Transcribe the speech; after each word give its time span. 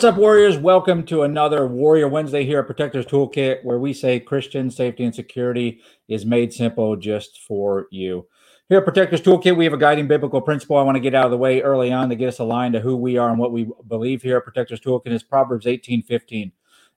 What's 0.00 0.14
up, 0.14 0.16
Warriors? 0.16 0.56
Welcome 0.56 1.04
to 1.08 1.24
another 1.24 1.66
Warrior 1.66 2.08
Wednesday 2.08 2.46
here 2.46 2.60
at 2.60 2.66
Protectors 2.66 3.04
Toolkit, 3.04 3.62
where 3.64 3.78
we 3.78 3.92
say 3.92 4.18
Christian 4.18 4.70
safety 4.70 5.04
and 5.04 5.14
security 5.14 5.82
is 6.08 6.24
made 6.24 6.54
simple 6.54 6.96
just 6.96 7.38
for 7.46 7.86
you. 7.90 8.26
Here 8.70 8.78
at 8.78 8.84
Protectors 8.86 9.20
Toolkit, 9.20 9.58
we 9.58 9.64
have 9.64 9.74
a 9.74 9.76
guiding 9.76 10.08
biblical 10.08 10.40
principle 10.40 10.78
I 10.78 10.84
want 10.84 10.96
to 10.96 11.02
get 11.02 11.14
out 11.14 11.26
of 11.26 11.30
the 11.30 11.36
way 11.36 11.60
early 11.60 11.92
on 11.92 12.08
to 12.08 12.16
get 12.16 12.28
us 12.28 12.38
aligned 12.38 12.72
to 12.72 12.80
who 12.80 12.96
we 12.96 13.18
are 13.18 13.28
and 13.28 13.38
what 13.38 13.52
we 13.52 13.68
believe 13.88 14.22
here 14.22 14.38
at 14.38 14.44
Protectors 14.44 14.80
Toolkit 14.80 15.12
is 15.12 15.22
Proverbs 15.22 15.66
18 15.66 16.00
15. 16.00 16.50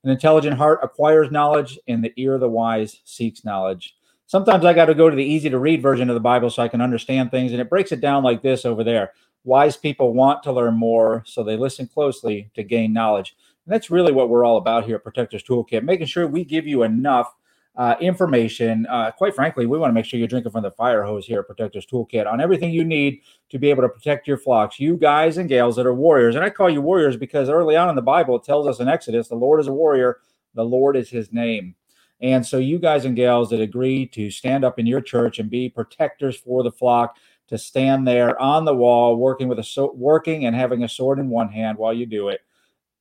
An 0.05 0.09
intelligent 0.09 0.55
heart 0.55 0.79
acquires 0.81 1.29
knowledge, 1.29 1.77
and 1.85 2.05
the 2.05 2.13
ear 2.15 2.35
of 2.35 2.39
the 2.39 2.47
wise 2.47 3.01
seeks 3.03 3.43
knowledge. 3.43 3.97
Sometimes 4.27 4.63
I 4.63 4.71
got 4.71 4.85
to 4.85 4.93
go 4.93 5.09
to 5.09 5.15
the 5.17 5.25
easy 5.25 5.49
to 5.49 5.59
read 5.59 5.81
version 5.81 6.09
of 6.09 6.13
the 6.13 6.21
Bible 6.21 6.49
so 6.49 6.63
I 6.63 6.69
can 6.69 6.79
understand 6.79 7.31
things, 7.31 7.51
and 7.51 7.59
it 7.59 7.69
breaks 7.69 7.91
it 7.91 7.99
down 7.99 8.23
like 8.23 8.41
this 8.41 8.63
over 8.63 8.81
there. 8.81 9.11
Wise 9.43 9.75
people 9.75 10.13
want 10.13 10.43
to 10.43 10.51
learn 10.51 10.75
more, 10.75 11.23
so 11.25 11.43
they 11.43 11.57
listen 11.57 11.87
closely 11.87 12.49
to 12.55 12.63
gain 12.63 12.93
knowledge. 12.93 13.35
And 13.65 13.73
that's 13.73 13.91
really 13.91 14.11
what 14.11 14.29
we're 14.29 14.45
all 14.45 14.57
about 14.57 14.85
here 14.85 14.95
at 14.95 15.03
Protectors 15.03 15.43
Toolkit, 15.43 15.83
making 15.83 16.07
sure 16.07 16.27
we 16.27 16.43
give 16.43 16.65
you 16.65 16.83
enough 16.83 17.33
uh, 17.75 17.95
information. 17.99 18.85
Uh, 18.87 19.11
quite 19.11 19.33
frankly, 19.33 19.65
we 19.65 19.77
want 19.77 19.89
to 19.89 19.93
make 19.93 20.05
sure 20.05 20.19
you're 20.19 20.27
drinking 20.27 20.51
from 20.51 20.63
the 20.63 20.71
fire 20.71 21.03
hose 21.03 21.25
here 21.25 21.39
at 21.39 21.47
Protectors 21.47 21.85
Toolkit 21.85 22.31
on 22.31 22.39
everything 22.39 22.71
you 22.71 22.83
need 22.83 23.21
to 23.49 23.57
be 23.57 23.69
able 23.69 23.81
to 23.81 23.89
protect 23.89 24.27
your 24.27 24.37
flocks. 24.37 24.79
You 24.79 24.95
guys 24.95 25.37
and 25.37 25.49
gals 25.49 25.75
that 25.77 25.85
are 25.85 25.93
warriors, 25.93 26.35
and 26.35 26.43
I 26.43 26.49
call 26.49 26.69
you 26.69 26.81
warriors 26.81 27.17
because 27.17 27.49
early 27.49 27.75
on 27.75 27.89
in 27.89 27.95
the 27.95 28.01
Bible 28.01 28.35
it 28.35 28.43
tells 28.43 28.67
us 28.67 28.79
in 28.79 28.87
Exodus, 28.87 29.27
the 29.27 29.35
Lord 29.35 29.59
is 29.59 29.67
a 29.67 29.73
warrior, 29.73 30.19
the 30.53 30.65
Lord 30.65 30.95
is 30.95 31.09
His 31.09 31.31
name. 31.31 31.75
And 32.21 32.45
so, 32.45 32.57
you 32.57 32.79
guys 32.79 33.03
and 33.03 33.17
gals 33.17 33.49
that 33.49 33.59
agree 33.59 34.05
to 34.07 34.31
stand 34.31 34.63
up 34.63 34.79
in 34.79 34.85
your 34.85 35.01
church 35.01 35.39
and 35.39 35.49
be 35.49 35.67
protectors 35.67 36.37
for 36.37 36.63
the 36.63 36.71
flock, 36.71 37.17
to 37.47 37.57
stand 37.57 38.07
there 38.07 38.39
on 38.41 38.65
the 38.65 38.75
wall, 38.75 39.15
working 39.17 39.47
with 39.47 39.59
a 39.59 39.63
so- 39.63 39.93
working 39.95 40.45
and 40.45 40.55
having 40.55 40.83
a 40.83 40.89
sword 40.89 41.19
in 41.19 41.29
one 41.29 41.49
hand 41.49 41.77
while 41.77 41.93
you 41.93 42.05
do 42.05 42.29
it. 42.29 42.41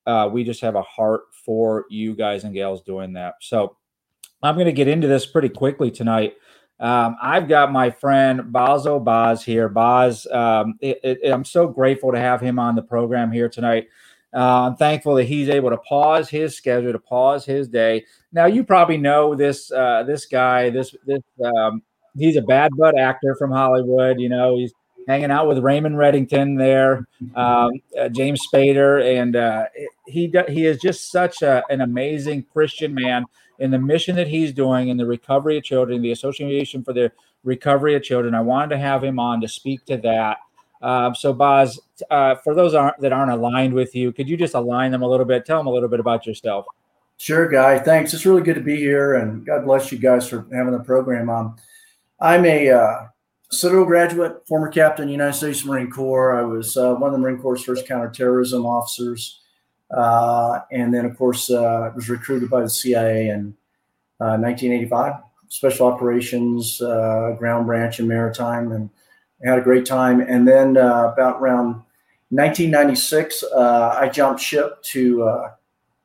Uh, 0.07 0.29
we 0.33 0.45
just 0.45 0.61
have 0.61 0.75
a 0.75 0.83
heart 0.83 1.23
for 1.33 1.87
you 1.89 2.15
guys 2.15 2.45
and 2.45 2.55
gals 2.55 2.83
doing 2.83 3.13
that. 3.13 3.35
So 3.41 3.77
I'm 4.43 4.57
going 4.57 4.67
to 4.67 4.73
get 4.73 4.89
into 4.89 5.07
this 5.07 5.27
pretty 5.27 5.49
quickly 5.49 5.91
tonight. 5.91 6.35
Um, 6.81 7.17
I've 7.23 7.47
got 7.47 7.71
my 7.71 7.91
friend 7.91 8.41
Bazzel 8.53 9.05
Baz 9.05 9.45
here. 9.45 9.69
Baz, 9.69 10.27
um, 10.33 10.77
it, 10.81 10.99
it, 11.05 11.31
I'm 11.33 11.45
so 11.45 11.69
grateful 11.69 12.11
to 12.11 12.19
have 12.19 12.41
him 12.41 12.59
on 12.59 12.75
the 12.75 12.83
program 12.83 13.31
here 13.31 13.49
tonight. 13.49 13.87
Uh, 14.35 14.67
I'm 14.67 14.77
thankful 14.77 15.15
that 15.17 15.25
he's 15.25 15.49
able 15.49 15.71
to 15.71 15.77
pause 15.77 16.29
his 16.29 16.57
schedule, 16.57 16.91
to 16.91 16.99
pause 16.99 17.45
his 17.45 17.69
day. 17.69 18.05
Now, 18.33 18.47
you 18.47 18.65
probably 18.65 18.97
know 18.97 19.37
this 19.37 19.71
uh, 19.71 20.03
this 20.05 20.27
guy. 20.27 20.71
This 20.71 20.97
this 21.07 21.23
um, 21.45 21.83
he's 22.17 22.37
a 22.37 22.43
bad 22.43 22.73
butt 22.77 22.99
actor 22.99 23.35
from 23.39 23.51
Hollywood. 23.51 24.21
You 24.21 24.29
know, 24.29 24.57
he's 24.57 24.73
hanging 25.09 25.31
out 25.31 25.49
with 25.49 25.59
Raymond 25.59 25.97
Reddington 25.97 26.59
there, 26.59 27.07
um, 27.35 27.73
uh, 27.99 28.09
James 28.09 28.41
Spader, 28.53 29.03
and 29.21 29.37
uh, 29.37 29.67
he 30.07 30.33
he 30.49 30.67
is 30.67 30.79
just 30.79 31.11
such 31.11 31.43
a, 31.43 31.63
an 31.71 31.81
amazing 31.81 32.45
Christian 32.53 32.95
man 32.95 33.25
in 33.59 33.71
the 33.71 33.79
mission 33.79 34.17
that 34.17 34.29
he's 34.29 34.53
doing 34.53 34.89
in 34.89 34.97
the 34.97 35.07
recovery 35.07 35.57
of 35.59 35.65
children, 35.65 36.03
the 36.03 36.13
Association 36.13 36.83
for 36.83 36.93
the 36.93 37.13
Recovery 37.45 37.95
of 37.95 38.03
Children. 38.03 38.35
I 38.35 38.41
wanted 38.41 38.71
to 38.71 38.79
have 38.79 39.05
him 39.05 39.19
on 39.19 39.41
to 39.41 39.49
speak 39.49 39.85
to 39.87 39.97
that. 39.99 40.39
Uh, 40.81 41.15
so, 41.15 41.33
Baz, 41.33 41.79
uh, 42.11 42.35
for 42.37 42.55
those 42.55 42.75
aren't, 42.75 42.99
that 43.01 43.13
aren't 43.13 43.31
aligned 43.31 43.73
with 43.73 43.95
you, 43.95 44.11
could 44.11 44.29
you 44.29 44.37
just 44.37 44.55
align 44.55 44.91
them 44.91 45.03
a 45.03 45.09
little 45.09 45.27
bit? 45.27 45.47
Tell 45.47 45.59
them 45.59 45.69
a 45.69 45.71
little 45.71 45.89
bit 45.89 46.01
about 46.01 46.27
yourself. 46.27 46.67
Sure, 47.19 47.49
Guy. 47.49 47.79
Thanks. 47.79 48.13
It's 48.15 48.27
really 48.27 48.43
good 48.43 48.57
to 48.57 48.61
be 48.61 48.77
here, 48.77 49.15
and 49.15 49.47
God 49.47 49.65
bless 49.65 49.93
you 49.93 49.99
guys 49.99 50.29
for 50.29 50.45
having 50.53 50.73
the 50.73 50.81
program 50.81 51.31
on. 51.31 51.55
I'm 52.23 52.45
a 52.45 52.71
uh, 52.71 53.07
Citadel 53.51 53.85
graduate, 53.85 54.47
former 54.47 54.69
captain, 54.69 55.09
United 55.09 55.33
States 55.33 55.65
Marine 55.65 55.91
Corps. 55.91 56.39
I 56.39 56.43
was 56.43 56.77
uh, 56.77 56.95
one 56.95 57.09
of 57.09 57.13
the 57.15 57.19
Marine 57.19 57.43
Corps' 57.43 57.65
first 57.65 57.85
counterterrorism 57.85 58.65
officers, 58.65 59.41
uh, 59.91 60.61
and 60.71 60.95
then, 60.95 61.05
of 61.05 61.19
course, 61.19 61.51
uh, 61.51 61.91
was 61.97 62.09
recruited 62.09 62.49
by 62.49 62.61
the 62.61 62.71
CIA 62.71 63.29
in 63.29 63.57
1985, 64.19 65.13
uh, 65.13 65.17
Special 65.49 65.89
Operations 65.89 66.81
uh, 66.81 67.35
Ground 67.37 67.67
Branch 67.67 67.99
and 67.99 68.07
Maritime, 68.07 68.71
and 68.71 68.89
had 69.45 69.59
a 69.59 69.63
great 69.63 69.85
time. 69.85 70.21
And 70.21 70.47
then 70.47 70.77
about 70.77 71.41
around 71.41 71.83
1996, 72.29 73.43
I 73.53 74.09
jumped 74.11 74.41
ship 74.41 74.81
to 74.85 75.49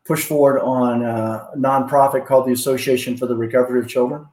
push 0.03 0.23
forward 0.23 0.61
on 0.61 1.03
a 1.03 1.51
nonprofit 1.55 2.25
called 2.25 2.47
the 2.47 2.53
Association 2.53 3.15
for 3.15 3.27
the 3.27 3.35
Recovery 3.35 3.79
of 3.79 3.87
Children 3.87 4.27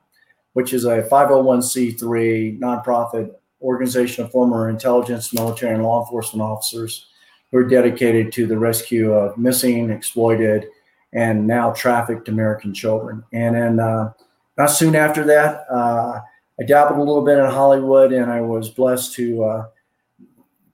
which 0.55 0.73
is 0.73 0.85
a 0.85 1.03
501c3 1.03 2.59
nonprofit 2.59 3.31
organization 3.61 4.25
of 4.25 4.31
former 4.31 4.71
intelligence, 4.71 5.33
military, 5.33 5.75
and 5.75 5.83
law 5.83 6.03
enforcement 6.03 6.43
officers 6.43 7.09
who 7.51 7.59
are 7.59 7.69
dedicated 7.69 8.33
to 8.33 8.47
the 8.47 8.59
rescue 8.59 9.13
of 9.13 9.37
missing, 9.37 9.91
exploited, 9.91 10.67
and 11.13 11.47
now 11.47 11.73
trafficked 11.73 12.29
American 12.29 12.75
children. 12.75 13.23
And 13.33 13.55
then 13.55 13.81
uh, 13.81 14.13
not 14.59 14.67
soon 14.67 14.97
after 14.97 15.25
that, 15.25 15.65
uh, 15.71 16.21
I 16.61 16.65
dabbled 16.67 16.99
a 16.99 17.03
little 17.03 17.25
bit 17.25 17.39
in 17.39 17.47
Hollywood, 17.47 18.13
and 18.13 18.31
I 18.31 18.41
was 18.41 18.69
blessed 18.69 19.15
to 19.15 19.45
uh, 19.45 19.67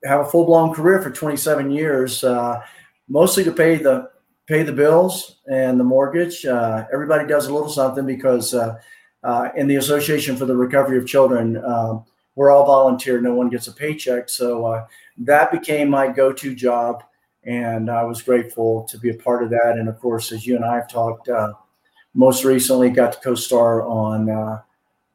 have 0.04 0.20
a 0.20 0.24
full 0.24 0.44
blown 0.44 0.74
career 0.74 1.00
for 1.00 1.10
27 1.10 1.70
years, 1.70 2.22
uh, 2.22 2.62
mostly 3.08 3.44
to 3.44 3.52
pay 3.52 3.76
the 3.76 4.10
pay 4.46 4.62
the 4.62 4.72
bills 4.72 5.36
and 5.50 5.78
the 5.78 5.84
mortgage. 5.84 6.44
Uh, 6.44 6.84
everybody 6.92 7.26
does 7.26 7.46
a 7.46 7.54
little 7.54 7.68
something 7.68 8.04
because 8.04 8.52
uh, 9.22 9.48
in 9.56 9.66
the 9.66 9.76
Association 9.76 10.36
for 10.36 10.46
the 10.46 10.56
Recovery 10.56 10.98
of 10.98 11.06
Children, 11.06 11.56
uh, 11.58 11.98
we're 12.34 12.50
all 12.50 12.64
volunteer. 12.64 13.20
No 13.20 13.34
one 13.34 13.50
gets 13.50 13.66
a 13.66 13.72
paycheck. 13.72 14.28
So 14.28 14.64
uh, 14.64 14.86
that 15.18 15.52
became 15.52 15.90
my 15.90 16.08
go 16.08 16.32
to 16.32 16.54
job. 16.54 17.02
And 17.44 17.90
I 17.90 18.04
was 18.04 18.22
grateful 18.22 18.84
to 18.84 18.98
be 18.98 19.10
a 19.10 19.14
part 19.14 19.42
of 19.42 19.50
that. 19.50 19.76
And 19.78 19.88
of 19.88 19.98
course, 19.98 20.30
as 20.32 20.46
you 20.46 20.56
and 20.56 20.64
I 20.64 20.76
have 20.76 20.88
talked, 20.88 21.28
uh, 21.28 21.54
most 22.14 22.44
recently 22.44 22.90
got 22.90 23.12
to 23.12 23.20
co 23.20 23.34
star 23.34 23.82
on 23.86 24.28
uh, 24.28 24.60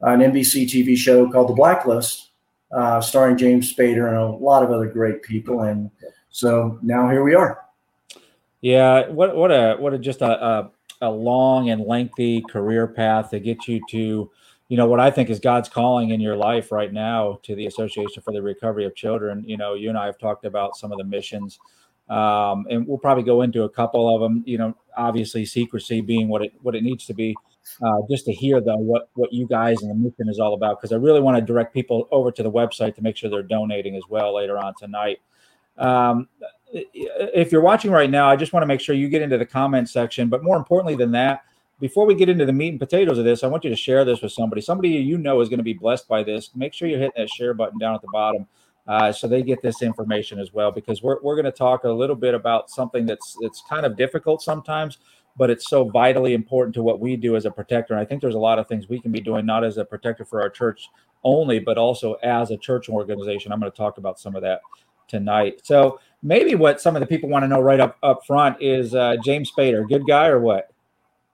an 0.01 0.19
NBC 0.19 0.65
TV 0.65 0.97
show 0.97 1.29
called 1.29 1.49
The 1.49 1.53
Blacklist, 1.53 2.29
uh, 2.71 3.01
starring 3.01 3.37
James 3.37 3.73
Spader 3.73 4.07
and 4.07 4.17
a 4.17 4.25
lot 4.25 4.63
of 4.63 4.71
other 4.71 4.87
great 4.87 5.21
people. 5.23 5.61
And 5.61 5.91
so 6.29 6.79
now 6.81 7.09
here 7.09 7.23
we 7.23 7.35
are. 7.35 7.61
Yeah, 8.61 9.09
what 9.09 9.35
what 9.35 9.51
a 9.51 9.75
what 9.77 9.93
a 9.93 9.99
just 9.99 10.21
a, 10.21 10.43
a 10.43 10.71
a 11.05 11.09
long 11.09 11.69
and 11.69 11.81
lengthy 11.81 12.41
career 12.41 12.87
path 12.87 13.29
to 13.29 13.39
get 13.39 13.67
you 13.67 13.81
to 13.89 14.29
you 14.67 14.77
know 14.77 14.87
what 14.87 14.99
i 14.99 15.11
think 15.11 15.29
is 15.29 15.39
god's 15.39 15.69
calling 15.69 16.09
in 16.09 16.19
your 16.19 16.35
life 16.35 16.71
right 16.71 16.91
now 16.91 17.39
to 17.43 17.55
the 17.55 17.67
association 17.67 18.21
for 18.21 18.33
the 18.33 18.41
recovery 18.41 18.85
of 18.85 18.95
children. 18.95 19.43
You 19.47 19.57
know 19.57 19.73
you 19.73 19.89
and 19.89 19.97
i 19.97 20.05
have 20.05 20.17
talked 20.17 20.45
about 20.45 20.75
some 20.75 20.91
of 20.91 20.97
the 20.97 21.03
missions 21.03 21.59
um, 22.07 22.65
and 22.69 22.87
we'll 22.87 22.99
probably 22.99 23.23
go 23.23 23.41
into 23.41 23.63
a 23.63 23.69
couple 23.69 24.13
of 24.13 24.21
them 24.21 24.43
you 24.45 24.57
know 24.57 24.75
obviously 24.97 25.45
secrecy 25.45 26.01
being 26.01 26.27
what 26.27 26.41
it 26.41 26.53
what 26.61 26.75
it 26.75 26.83
needs 26.83 27.05
to 27.05 27.13
be 27.13 27.35
uh, 27.81 27.97
just 28.09 28.25
to 28.25 28.33
hear 28.33 28.61
though 28.61 28.77
what 28.77 29.09
what 29.13 29.31
you 29.31 29.47
guys 29.47 29.81
and 29.81 29.91
the 29.91 29.95
mission 29.95 30.29
is 30.29 30.39
all 30.39 30.53
about 30.53 30.79
because 30.79 30.91
i 30.91 30.95
really 30.95 31.21
want 31.21 31.37
to 31.37 31.41
direct 31.41 31.73
people 31.73 32.07
over 32.11 32.31
to 32.31 32.43
the 32.43 32.51
website 32.51 32.95
to 32.95 33.01
make 33.01 33.17
sure 33.17 33.29
they're 33.29 33.43
donating 33.43 33.95
as 33.95 34.03
well 34.09 34.35
later 34.35 34.57
on 34.57 34.73
tonight. 34.77 35.19
Um, 35.77 36.29
if 36.75 37.51
you're 37.51 37.61
watching 37.61 37.91
right 37.91 38.09
now, 38.09 38.29
I 38.29 38.35
just 38.35 38.53
want 38.53 38.63
to 38.63 38.67
make 38.67 38.81
sure 38.81 38.95
you 38.95 39.07
get 39.09 39.21
into 39.21 39.37
the 39.37 39.45
comment 39.45 39.89
section. 39.89 40.27
But 40.27 40.43
more 40.43 40.57
importantly 40.57 40.95
than 40.95 41.11
that, 41.11 41.43
before 41.79 42.05
we 42.05 42.15
get 42.15 42.29
into 42.29 42.45
the 42.45 42.53
meat 42.53 42.69
and 42.69 42.79
potatoes 42.79 43.17
of 43.17 43.25
this, 43.25 43.43
I 43.43 43.47
want 43.47 43.63
you 43.63 43.69
to 43.69 43.75
share 43.75 44.05
this 44.05 44.21
with 44.21 44.31
somebody. 44.31 44.61
Somebody 44.61 44.89
you 44.89 45.17
know 45.17 45.41
is 45.41 45.49
going 45.49 45.59
to 45.59 45.63
be 45.63 45.73
blessed 45.73 46.07
by 46.07 46.23
this. 46.23 46.51
Make 46.55 46.73
sure 46.73 46.87
you 46.87 46.97
hit 46.97 47.13
that 47.17 47.29
share 47.29 47.53
button 47.53 47.79
down 47.79 47.95
at 47.95 48.01
the 48.01 48.09
bottom 48.11 48.47
uh, 48.87 49.11
so 49.11 49.27
they 49.27 49.41
get 49.41 49.61
this 49.61 49.81
information 49.81 50.39
as 50.39 50.53
well. 50.53 50.71
Because 50.71 51.01
we're, 51.01 51.21
we're 51.21 51.35
going 51.35 51.45
to 51.45 51.51
talk 51.51 51.83
a 51.83 51.89
little 51.89 52.15
bit 52.15 52.33
about 52.33 52.69
something 52.69 53.05
that's 53.05 53.37
that's 53.41 53.63
kind 53.69 53.85
of 53.85 53.97
difficult 53.97 54.41
sometimes, 54.41 54.99
but 55.37 55.49
it's 55.49 55.69
so 55.69 55.89
vitally 55.89 56.33
important 56.33 56.73
to 56.75 56.83
what 56.83 56.99
we 56.99 57.15
do 57.15 57.35
as 57.35 57.45
a 57.45 57.51
protector. 57.51 57.93
And 57.93 58.01
I 58.01 58.05
think 58.05 58.21
there's 58.21 58.35
a 58.35 58.39
lot 58.39 58.59
of 58.59 58.67
things 58.67 58.87
we 58.87 58.99
can 58.99 59.11
be 59.11 59.21
doing, 59.21 59.45
not 59.45 59.63
as 59.63 59.77
a 59.77 59.85
protector 59.85 60.25
for 60.25 60.41
our 60.41 60.49
church 60.49 60.89
only, 61.23 61.59
but 61.59 61.77
also 61.77 62.13
as 62.23 62.51
a 62.51 62.57
church 62.57 62.87
organization. 62.87 63.51
I'm 63.51 63.59
going 63.59 63.71
to 63.71 63.77
talk 63.77 63.97
about 63.97 64.19
some 64.19 64.35
of 64.35 64.43
that 64.43 64.61
tonight. 65.07 65.61
So 65.63 65.99
maybe 66.25 66.55
what 66.55 66.81
some 66.81 66.95
of 66.95 66.99
the 66.99 67.05
people 67.05 67.29
want 67.29 67.43
to 67.43 67.47
know 67.47 67.61
right 67.61 67.79
up 67.79 67.97
up 68.03 68.25
front 68.25 68.57
is 68.59 68.95
uh, 68.95 69.15
James 69.23 69.51
Spader, 69.51 69.87
good 69.87 70.05
guy 70.07 70.27
or 70.27 70.39
what? 70.39 70.71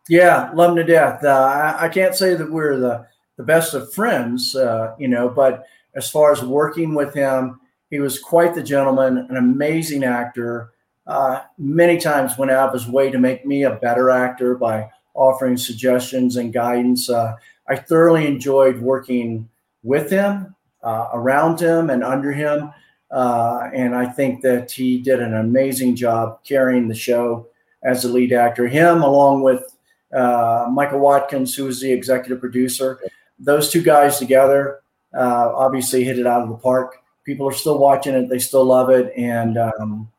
Yeah, 0.10 0.52
love 0.54 0.72
him 0.72 0.76
to 0.78 0.84
death. 0.84 1.24
Uh, 1.24 1.30
I, 1.30 1.86
I, 1.86 1.90
can't 1.90 2.16
say 2.16 2.36
that 2.36 2.52
we're 2.52 2.78
the 2.78 3.08
the 3.38 3.44
best 3.44 3.74
of 3.74 3.94
friends, 3.94 4.56
uh, 4.56 4.94
you 5.00 5.08
know, 5.08 5.30
but 5.30 5.66
as 5.96 6.10
far 6.10 6.32
as 6.32 6.44
working 6.44 6.94
with 6.94 7.14
him, 7.14 7.60
he 7.90 8.00
was 8.00 8.20
quite 8.20 8.54
the 8.54 8.64
gentleman, 8.64 9.26
an 9.30 9.38
amazing 9.38 10.04
actor. 10.04 10.72
Uh, 11.08 11.42
many 11.58 11.98
times 11.98 12.38
went 12.38 12.52
out 12.52 12.70
of 12.70 12.74
his 12.74 12.88
way 12.88 13.10
to 13.10 13.18
make 13.18 13.46
me 13.46 13.64
a 13.64 13.76
better 13.76 14.10
actor 14.10 14.56
by 14.56 14.90
offering 15.14 15.58
suggestions 15.58 16.36
and 16.36 16.54
guidance. 16.54 17.10
Uh, 17.10 17.36
I 17.68 17.76
thoroughly 17.78 18.28
enjoyed 18.28 18.80
working 18.80 19.50
with 19.84 20.10
him, 20.10 20.56
uh, 20.84 21.08
around 21.14 21.60
him, 21.60 21.90
and 21.90 22.04
under 22.04 22.32
him. 22.32 22.72
Uh, 23.12 23.70
and 23.74 23.94
I 23.94 24.06
think 24.06 24.42
that 24.42 24.72
he 24.72 25.00
did 25.00 25.20
an 25.20 25.36
amazing 25.36 25.96
job 25.96 26.44
carrying 26.44 26.88
the 26.88 26.96
show 26.96 27.48
as 27.84 28.04
the 28.04 28.10
lead 28.10 28.32
actor. 28.32 28.68
Him, 28.68 29.02
along 29.02 29.44
with 29.44 29.76
uh, 30.14 30.68
Michael 30.72 31.00
Watkins, 31.00 31.54
who 31.54 31.66
was 31.66 31.82
the 31.82 31.92
executive 31.92 32.40
producer, 32.40 33.00
those 33.38 33.70
two 33.70 33.82
guys 33.82 34.18
together 34.18 34.82
uh, 35.14 35.52
obviously 35.54 36.04
hit 36.04 36.20
it 36.20 36.28
out 36.28 36.42
of 36.42 36.50
the 36.50 36.56
park. 36.56 36.98
People 37.24 37.48
are 37.48 37.54
still 37.54 37.78
watching 37.78 38.16
it; 38.16 38.30
they 38.30 38.40
still 38.40 38.66
love 38.66 38.90
it, 38.90 39.12
and 39.16 39.58
um, 39.58 40.10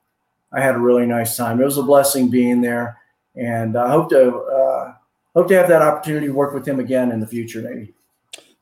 I 0.53 0.61
had 0.61 0.75
a 0.75 0.79
really 0.79 1.07
nice 1.07 1.37
time. 1.37 1.61
It 1.61 1.65
was 1.65 1.79
a 1.79 1.83
blessing 1.83 2.31
being 2.31 2.61
there, 2.61 2.99
and 3.35 3.77
I 3.77 3.91
hope 3.91 4.11
to 4.11 4.37
uh, 4.37 4.95
hope 5.35 5.49
to 5.49 5.55
have 5.55 5.69
that 5.69 5.83
opportunity 5.83 6.27
to 6.27 6.33
work 6.33 6.55
with 6.55 6.67
him 6.67 6.79
again 6.79 7.11
in 7.11 7.21
the 7.21 7.27
future, 7.27 7.63
maybe. 7.63 7.95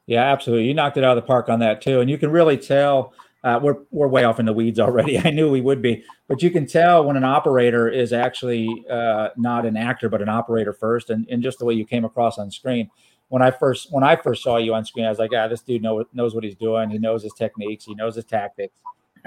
Yeah, 0.06 0.24
absolutely. 0.24 0.66
You 0.66 0.74
knocked 0.74 0.96
it 0.96 1.04
out 1.04 1.16
of 1.16 1.22
the 1.22 1.26
park 1.26 1.48
on 1.48 1.58
that 1.60 1.82
too, 1.82 2.00
and 2.00 2.08
you 2.08 2.18
can 2.18 2.30
really 2.30 2.56
tell. 2.56 3.12
Uh, 3.42 3.58
we're 3.62 3.76
we're 3.90 4.08
way 4.08 4.24
off 4.24 4.38
in 4.38 4.46
the 4.46 4.52
weeds 4.52 4.78
already. 4.78 5.18
I 5.24 5.30
knew 5.30 5.50
we 5.50 5.60
would 5.60 5.80
be, 5.80 6.04
but 6.28 6.42
you 6.42 6.50
can 6.50 6.66
tell 6.66 7.04
when 7.04 7.16
an 7.16 7.24
operator 7.24 7.88
is 7.88 8.12
actually 8.12 8.84
uh, 8.90 9.30
not 9.36 9.64
an 9.64 9.76
actor 9.76 10.08
but 10.08 10.20
an 10.20 10.28
operator 10.28 10.72
first, 10.72 11.10
and, 11.10 11.26
and 11.30 11.42
just 11.42 11.58
the 11.58 11.64
way 11.64 11.74
you 11.74 11.86
came 11.86 12.04
across 12.04 12.38
on 12.38 12.50
screen. 12.50 12.90
When 13.28 13.42
I 13.42 13.50
first 13.50 13.92
when 13.92 14.04
I 14.04 14.16
first 14.16 14.42
saw 14.42 14.56
you 14.56 14.74
on 14.74 14.84
screen, 14.84 15.06
I 15.06 15.10
was 15.10 15.18
like, 15.18 15.30
"Ah, 15.34 15.48
this 15.48 15.62
dude 15.62 15.82
know, 15.82 16.04
knows 16.12 16.34
what 16.34 16.44
he's 16.44 16.56
doing. 16.56 16.90
He 16.90 16.98
knows 16.98 17.22
his 17.22 17.32
techniques. 17.32 17.84
He 17.84 17.94
knows 17.94 18.16
his 18.16 18.24
tactics." 18.24 18.74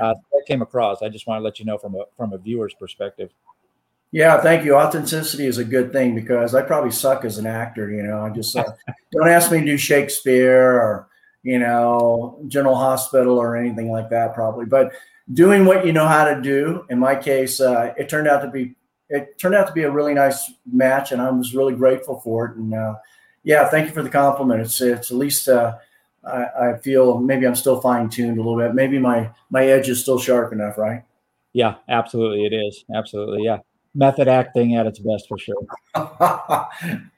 uh, 0.02 0.14
that 0.32 0.44
came 0.48 0.62
across. 0.62 1.02
I 1.02 1.10
just 1.10 1.28
want 1.28 1.40
to 1.40 1.44
let 1.44 1.60
you 1.60 1.66
know 1.66 1.78
from 1.78 1.96
a 1.96 2.04
from 2.18 2.34
a 2.34 2.38
viewer's 2.38 2.74
perspective. 2.74 3.32
Yeah, 4.12 4.40
thank 4.42 4.64
you. 4.64 4.76
Authenticity 4.76 5.48
is 5.48 5.58
a 5.58 5.64
good 5.64 5.92
thing 5.92 6.14
because 6.14 6.54
I 6.54 6.62
probably 6.62 6.92
suck 6.92 7.26
as 7.26 7.40
an 7.40 7.48
actor. 7.48 7.90
You 7.90 8.04
know, 8.04 8.22
I 8.22 8.30
just 8.30 8.56
uh, 8.56 8.64
don't 9.12 9.28
ask 9.28 9.52
me 9.52 9.60
to 9.60 9.66
do 9.66 9.78
Shakespeare 9.78 10.72
or 10.72 11.08
you 11.44 11.60
know 11.60 12.44
General 12.48 12.76
Hospital 12.76 13.38
or 13.38 13.56
anything 13.56 13.92
like 13.92 14.10
that. 14.10 14.34
Probably, 14.34 14.66
but 14.66 14.92
doing 15.32 15.66
what 15.66 15.86
you 15.86 15.94
know 15.94 16.08
how 16.08 16.26
to 16.26 16.42
do. 16.42 16.86
In 16.90 17.00
my 17.00 17.16
case, 17.16 17.62
uh, 17.62 17.94
it 17.98 18.10
turned 18.10 18.28
out 18.28 18.42
to 18.42 18.50
be 18.50 18.76
it 19.10 19.38
turned 19.38 19.56
out 19.56 19.68
to 19.68 19.74
be 19.74 19.84
a 19.84 19.92
really 19.92 20.14
nice 20.14 20.52
match, 20.72 21.12
and 21.12 21.22
I 21.22 21.30
was 21.30 21.54
really 21.54 21.76
grateful 21.76 22.20
for 22.22 22.46
it. 22.46 22.58
And 22.58 22.74
uh, 22.74 22.96
yeah, 23.44 23.70
thank 23.70 23.88
you 23.88 23.94
for 23.94 24.04
the 24.04 24.10
compliment. 24.10 24.62
It's 24.62 24.82
it's 24.82 25.12
at 25.12 25.18
least 25.18 25.48
uh, 25.48 25.76
I, 26.26 26.46
I 26.70 26.78
feel 26.80 27.20
maybe 27.20 27.46
I'm 27.46 27.56
still 27.56 27.80
fine 27.82 28.10
tuned 28.10 28.38
a 28.38 28.42
little 28.42 28.58
bit. 28.58 28.74
Maybe 28.74 29.00
my 29.00 29.30
my 29.50 29.66
edge 29.66 29.90
is 29.90 30.02
still 30.02 30.20
sharp 30.20 30.54
enough, 30.54 30.78
right? 30.78 31.04
Yeah, 31.54 31.76
absolutely, 31.90 32.46
it 32.46 32.54
is. 32.54 32.84
Absolutely, 32.96 33.44
yeah. 33.44 33.60
Method 33.96 34.28
acting 34.28 34.76
at 34.76 34.88
its 34.88 34.98
best 34.98 35.28
for 35.28 35.38
sure. 35.38 35.62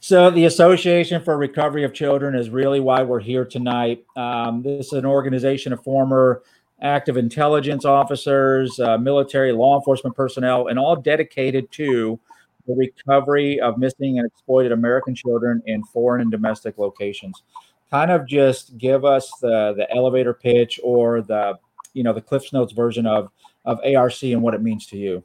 so, 0.00 0.30
the 0.30 0.44
Association 0.44 1.22
for 1.22 1.36
Recovery 1.36 1.84
of 1.84 1.92
Children 1.92 2.34
is 2.34 2.50
really 2.50 2.80
why 2.80 3.02
we're 3.02 3.20
here 3.20 3.44
tonight. 3.44 4.04
Um, 4.16 4.62
this 4.62 4.86
is 4.86 4.92
an 4.92 5.06
organization 5.06 5.72
of 5.72 5.82
former 5.82 6.42
active 6.80 7.16
intelligence 7.16 7.84
officers, 7.84 8.78
uh, 8.78 8.96
military, 8.98 9.52
law 9.52 9.76
enforcement 9.76 10.14
personnel, 10.14 10.68
and 10.68 10.78
all 10.78 10.96
dedicated 10.96 11.70
to 11.72 12.18
the 12.66 12.74
recovery 12.74 13.58
of 13.60 13.78
missing 13.78 14.18
and 14.18 14.26
exploited 14.26 14.72
American 14.72 15.14
children 15.14 15.62
in 15.66 15.82
foreign 15.84 16.20
and 16.20 16.30
domestic 16.30 16.78
locations 16.78 17.42
kind 17.90 18.10
of 18.10 18.26
just 18.26 18.76
give 18.78 19.04
us 19.04 19.30
the 19.40 19.74
the 19.76 19.90
elevator 19.94 20.34
pitch 20.34 20.78
or 20.82 21.22
the 21.22 21.58
you 21.92 22.02
know 22.02 22.12
the 22.12 22.20
Cliffs 22.20 22.52
Notes 22.52 22.72
version 22.72 23.06
of 23.06 23.30
of 23.64 23.80
ARC 23.84 24.22
and 24.22 24.42
what 24.42 24.54
it 24.54 24.62
means 24.62 24.86
to 24.86 24.96
you. 24.96 25.24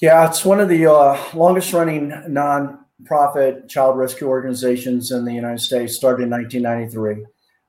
Yeah, 0.00 0.28
it's 0.28 0.44
one 0.44 0.60
of 0.60 0.68
the 0.68 0.86
uh, 0.86 1.18
longest 1.34 1.72
running 1.72 2.12
non-profit 2.98 3.68
child 3.68 3.96
rescue 3.96 4.28
organizations 4.28 5.10
in 5.10 5.24
the 5.24 5.32
United 5.32 5.60
States. 5.60 5.96
Started 5.96 6.24
in 6.24 6.30
1993. 6.30 7.24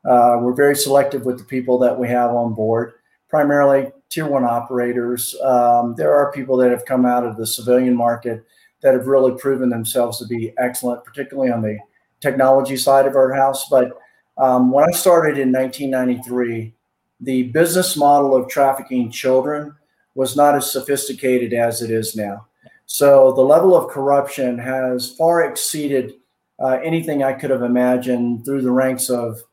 Uh, 0.05 0.39
we're 0.41 0.53
very 0.53 0.75
selective 0.75 1.25
with 1.25 1.37
the 1.37 1.43
people 1.43 1.77
that 1.79 1.97
we 1.97 2.07
have 2.07 2.31
on 2.31 2.53
board. 2.53 2.93
Primarily 3.29 3.91
tier 4.09 4.27
one 4.27 4.43
operators. 4.43 5.35
Um, 5.41 5.93
there 5.95 6.13
are 6.13 6.31
people 6.31 6.57
that 6.57 6.71
have 6.71 6.85
come 6.85 7.05
out 7.05 7.25
of 7.25 7.37
the 7.37 7.45
civilian 7.45 7.95
market 7.95 8.43
that 8.81 8.93
have 8.93 9.07
really 9.07 9.37
proven 9.37 9.69
themselves 9.69 10.17
to 10.19 10.25
be 10.25 10.53
excellent, 10.57 11.03
particularly 11.03 11.51
on 11.51 11.61
the 11.61 11.77
technology 12.21 12.77
side 12.77 13.05
of 13.05 13.15
our 13.15 13.33
house. 13.33 13.67
But 13.69 13.97
um, 14.37 14.71
when 14.71 14.85
I 14.85 14.91
started 14.91 15.37
in 15.37 15.51
1993, 15.51 16.73
the 17.19 17.43
business 17.43 17.97
model 17.97 18.35
of 18.35 18.49
trafficking 18.49 19.11
children 19.11 19.75
was 20.15 20.35
not 20.35 20.55
as 20.55 20.71
sophisticated 20.71 21.53
as 21.53 21.81
it 21.81 21.91
is 21.91 22.15
now. 22.15 22.47
So 22.91 23.31
the 23.33 23.43
level 23.43 23.77
of 23.77 23.91
corruption 23.91 24.57
has 24.57 25.11
far 25.15 25.43
exceeded 25.43 26.15
uh, 26.59 26.79
anything 26.83 27.21
I 27.21 27.33
could 27.33 27.51
have 27.51 27.61
imagined 27.61 28.43
through 28.43 28.63
the 28.63 28.71
ranks 28.71 29.11
of 29.11 29.43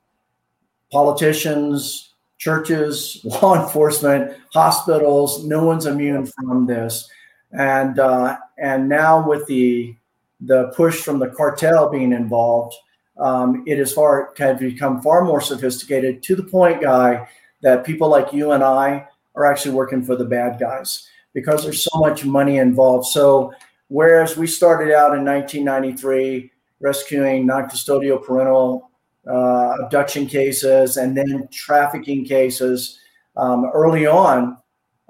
politicians, 0.90 2.14
churches, 2.38 3.20
law 3.24 3.62
enforcement, 3.62 4.34
hospitals. 4.54 5.44
No 5.44 5.66
one's 5.66 5.84
immune 5.84 6.24
from 6.26 6.66
this, 6.66 7.10
and 7.52 7.98
uh, 7.98 8.38
and 8.58 8.88
now 8.88 9.28
with 9.28 9.46
the 9.46 9.94
the 10.40 10.68
push 10.74 11.02
from 11.02 11.18
the 11.18 11.28
cartel 11.28 11.90
being 11.90 12.12
involved, 12.12 12.74
um, 13.18 13.64
it 13.66 13.78
is 13.78 13.92
far 13.92 14.32
of 14.40 14.58
become 14.58 15.02
far 15.02 15.24
more 15.24 15.42
sophisticated 15.42 16.22
to 16.22 16.36
the 16.36 16.42
point, 16.42 16.80
guy, 16.80 17.28
that 17.60 17.84
people 17.84 18.08
like 18.08 18.32
you 18.32 18.52
and 18.52 18.64
I 18.64 19.06
are 19.34 19.44
actually 19.44 19.74
working 19.74 20.02
for 20.02 20.16
the 20.16 20.24
bad 20.24 20.58
guys 20.58 21.06
because 21.36 21.62
there's 21.62 21.84
so 21.84 22.00
much 22.00 22.24
money 22.24 22.56
involved. 22.56 23.06
So 23.08 23.52
whereas 23.88 24.38
we 24.38 24.46
started 24.46 24.90
out 24.90 25.14
in 25.14 25.22
1993 25.22 26.50
rescuing 26.80 27.44
non-custodial 27.44 28.24
parental 28.24 28.90
uh, 29.30 29.74
abduction 29.84 30.26
cases 30.26 30.96
and 30.96 31.14
then 31.14 31.46
trafficking 31.52 32.24
cases 32.24 32.98
um, 33.36 33.70
early 33.74 34.06
on 34.06 34.56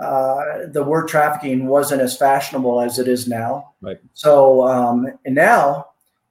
uh, 0.00 0.66
the 0.72 0.82
word 0.82 1.06
trafficking 1.06 1.68
wasn't 1.68 2.02
as 2.02 2.16
fashionable 2.16 2.80
as 2.80 2.98
it 2.98 3.06
is 3.06 3.28
now. 3.28 3.74
Right. 3.80 3.98
So 4.14 4.66
um, 4.66 5.06
and 5.24 5.34
now 5.34 5.86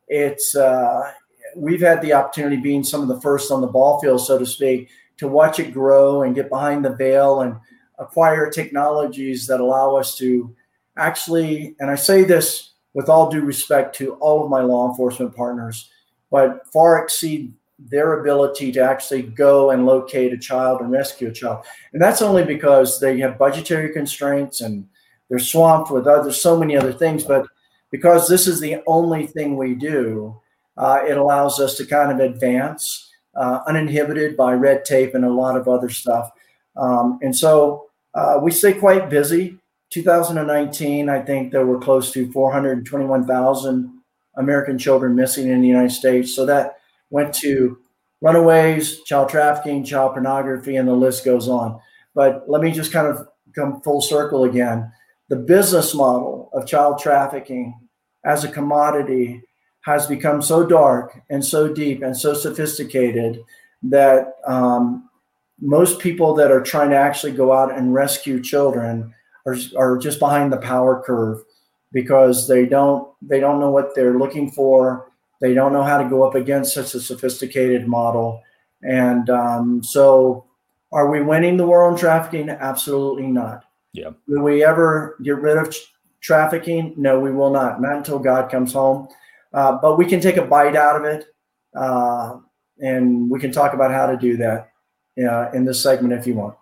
it's 0.10 0.58
uh, 0.58 1.10
we've 1.56 1.82
had 1.82 2.02
the 2.02 2.12
opportunity 2.12 2.58
being 2.58 2.84
some 2.84 3.02
of 3.02 3.08
the 3.08 3.22
first 3.22 3.50
on 3.50 3.62
the 3.62 3.68
ball 3.68 4.02
field, 4.02 4.20
so 4.20 4.38
to 4.38 4.46
speak, 4.46 4.90
to 5.18 5.30
watch 5.30 5.60
it 5.60 5.74
grow 5.74 6.24
and 6.24 6.36
get 6.36 6.50
behind 6.50 6.84
the 6.84 6.96
veil 6.96 7.42
and 7.42 7.56
acquire 8.00 8.50
technologies 8.50 9.48
that 9.48 9.60
allow 9.60 9.96
us 9.96 10.16
to 10.18 10.56
actually, 10.98 11.75
and 11.80 11.90
I 11.90 11.96
say 11.96 12.24
this 12.24 12.72
with 12.94 13.10
all 13.10 13.30
due 13.30 13.42
respect 13.42 13.96
to 13.98 14.14
all 14.16 14.44
of 14.44 14.50
my 14.50 14.62
law 14.62 14.90
enforcement 14.90 15.36
partners, 15.36 15.90
but 16.32 16.62
far 16.72 17.04
exceed 17.04 17.54
their 17.78 18.22
ability 18.22 18.72
to 18.72 18.80
actually 18.80 19.22
go 19.22 19.72
and 19.72 19.86
locate 19.86 20.32
a 20.32 20.38
child 20.38 20.80
and 20.80 20.92
rescue 20.92 21.28
a 21.28 21.34
child. 21.34 21.66
And 21.92 22.02
that's 22.02 22.22
only 22.22 22.46
because 22.46 23.00
they 23.00 23.20
have 23.20 23.38
budgetary 23.38 23.92
constraints 23.92 24.62
and 24.62 24.88
they're 25.30 25.40
swamped 25.40 25.92
with 25.92 26.08
other 26.08 26.32
so 26.32 26.58
many 26.58 26.78
other 26.78 26.94
things. 26.94 27.24
But 27.24 27.48
because 27.92 28.28
this 28.30 28.48
is 28.48 28.60
the 28.60 28.82
only 28.88 29.28
thing 29.28 29.58
we 29.58 29.75
do, 29.75 30.40
uh, 30.78 31.02
it 31.08 31.18
allows 31.18 31.60
us 31.60 31.75
to 31.78 31.86
kind 31.86 32.12
of 32.12 32.20
advance 32.20 33.12
uh, 33.36 33.60
uninhibited 33.68 34.38
by 34.38 34.54
red 34.54 34.86
tape 34.86 35.14
and 35.14 35.25
a 35.25 35.34
lot 35.34 35.58
of 35.58 35.68
other 35.68 35.90
stuff. 35.90 36.32
Um, 36.78 37.20
and 37.22 37.36
so 37.36 37.85
uh, 38.15 38.39
we 38.41 38.51
stay 38.51 38.74
quite 38.74 39.10
busy. 39.10 39.57
2019, 39.91 41.10
I 41.10 41.22
think 41.22 41.51
there 41.51 41.65
were 41.65 41.79
close 41.79 42.12
to 42.13 42.31
421,000 42.31 44.01
American 44.38 44.77
children 44.77 45.15
missing 45.15 45.50
in 45.50 45.62
the 45.62 45.67
United 45.67 45.91
States. 45.91 46.34
So 46.34 46.45
that 46.45 46.77
went 47.10 47.34
to 47.36 47.77
runaways, 48.22 49.03
child 49.03 49.29
trafficking, 49.29 49.84
child 49.84 50.13
pornography, 50.13 50.75
and 50.75 50.88
the 50.88 50.93
list 50.93 51.24
goes 51.24 51.48
on. 51.48 51.79
But 52.13 52.45
let 52.48 52.62
me 52.62 52.72
just 52.72 52.91
kind 52.91 53.07
of 53.07 53.27
come 53.53 53.81
full 53.81 54.01
circle 54.01 54.43
again. 54.43 54.91
The 55.29 55.36
business 55.36 55.93
model 55.93 56.50
of 56.53 56.67
child 56.67 57.00
trafficking 57.00 57.79
as 58.24 58.43
a 58.43 58.51
commodity 58.51 59.43
has 59.81 60.07
become 60.07 60.41
so 60.41 60.65
dark 60.65 61.22
and 61.29 61.45
so 61.45 61.72
deep 61.72 62.01
and 62.01 62.17
so 62.17 62.34
sophisticated 62.34 63.39
that 63.84 64.34
um, 64.48 65.10
most 65.62 66.00
people 66.00 66.34
that 66.36 66.52
are 66.52 66.62
trying 66.62 66.90
to 66.90 66.98
actually 66.98 67.32
go 67.32 67.54
out 67.54 67.78
and 67.78 67.94
rescue 67.94 68.42
children 68.42 69.14
are, 69.46 69.56
are 69.78 69.98
just 69.98 70.20
behind 70.20 70.52
the 70.52 70.58
power 70.58 71.02
curve 71.06 71.44
because 71.94 72.48
they 72.48 72.66
don't 72.66 73.08
they 73.22 73.40
don't 73.40 73.60
know 73.60 73.72
what 73.72 73.96
they're 73.96 74.18
looking 74.18 74.52
for 74.52 75.12
they 75.42 75.54
don't 75.54 75.74
know 75.74 75.84
how 75.84 76.02
to 76.02 76.10
go 76.10 76.24
up 76.24 76.36
against 76.36 76.74
such 76.74 76.94
a 76.96 77.00
sophisticated 77.00 77.88
model. 77.88 78.42
And 78.82 79.30
um, 79.30 79.84
so, 79.84 80.46
are 80.92 81.10
we 81.10 81.22
winning 81.22 81.58
the 81.58 81.66
war 81.66 81.86
on 81.86 81.98
trafficking? 81.98 82.50
Absolutely 82.50 83.28
not. 83.28 83.66
Yeah. 83.94 84.12
Will 84.28 84.44
we 84.44 84.64
ever 84.64 85.18
get 85.24 85.38
rid 85.38 85.58
of 85.58 85.76
trafficking? 86.22 86.94
No, 86.98 87.20
we 87.20 87.32
will 87.32 87.52
not. 87.52 87.82
Not 87.82 87.98
until 87.98 88.20
God 88.20 88.50
comes 88.50 88.74
home. 88.74 89.08
Uh, 89.54 89.78
but 89.82 89.98
we 89.98 90.06
can 90.06 90.20
take 90.20 90.38
a 90.38 90.46
bite 90.46 90.76
out 90.76 90.96
of 90.96 91.06
it, 91.06 91.26
uh, 91.78 92.38
and 92.80 93.30
we 93.30 93.40
can 93.40 93.52
talk 93.52 93.74
about 93.74 93.92
how 93.92 94.06
to 94.06 94.18
do 94.18 94.36
that 94.38 94.72
uh, 95.17 95.50
in 95.53 95.65
this 95.65 95.81
segment 95.81 96.13
if 96.13 96.27
you 96.27 96.36
want. 96.36 96.55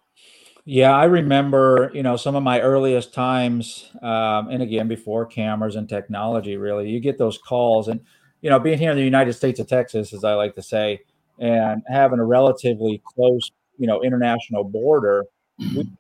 Yeah, 0.65 0.95
I 0.95 1.05
remember, 1.05 1.91
you 1.93 2.03
know, 2.03 2.15
some 2.15 2.35
of 2.35 2.43
my 2.43 2.61
earliest 2.61 3.13
times, 3.13 3.89
um, 4.01 4.47
and 4.49 4.63
again, 4.63 4.87
before 4.87 5.25
cameras 5.25 5.75
and 5.75 5.89
technology, 5.89 6.55
really, 6.55 6.89
you 6.89 7.01
get 7.01 7.17
those 7.17 7.37
calls, 7.37 7.89
and 7.89 7.99
you 8.41 8.49
know, 8.49 8.59
being 8.59 8.77
here 8.77 8.91
in 8.91 8.97
the 8.97 9.03
United 9.03 9.33
States 9.33 9.59
of 9.59 9.67
Texas, 9.67 10.13
as 10.13 10.23
I 10.23 10.35
like 10.35 10.55
to 10.55 10.61
say, 10.61 11.01
and 11.39 11.81
having 11.87 12.19
a 12.19 12.25
relatively 12.25 13.01
close, 13.05 13.51
you 13.77 13.87
know, 13.87 14.01
international 14.03 14.63
border, 14.63 15.25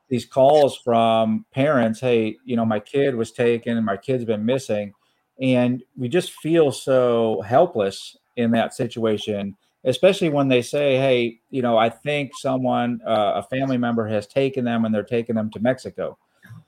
these 0.09 0.25
calls 0.25 0.77
from 0.77 1.45
parents, 1.53 1.99
hey, 1.99 2.37
you 2.43 2.55
know, 2.55 2.65
my 2.65 2.79
kid 2.79 3.15
was 3.15 3.31
taken 3.31 3.77
and 3.77 3.85
my 3.85 3.97
kid's 3.97 4.25
been 4.25 4.45
missing. 4.45 4.93
And 5.41 5.83
we 5.97 6.09
just 6.09 6.33
feel 6.33 6.71
so 6.71 7.41
helpless 7.41 8.17
in 8.35 8.51
that 8.51 8.73
situation, 8.73 9.55
especially 9.85 10.29
when 10.29 10.47
they 10.47 10.61
say, 10.61 10.97
hey, 10.97 11.39
you 11.49 11.61
know, 11.61 11.77
I 11.77 11.89
think 11.89 12.31
someone, 12.35 13.01
uh, 13.05 13.33
a 13.35 13.43
family 13.43 13.77
member 13.77 14.07
has 14.07 14.27
taken 14.27 14.65
them 14.65 14.85
and 14.85 14.93
they're 14.93 15.03
taking 15.03 15.35
them 15.35 15.49
to 15.51 15.59
Mexico. 15.59 16.17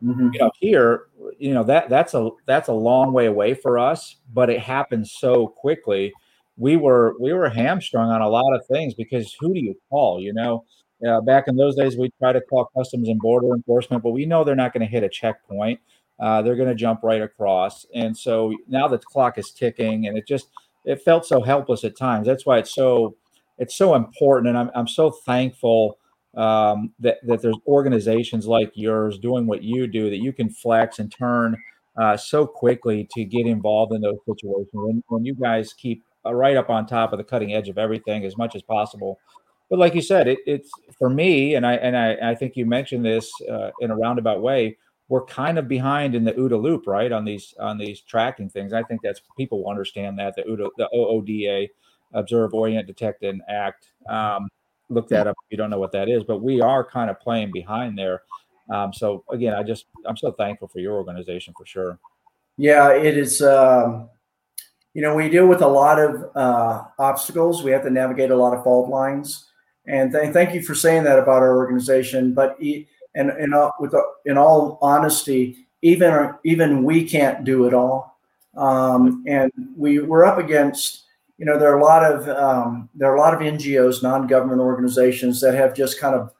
Mm-hmm. 0.03 0.29
You 0.33 0.39
know, 0.39 0.51
here, 0.59 1.07
you 1.37 1.53
know 1.53 1.63
that 1.63 1.89
that's 1.89 2.13
a 2.13 2.29
that's 2.45 2.67
a 2.67 2.73
long 2.73 3.13
way 3.13 3.25
away 3.25 3.53
for 3.53 3.79
us, 3.79 4.17
but 4.33 4.49
it 4.49 4.59
happens 4.59 5.11
so 5.11 5.47
quickly. 5.47 6.13
We 6.57 6.77
were 6.77 7.15
we 7.19 7.33
were 7.33 7.49
hamstrung 7.49 8.09
on 8.09 8.21
a 8.21 8.29
lot 8.29 8.53
of 8.55 8.65
things 8.67 8.93
because 8.93 9.35
who 9.39 9.53
do 9.53 9.59
you 9.59 9.75
call? 9.89 10.21
You 10.21 10.33
know, 10.33 10.65
uh, 11.07 11.21
back 11.21 11.47
in 11.47 11.55
those 11.55 11.75
days, 11.75 11.97
we 11.97 12.11
try 12.19 12.33
to 12.33 12.41
call 12.41 12.69
customs 12.75 13.09
and 13.09 13.19
border 13.19 13.53
enforcement, 13.53 14.03
but 14.03 14.11
we 14.11 14.25
know 14.25 14.43
they're 14.43 14.55
not 14.55 14.73
going 14.73 14.85
to 14.85 14.91
hit 14.91 15.03
a 15.03 15.09
checkpoint. 15.09 15.79
Uh, 16.19 16.41
they're 16.41 16.55
going 16.55 16.69
to 16.69 16.75
jump 16.75 17.01
right 17.03 17.21
across, 17.21 17.85
and 17.93 18.15
so 18.17 18.53
now 18.67 18.87
the 18.87 18.97
clock 18.97 19.37
is 19.37 19.51
ticking, 19.51 20.07
and 20.07 20.17
it 20.17 20.25
just 20.27 20.47
it 20.85 21.01
felt 21.01 21.25
so 21.25 21.41
helpless 21.41 21.83
at 21.83 21.97
times. 21.97 22.27
That's 22.27 22.45
why 22.45 22.59
it's 22.59 22.73
so 22.73 23.15
it's 23.57 23.75
so 23.75 23.95
important, 23.95 24.49
and 24.49 24.57
I'm 24.57 24.71
I'm 24.75 24.87
so 24.87 25.11
thankful 25.11 25.97
um, 26.35 26.93
that 26.99 27.17
that 27.23 27.41
there's 27.41 27.57
organizations 27.67 28.47
like 28.47 28.71
yours 28.75 29.17
doing 29.17 29.47
what 29.47 29.63
you 29.63 29.87
do 29.87 30.09
that 30.09 30.17
you 30.17 30.33
can 30.33 30.49
flex 30.49 30.99
and 30.99 31.11
turn 31.11 31.57
uh, 31.97 32.17
so 32.17 32.45
quickly 32.45 33.07
to 33.11 33.23
get 33.23 33.45
involved 33.45 33.93
in 33.93 34.01
those 34.01 34.17
situations. 34.25 34.69
When, 34.73 35.03
when 35.07 35.25
you 35.25 35.33
guys 35.33 35.73
keep 35.73 36.03
uh, 36.25 36.33
right 36.33 36.57
up 36.57 36.69
on 36.69 36.85
top 36.85 37.13
of 37.13 37.17
the 37.17 37.23
cutting 37.23 37.53
edge 37.53 37.69
of 37.69 37.77
everything 37.77 38.25
as 38.25 38.37
much 38.37 38.55
as 38.55 38.61
possible. 38.61 39.19
But 39.69 39.79
like 39.79 39.95
you 39.95 40.01
said, 40.01 40.27
it, 40.27 40.39
it's 40.45 40.69
for 40.97 41.09
me, 41.09 41.55
and 41.55 41.65
I 41.65 41.73
and 41.75 41.97
I, 41.97 42.31
I 42.31 42.35
think 42.35 42.55
you 42.55 42.65
mentioned 42.65 43.03
this 43.03 43.31
uh, 43.49 43.71
in 43.79 43.91
a 43.91 43.95
roundabout 43.95 44.41
way. 44.41 44.77
We're 45.07 45.25
kind 45.25 45.59
of 45.59 45.67
behind 45.67 46.15
in 46.15 46.23
the 46.23 46.33
OODA 46.33 46.59
loop, 46.59 46.87
right? 46.87 47.11
On 47.11 47.23
these 47.23 47.53
on 47.59 47.77
these 47.77 48.01
tracking 48.01 48.49
things. 48.49 48.73
I 48.73 48.83
think 48.83 49.01
that's 49.03 49.21
people 49.37 49.63
will 49.63 49.69
understand 49.69 50.17
that 50.19 50.35
the 50.35 50.43
OODA, 50.43 50.69
the 50.77 50.89
OODA, 50.93 51.69
observe, 52.13 52.53
orient, 52.53 52.87
detect, 52.87 53.23
and 53.23 53.41
act. 53.47 53.91
Um, 54.09 54.49
look 54.89 55.07
that 55.09 55.27
up 55.27 55.35
if 55.45 55.51
you 55.51 55.57
don't 55.57 55.69
know 55.69 55.79
what 55.79 55.91
that 55.91 56.09
is, 56.09 56.23
but 56.23 56.41
we 56.41 56.61
are 56.61 56.83
kind 56.83 57.09
of 57.09 57.19
playing 57.19 57.51
behind 57.51 57.97
there. 57.97 58.23
Um, 58.69 58.93
so 58.93 59.23
again, 59.29 59.53
I 59.53 59.63
just 59.63 59.85
I'm 60.05 60.17
so 60.17 60.31
thankful 60.31 60.67
for 60.67 60.79
your 60.79 60.93
organization 60.93 61.53
for 61.57 61.65
sure. 61.65 61.99
Yeah, 62.57 62.93
it 62.93 63.17
is. 63.17 63.41
Um, 63.41 64.09
you 64.93 65.01
know, 65.01 65.13
we 65.13 65.29
deal 65.29 65.45
with 65.45 65.61
a 65.61 65.67
lot 65.67 65.99
of 65.99 66.31
uh, 66.35 66.85
obstacles. 66.97 67.63
We 67.63 67.71
have 67.71 67.83
to 67.83 67.89
navigate 67.89 68.31
a 68.31 68.35
lot 68.35 68.55
of 68.55 68.63
fault 68.63 68.89
lines. 68.89 69.51
And 69.87 70.11
th- 70.11 70.33
thank 70.33 70.55
you 70.55 70.63
for 70.63 70.73
saying 70.73 71.03
that 71.03 71.19
about 71.19 71.43
our 71.43 71.57
organization. 71.57 72.33
But 72.33 72.55
e- 72.61 72.87
and, 73.15 73.53
uh, 73.53 73.71
with 73.79 73.93
in 74.25 74.37
all 74.37 74.77
honesty, 74.81 75.67
even 75.81 76.33
even 76.43 76.83
we 76.83 77.07
can't 77.07 77.43
do 77.43 77.65
it 77.65 77.73
all. 77.73 78.17
Um, 78.55 79.23
and 79.27 79.51
we 79.75 79.99
we're 79.99 80.25
up 80.25 80.37
against 80.37 81.05
you 81.37 81.45
know, 81.45 81.59
there 81.59 81.73
are 81.73 81.79
a 81.79 81.83
lot 81.83 82.03
of 82.03 82.29
um, 82.29 82.89
there 82.95 83.11
are 83.11 83.15
a 83.15 83.19
lot 83.19 83.33
of 83.33 83.41
NGOs, 83.41 84.01
non-government 84.01 84.61
organizations 84.61 85.41
that 85.41 85.53
have 85.53 85.75
just 85.75 85.99
kind 85.99 86.15
of 86.15 86.31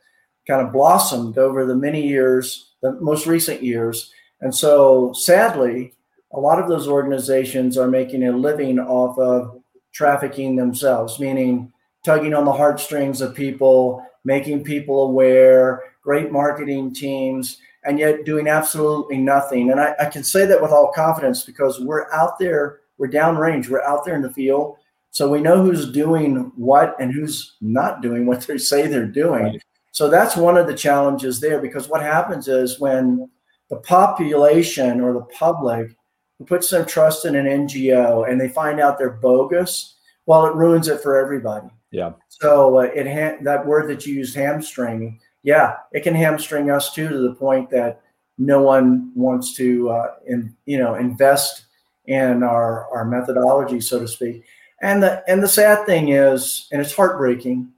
kind 0.48 0.66
of 0.66 0.72
blossomed 0.72 1.38
over 1.38 1.66
the 1.66 1.76
many 1.76 2.08
years, 2.08 2.72
the 2.82 2.94
most 3.02 3.26
recent 3.26 3.62
years, 3.62 4.12
and 4.42 4.56
so 4.56 5.12
sadly, 5.14 5.94
a 6.32 6.40
lot 6.40 6.60
of 6.60 6.70
those 6.70 6.88
organizations 6.88 7.78
are 7.78 7.88
making 7.88 8.24
a 8.24 8.32
living 8.32 8.80
off 8.80 9.18
of 9.18 9.62
trafficking 9.94 10.56
themselves, 10.56 11.20
meaning 11.20 11.72
tugging 12.06 12.34
on 12.34 12.46
the 12.46 12.54
heartstrings 12.54 13.20
of 13.22 13.36
people, 13.36 14.06
making 14.24 14.64
people 14.64 15.04
aware, 15.04 15.82
great 16.06 16.32
marketing 16.32 16.94
teams, 16.94 17.58
and 17.84 18.00
yet 18.00 18.24
doing 18.24 18.48
absolutely 18.48 19.18
nothing. 19.18 19.72
And 19.72 19.82
I, 19.82 19.94
I 20.00 20.06
can 20.06 20.24
say 20.24 20.46
that 20.46 20.62
with 20.62 20.72
all 20.72 20.94
confidence 20.94 21.44
because 21.44 21.82
we're 21.82 22.10
out 22.14 22.40
there, 22.40 22.80
we're 22.98 23.10
downrange, 23.10 23.68
we're 23.68 23.84
out 23.84 24.06
there 24.06 24.16
in 24.16 24.22
the 24.22 24.32
field 24.32 24.78
so 25.16 25.30
we 25.30 25.40
know 25.40 25.64
who's 25.64 25.90
doing 25.94 26.52
what 26.58 26.94
and 27.00 27.14
who's 27.14 27.56
not 27.62 28.02
doing 28.02 28.26
what 28.26 28.42
they 28.42 28.58
say 28.58 28.86
they're 28.86 29.06
doing. 29.06 29.44
Right. 29.44 29.64
So 29.94 30.10
that's 30.10 30.36
one 30.36 30.58
of 30.58 30.68
the 30.68 30.76
challenges 30.76 31.40
there 31.40 31.62
because 31.62 31.88
what 31.88 32.02
happens 32.02 32.50
is 32.50 32.82
when 32.82 33.30
the 33.70 33.78
population 33.78 35.00
or 35.00 35.14
the 35.14 35.22
public 35.22 35.96
who 36.38 36.44
puts 36.44 36.70
their 36.70 36.84
trust 36.84 37.24
in 37.24 37.38
an 37.38 37.46
NGO 37.46 38.30
and 38.30 38.42
they 38.42 38.50
find 38.50 38.82
out 38.82 38.98
they're 38.98 39.10
bogus, 39.10 39.96
well, 40.26 40.48
it 40.48 40.56
ruins 40.56 40.90
it 40.90 41.00
for 41.00 41.16
everybody. 41.16 41.70
Yeah. 41.92 42.12
So 42.28 42.80
uh, 42.80 42.92
it 42.94 43.08
ha- 43.08 43.42
that 43.44 43.66
word 43.66 43.90
that 43.90 44.06
you 44.06 44.16
used, 44.16 44.36
hamstring, 44.36 45.22
yeah, 45.46 45.76
it 45.92 46.02
can 46.02 46.16
hamstring 46.16 46.72
us 46.72 46.92
too 46.92 47.08
to 47.08 47.20
the 47.20 47.36
point 47.36 47.70
that 47.70 48.02
no 48.40 48.64
one 48.64 49.12
wants 49.16 49.54
to, 49.56 49.90
uh, 49.92 50.16
in, 50.26 50.56
you 50.66 50.80
know, 50.80 50.96
invest 50.96 51.66
in 52.08 52.42
our 52.42 52.90
our 52.92 53.06
methodology, 53.06 53.80
so 53.80 54.00
to 54.00 54.08
speak. 54.08 54.44
And 54.82 55.04
the 55.04 55.24
and 55.30 55.44
the 55.44 55.48
sad 55.48 55.86
thing 55.86 56.10
is, 56.10 56.68
and 56.72 56.82
it's 56.82 56.96
heartbreaking, 56.96 57.70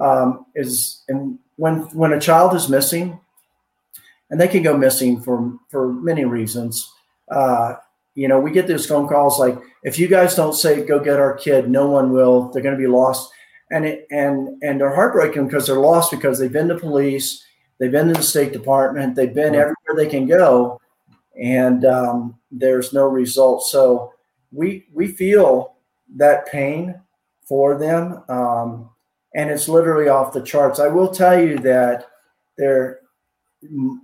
um, 0.00 0.46
is 0.54 1.04
and 1.08 1.38
when 1.56 1.82
when 1.94 2.14
a 2.14 2.20
child 2.20 2.54
is 2.54 2.70
missing, 2.70 3.20
and 4.30 4.40
they 4.40 4.48
can 4.48 4.62
go 4.62 4.76
missing 4.76 5.20
for 5.20 5.52
for 5.68 5.92
many 5.92 6.24
reasons. 6.24 6.90
Uh, 7.30 7.74
you 8.14 8.28
know, 8.28 8.40
we 8.40 8.50
get 8.50 8.66
those 8.66 8.86
phone 8.86 9.06
calls 9.06 9.38
like, 9.38 9.56
if 9.84 9.98
you 9.98 10.08
guys 10.08 10.34
don't 10.34 10.54
say 10.54 10.84
go 10.84 10.98
get 10.98 11.20
our 11.20 11.34
kid, 11.34 11.68
no 11.68 11.88
one 11.88 12.12
will. 12.12 12.48
They're 12.48 12.62
going 12.62 12.74
to 12.74 12.80
be 12.80 12.88
lost, 12.88 13.30
and 13.70 13.84
it, 13.84 14.06
and 14.10 14.62
and 14.62 14.80
they're 14.80 14.94
heartbreaking 14.94 15.46
because 15.46 15.66
they're 15.66 15.78
lost 15.78 16.10
because 16.10 16.38
they've 16.38 16.52
been 16.52 16.68
to 16.68 16.78
police, 16.78 17.44
they've 17.78 17.92
been 17.92 18.08
to 18.08 18.14
the 18.14 18.22
State 18.22 18.52
Department, 18.52 19.14
they've 19.14 19.34
been 19.34 19.54
everywhere 19.54 19.96
they 19.96 20.08
can 20.08 20.26
go, 20.26 20.80
and 21.40 21.84
um, 21.84 22.38
there's 22.50 22.92
no 22.92 23.06
result. 23.06 23.64
So 23.66 24.12
we 24.52 24.86
we 24.92 25.08
feel 25.08 25.76
that 26.16 26.46
pain 26.46 27.00
for 27.46 27.78
them. 27.78 28.22
Um, 28.28 28.90
and 29.34 29.50
it's 29.50 29.68
literally 29.68 30.08
off 30.08 30.32
the 30.32 30.42
charts. 30.42 30.80
I 30.80 30.88
will 30.88 31.08
tell 31.08 31.40
you 31.40 31.58
that 31.58 32.06
they're 32.58 33.00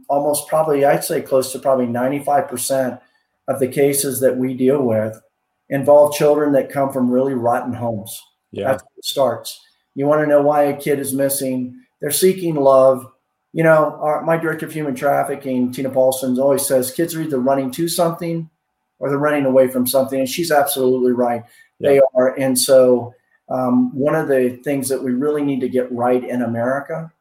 almost 0.09 0.49
probably, 0.49 0.85
I'd 0.85 1.05
say 1.05 1.23
close 1.23 1.53
to 1.53 1.59
probably 1.59 1.87
95% 1.87 3.01
of 3.49 3.61
the 3.61 3.69
cases 3.69 4.21
that 4.21 4.37
we 4.37 4.55
deal 4.55 4.83
with 4.83 5.21
involve 5.69 6.15
children 6.15 6.53
that 6.53 6.71
come 6.71 6.93
from 6.93 7.11
really 7.11 7.35
rotten 7.35 7.73
homes. 7.73 8.21
Yeah. 8.53 8.73
That's 8.73 8.85
starts. 9.07 9.61
You 9.95 10.07
want 10.07 10.23
to 10.23 10.27
know 10.27 10.43
why 10.43 10.65
a 10.65 10.77
kid 10.77 10.99
is 10.99 11.15
missing? 11.15 11.81
They're 12.01 12.11
seeking 12.11 12.57
love. 12.57 13.07
You 13.53 13.63
know, 13.63 13.99
our, 14.01 14.23
my 14.23 14.37
director 14.37 14.67
of 14.67 14.73
human 14.73 14.95
trafficking, 14.95 15.73
Tina 15.73 15.91
Paulson, 15.91 16.39
always 16.39 16.67
says 16.67 16.91
kids 16.91 17.15
are 17.15 17.23
either 17.23 17.39
running 17.39 17.71
to 17.73 17.89
something 17.89 18.51
or 18.99 19.09
they're 19.09 19.19
running 19.19 19.47
away 19.47 19.69
from 19.69 19.87
something. 19.87 20.21
And 20.21 20.29
she's 20.29 20.51
absolutely 20.51 21.13
right 21.13 21.43
yeah. 21.79 21.91
they 21.91 22.01
are. 22.15 22.39
And 22.39 22.59
so, 22.59 23.15
um, 23.49 23.95
one 23.95 24.15
of 24.15 24.29
the 24.29 24.61
things 24.65 24.89
that 24.89 25.03
we 25.03 25.13
really 25.13 25.43
need 25.43 25.61
to 25.61 25.69
get 25.69 25.91
right 25.93 26.23
in 26.23 26.43
America, 26.43 27.13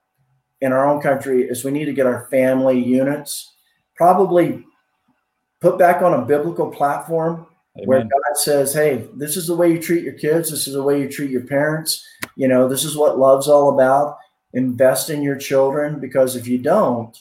in 0.62 0.74
our 0.74 0.88
own 0.88 1.02
country, 1.02 1.44
is 1.44 1.64
we 1.64 1.72
need 1.72 1.86
to 1.86 1.94
get 1.94 2.08
our 2.08 2.26
family 2.32 2.80
units 2.80 3.54
probably 3.96 4.66
put 5.62 5.78
back 5.78 6.02
on 6.02 6.14
a 6.14 6.26
biblical 6.26 6.70
platform 6.70 7.48
Amen. 7.78 7.88
where 7.88 8.00
God 8.02 8.38
says, 8.38 8.74
"Hey, 8.74 9.08
this 9.16 9.36
is 9.36 9.48
the 9.48 9.56
way 9.56 9.72
you 9.72 9.82
treat 9.82 10.04
your 10.04 10.14
kids. 10.14 10.50
This 10.50 10.68
is 10.68 10.74
the 10.74 10.84
way 10.84 11.02
you 11.02 11.10
treat 11.10 11.30
your 11.30 11.46
parents. 11.46 12.06
You 12.36 12.48
know, 12.48 12.68
this 12.68 12.84
is 12.84 12.96
what 12.96 13.20
love's 13.20 13.48
all 13.48 13.74
about. 13.74 14.18
Invest 14.54 15.10
in 15.10 15.22
your 15.22 15.36
children 15.36 16.00
because 16.00 16.36
if 16.36 16.48
you 16.48 16.58
don't, 16.58 17.18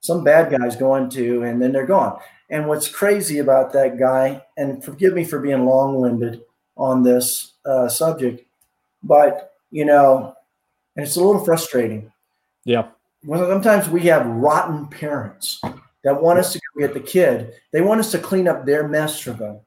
some 0.00 0.24
bad 0.24 0.50
guy's 0.50 0.76
going 0.76 1.10
to, 1.10 1.42
and 1.42 1.60
then 1.60 1.72
they're 1.72 1.86
gone." 1.86 2.18
And 2.50 2.68
what's 2.68 2.88
crazy 2.88 3.38
about 3.38 3.72
that 3.72 3.98
guy, 3.98 4.42
and 4.56 4.82
forgive 4.84 5.14
me 5.14 5.24
for 5.24 5.38
being 5.38 5.64
long-winded, 5.64 6.42
on 6.76 7.02
this 7.02 7.54
uh, 7.66 7.88
subject, 7.88 8.44
but 9.02 9.54
you 9.70 9.84
know, 9.84 10.34
and 10.96 11.06
it's 11.06 11.16
a 11.16 11.24
little 11.24 11.44
frustrating. 11.44 12.12
Yeah. 12.64 12.88
Well, 13.24 13.48
sometimes 13.48 13.88
we 13.88 14.02
have 14.02 14.26
rotten 14.26 14.86
parents 14.88 15.60
that 16.04 16.20
want 16.20 16.38
us 16.38 16.52
to 16.52 16.60
get 16.78 16.94
the 16.94 17.00
kid. 17.00 17.54
They 17.72 17.80
want 17.80 18.00
us 18.00 18.10
to 18.12 18.18
clean 18.18 18.48
up 18.48 18.64
their 18.64 18.86
mess 18.86 19.18
for 19.18 19.30
them, 19.32 19.60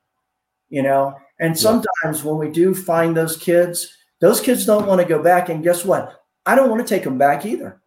you 0.69 0.81
know. 0.81 1.15
And 1.39 1.57
sometimes 1.57 2.23
when 2.23 2.37
we 2.37 2.49
do 2.49 2.73
find 2.73 3.15
those 3.15 3.37
kids, 3.37 3.95
those 4.19 4.41
kids 4.41 4.65
don't 4.65 4.87
want 4.87 5.01
to 5.01 5.07
go 5.07 5.21
back. 5.21 5.49
And 5.49 5.63
guess 5.63 5.85
what? 5.85 6.23
I 6.45 6.55
don't 6.55 6.69
want 6.69 6.85
to 6.85 6.87
take 6.87 7.03
them 7.03 7.17
back 7.17 7.45
either. 7.45 7.81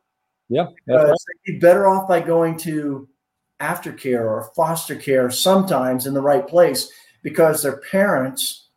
Yeah, 0.49 0.67
right. 0.89 1.07
they'd 1.07 1.53
be 1.53 1.59
better 1.59 1.87
off 1.87 2.09
by 2.09 2.21
going 2.21 2.57
to 2.59 3.09
aftercare 3.61 4.25
or 4.25 4.51
foster 4.57 4.97
care 4.97 5.31
sometimes 5.31 6.07
in 6.07 6.15
the 6.15 6.23
right 6.23 6.47
place 6.47 6.91
because 7.23 7.63
their 7.63 7.77
parents 7.91 8.69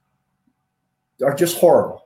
are 1.24 1.33
just 1.33 1.57
horrible. 1.57 2.03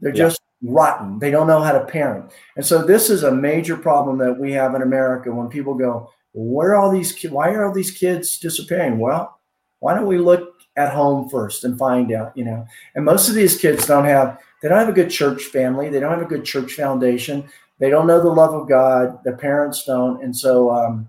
They're 0.00 0.14
yeah. 0.14 0.24
just 0.24 0.40
rotten. 0.62 1.18
They 1.18 1.30
don't 1.30 1.46
know 1.46 1.60
how 1.60 1.72
to 1.72 1.84
parent. 1.84 2.30
And 2.56 2.64
so 2.64 2.82
this 2.82 3.10
is 3.10 3.22
a 3.22 3.32
major 3.32 3.76
problem 3.76 4.18
that 4.18 4.38
we 4.38 4.52
have 4.52 4.74
in 4.74 4.82
America 4.82 5.32
when 5.32 5.48
people 5.48 5.74
go, 5.74 6.10
where 6.32 6.72
are 6.72 6.76
all 6.76 6.90
these 6.90 7.12
kids? 7.12 7.32
Why 7.32 7.50
are 7.50 7.66
all 7.66 7.74
these 7.74 7.90
kids 7.90 8.38
disappearing? 8.38 8.98
Well, 8.98 9.39
why 9.80 9.94
don't 9.94 10.06
we 10.06 10.18
look 10.18 10.62
at 10.76 10.92
home 10.92 11.28
first 11.28 11.64
and 11.64 11.76
find 11.78 12.12
out, 12.12 12.36
you 12.36 12.44
know? 12.44 12.66
And 12.94 13.04
most 13.04 13.28
of 13.28 13.34
these 13.34 13.58
kids 13.58 13.86
don't 13.86 14.04
have, 14.04 14.38
they 14.62 14.68
don't 14.68 14.78
have 14.78 14.88
a 14.88 14.92
good 14.92 15.10
church 15.10 15.44
family. 15.44 15.88
They 15.88 16.00
don't 16.00 16.12
have 16.12 16.22
a 16.22 16.26
good 16.26 16.44
church 16.44 16.74
foundation. 16.74 17.48
They 17.78 17.90
don't 17.90 18.06
know 18.06 18.22
the 18.22 18.30
love 18.30 18.54
of 18.54 18.68
God. 18.68 19.24
Their 19.24 19.36
parents 19.36 19.84
don't. 19.84 20.22
And 20.22 20.36
so 20.36 20.70
um, 20.70 21.08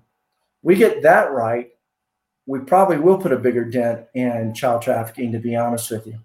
we 0.63 0.75
get 0.75 1.04
that 1.04 1.32
right. 1.32 1.70
We 2.48 2.60
probably 2.60 2.98
will 2.98 3.18
put 3.18 3.32
a 3.32 3.38
bigger 3.38 3.66
dent 3.66 4.06
in 4.13 4.54
child 4.54 4.82
trafficking, 4.82 5.32
to 5.34 5.40
be 5.40 5.56
honest 5.56 5.92
with 5.92 6.08
you. 6.08 6.20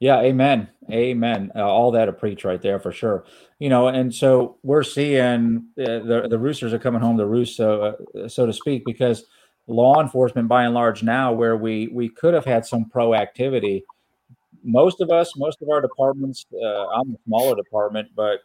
Yeah, 0.00 0.20
amen, 0.20 0.68
amen. 0.90 1.52
Uh, 1.54 1.62
all 1.62 1.90
that 1.92 2.08
a 2.08 2.12
preach 2.12 2.44
right 2.44 2.60
there 2.60 2.80
for 2.80 2.92
sure. 2.92 3.24
You 3.58 3.68
know, 3.68 3.88
and 3.88 4.14
so 4.14 4.58
we're 4.62 4.82
seeing 4.82 5.68
uh, 5.78 6.00
the 6.00 6.26
the 6.28 6.38
roosters 6.38 6.72
are 6.72 6.78
coming 6.78 7.00
home 7.00 7.16
to 7.18 7.26
roost, 7.26 7.56
so 7.56 7.96
uh, 8.14 8.28
so 8.28 8.44
to 8.44 8.52
speak, 8.52 8.84
because 8.84 9.24
law 9.66 10.00
enforcement, 10.00 10.48
by 10.48 10.64
and 10.64 10.74
large, 10.74 11.02
now 11.02 11.32
where 11.32 11.56
we 11.56 11.88
we 11.88 12.08
could 12.08 12.34
have 12.34 12.44
had 12.44 12.66
some 12.66 12.84
proactivity. 12.84 13.82
Most 14.62 15.00
of 15.00 15.10
us, 15.10 15.36
most 15.36 15.60
of 15.62 15.68
our 15.68 15.80
departments, 15.80 16.46
uh, 16.54 16.86
I'm 16.88 17.12
a 17.12 17.18
smaller 17.26 17.54
department, 17.54 18.08
but 18.14 18.40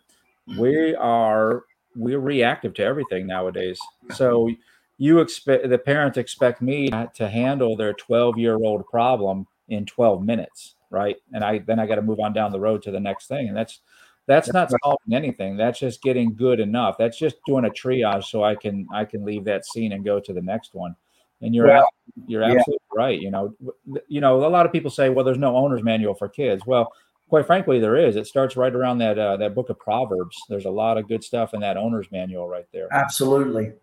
we 0.58 0.96
are 0.96 1.64
we're 1.96 2.20
reactive 2.20 2.74
to 2.76 2.84
everything 2.84 3.28
nowadays. 3.28 3.80
So 4.14 4.50
you 4.98 5.20
expect 5.20 5.70
the 5.70 5.78
parents 5.78 6.18
expect 6.18 6.62
me 6.62 6.90
to 6.90 7.30
handle 7.30 7.76
their 7.76 7.94
12 7.94 8.38
year 8.38 8.56
old 8.56 8.86
problem 8.88 9.48
in 9.70 9.86
12 9.86 10.24
minutes, 10.24 10.76
right? 10.90 11.16
And 11.34 11.44
I 11.44 11.60
then 11.60 11.80
I 11.80 11.88
got 11.88 11.96
to 11.96 12.02
move 12.02 12.20
on 12.20 12.34
down 12.34 12.52
the 12.52 12.60
road 12.60 12.82
to 12.84 12.92
the 12.92 13.00
next 13.00 13.28
thing, 13.28 13.48
and 13.48 13.58
that's 13.58 13.82
that's 14.28 14.54
not 14.54 14.72
solving 14.84 15.14
anything. 15.14 15.58
That's 15.58 15.80
just 15.80 16.04
getting 16.04 16.36
good 16.36 16.60
enough. 16.60 16.98
That's 17.00 17.18
just 17.18 17.38
doing 17.48 17.66
a 17.66 17.70
triage 17.70 18.26
so 18.26 18.44
I 18.44 18.56
can 18.56 18.88
I 18.94 19.06
can 19.06 19.26
leave 19.26 19.46
that 19.46 19.66
scene 19.66 19.92
and 19.92 20.06
go 20.06 20.20
to 20.20 20.34
the 20.34 20.42
next 20.42 20.76
one. 20.76 20.96
And 21.42 21.56
you're 21.56 21.68
well, 21.68 21.88
you're 22.28 22.44
absolutely 22.44 22.74
yeah. 22.74 23.04
right. 23.04 23.20
You 23.20 23.32
know, 23.32 23.56
you 24.08 24.22
know, 24.22 24.46
a 24.46 24.50
lot 24.50 24.66
of 24.66 24.72
people 24.72 24.92
say, 24.92 25.10
well, 25.10 25.24
there's 25.24 25.38
no 25.38 25.56
owner's 25.56 25.84
manual 25.84 26.14
for 26.14 26.28
kids. 26.28 26.64
Well, 26.66 26.92
quite 27.30 27.46
frankly, 27.46 27.80
there 27.80 27.96
is. 27.96 28.16
It 28.16 28.28
starts 28.28 28.58
right 28.58 28.74
around 28.74 28.98
that 28.98 29.18
uh, 29.18 29.38
that 29.38 29.56
book 29.56 29.70
of 29.70 29.80
Proverbs. 29.80 30.36
There's 30.50 30.66
a 30.66 30.72
lot 30.72 30.98
of 30.98 31.08
good 31.08 31.24
stuff 31.24 31.54
in 31.54 31.62
that 31.62 31.78
owner's 31.78 32.12
manual 32.12 32.48
right 32.48 32.68
there. 32.74 32.88
Absolutely, 32.92 33.74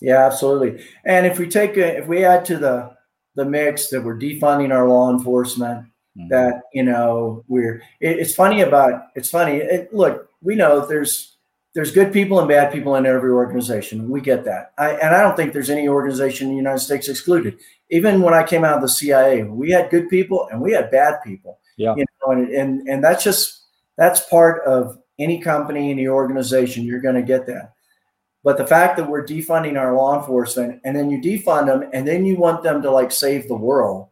yeah, 0.00 0.24
absolutely. 0.24 0.84
And 1.04 1.26
if 1.26 1.38
we 1.38 1.48
take 1.48 1.76
a, 1.76 1.98
if 1.98 2.06
we 2.06 2.24
add 2.24 2.44
to 2.46 2.56
the 2.56 2.96
the 3.34 3.44
mix 3.44 3.88
that 3.88 4.02
we're 4.02 4.18
defunding 4.18 4.72
our 4.72 4.88
law 4.88 5.10
enforcement, 5.10 5.86
mm-hmm. 6.16 6.28
that 6.28 6.62
you 6.72 6.84
know 6.84 7.44
we're 7.48 7.82
it, 8.00 8.18
it's 8.18 8.34
funny 8.34 8.62
about 8.62 9.02
it's 9.14 9.28
funny. 9.30 9.56
It, 9.56 9.92
look, 9.92 10.28
we 10.40 10.54
know 10.54 10.86
there's 10.86 11.31
there's 11.74 11.90
good 11.90 12.12
people 12.12 12.38
and 12.38 12.48
bad 12.48 12.72
people 12.72 12.96
in 12.96 13.06
every 13.06 13.30
organization. 13.30 14.10
We 14.10 14.20
get 14.20 14.44
that. 14.44 14.72
I, 14.76 14.90
and 14.90 15.14
I 15.14 15.22
don't 15.22 15.36
think 15.36 15.52
there's 15.52 15.70
any 15.70 15.88
organization 15.88 16.48
in 16.48 16.52
the 16.52 16.58
United 16.58 16.80
States 16.80 17.08
excluded. 17.08 17.58
Even 17.90 18.20
when 18.20 18.34
I 18.34 18.42
came 18.42 18.64
out 18.64 18.76
of 18.76 18.82
the 18.82 18.88
CIA, 18.88 19.44
we 19.44 19.70
had 19.70 19.90
good 19.90 20.08
people 20.10 20.48
and 20.50 20.60
we 20.60 20.72
had 20.72 20.90
bad 20.90 21.22
people. 21.24 21.60
Yeah. 21.78 21.94
You 21.96 22.04
know, 22.20 22.32
and, 22.32 22.48
and, 22.48 22.88
and 22.88 23.02
that's 23.02 23.24
just, 23.24 23.64
that's 23.96 24.20
part 24.28 24.62
of 24.64 24.98
any 25.18 25.40
company, 25.40 25.90
any 25.90 26.08
organization. 26.08 26.84
You're 26.84 27.00
going 27.00 27.14
to 27.14 27.22
get 27.22 27.46
that. 27.46 27.72
But 28.44 28.58
the 28.58 28.66
fact 28.66 28.96
that 28.98 29.08
we're 29.08 29.24
defunding 29.24 29.78
our 29.78 29.94
law 29.94 30.18
enforcement 30.18 30.80
and 30.84 30.94
then 30.94 31.10
you 31.10 31.20
defund 31.20 31.66
them 31.66 31.88
and 31.94 32.06
then 32.06 32.26
you 32.26 32.36
want 32.36 32.62
them 32.62 32.82
to 32.82 32.90
like 32.90 33.12
save 33.12 33.48
the 33.48 33.56
world, 33.56 34.08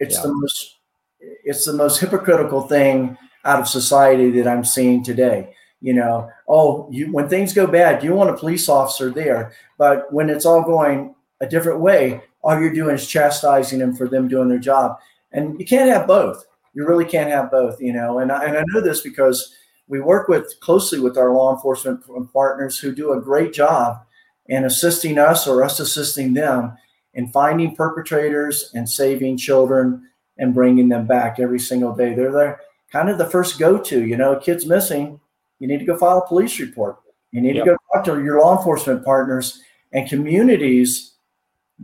it's 0.00 0.16
yeah. 0.16 0.22
the 0.22 0.32
most, 0.32 0.78
it's 1.20 1.66
the 1.66 1.72
most 1.74 2.00
hypocritical 2.00 2.62
thing 2.62 3.18
out 3.44 3.60
of 3.60 3.68
society 3.68 4.30
that 4.30 4.48
I'm 4.48 4.64
seeing 4.64 5.04
today 5.04 5.52
you 5.82 5.92
know 5.92 6.30
oh 6.48 6.88
you 6.90 7.12
when 7.12 7.28
things 7.28 7.52
go 7.52 7.66
bad 7.66 8.02
you 8.02 8.14
want 8.14 8.30
a 8.30 8.36
police 8.36 8.68
officer 8.68 9.10
there. 9.10 9.52
But 9.76 10.10
when 10.12 10.30
it's 10.30 10.46
all 10.46 10.62
going 10.62 11.14
a 11.40 11.46
different 11.46 11.80
way 11.80 12.22
all 12.42 12.58
you're 12.58 12.72
doing 12.72 12.94
is 12.94 13.06
chastising 13.06 13.78
them 13.78 13.94
for 13.94 14.08
them 14.08 14.28
doing 14.28 14.48
their 14.48 14.58
job. 14.58 14.98
And 15.32 15.58
you 15.60 15.66
can't 15.66 15.90
have 15.90 16.06
both. 16.06 16.44
You 16.74 16.86
really 16.86 17.04
can't 17.04 17.30
have 17.30 17.50
both 17.50 17.80
you 17.80 17.92
know. 17.92 18.20
And 18.20 18.32
I, 18.32 18.44
and 18.44 18.56
I 18.56 18.64
know 18.68 18.80
this 18.80 19.00
because 19.00 19.54
we 19.88 20.00
work 20.00 20.28
with 20.28 20.54
closely 20.60 21.00
with 21.00 21.18
our 21.18 21.32
law 21.32 21.54
enforcement 21.54 22.02
partners 22.32 22.78
who 22.78 22.94
do 22.94 23.12
a 23.12 23.20
great 23.20 23.52
job 23.52 23.98
in 24.46 24.64
assisting 24.64 25.18
us 25.18 25.46
or 25.46 25.62
us 25.62 25.80
assisting 25.80 26.34
them 26.34 26.76
in 27.14 27.28
finding 27.28 27.76
perpetrators 27.76 28.70
and 28.74 28.88
saving 28.88 29.36
children 29.36 30.08
and 30.38 30.54
bringing 30.54 30.88
them 30.88 31.06
back 31.06 31.38
every 31.38 31.58
single 31.60 31.94
day. 31.94 32.14
They're 32.14 32.32
there 32.32 32.60
kind 32.92 33.08
of 33.08 33.18
the 33.18 33.28
first 33.28 33.58
go-to 33.58 34.04
you 34.04 34.16
know 34.16 34.36
kids 34.36 34.66
missing 34.66 35.18
you 35.62 35.68
need 35.68 35.78
to 35.78 35.84
go 35.84 35.96
file 35.96 36.18
a 36.18 36.26
police 36.26 36.58
report. 36.58 36.96
You 37.30 37.40
need 37.40 37.54
yep. 37.54 37.64
to 37.64 37.70
go 37.70 37.76
talk 37.94 38.04
to 38.06 38.24
your 38.24 38.40
law 38.40 38.58
enforcement 38.58 39.04
partners 39.04 39.62
and 39.92 40.08
communities 40.08 41.14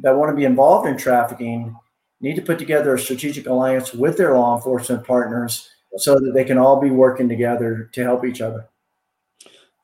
that 0.01 0.17
want 0.17 0.31
to 0.31 0.37
be 0.37 0.45
involved 0.45 0.89
in 0.89 0.97
trafficking 0.97 1.77
need 2.21 2.35
to 2.35 2.43
put 2.43 2.59
together 2.59 2.93
a 2.93 2.99
strategic 2.99 3.47
alliance 3.47 3.95
with 3.95 4.17
their 4.17 4.35
law 4.35 4.57
enforcement 4.57 5.07
partners 5.07 5.69
so 5.97 6.19
that 6.19 6.33
they 6.35 6.43
can 6.43 6.59
all 6.59 6.81
be 6.81 6.91
working 6.91 7.29
together 7.29 7.89
to 7.93 8.03
help 8.03 8.25
each 8.25 8.41
other. 8.41 8.69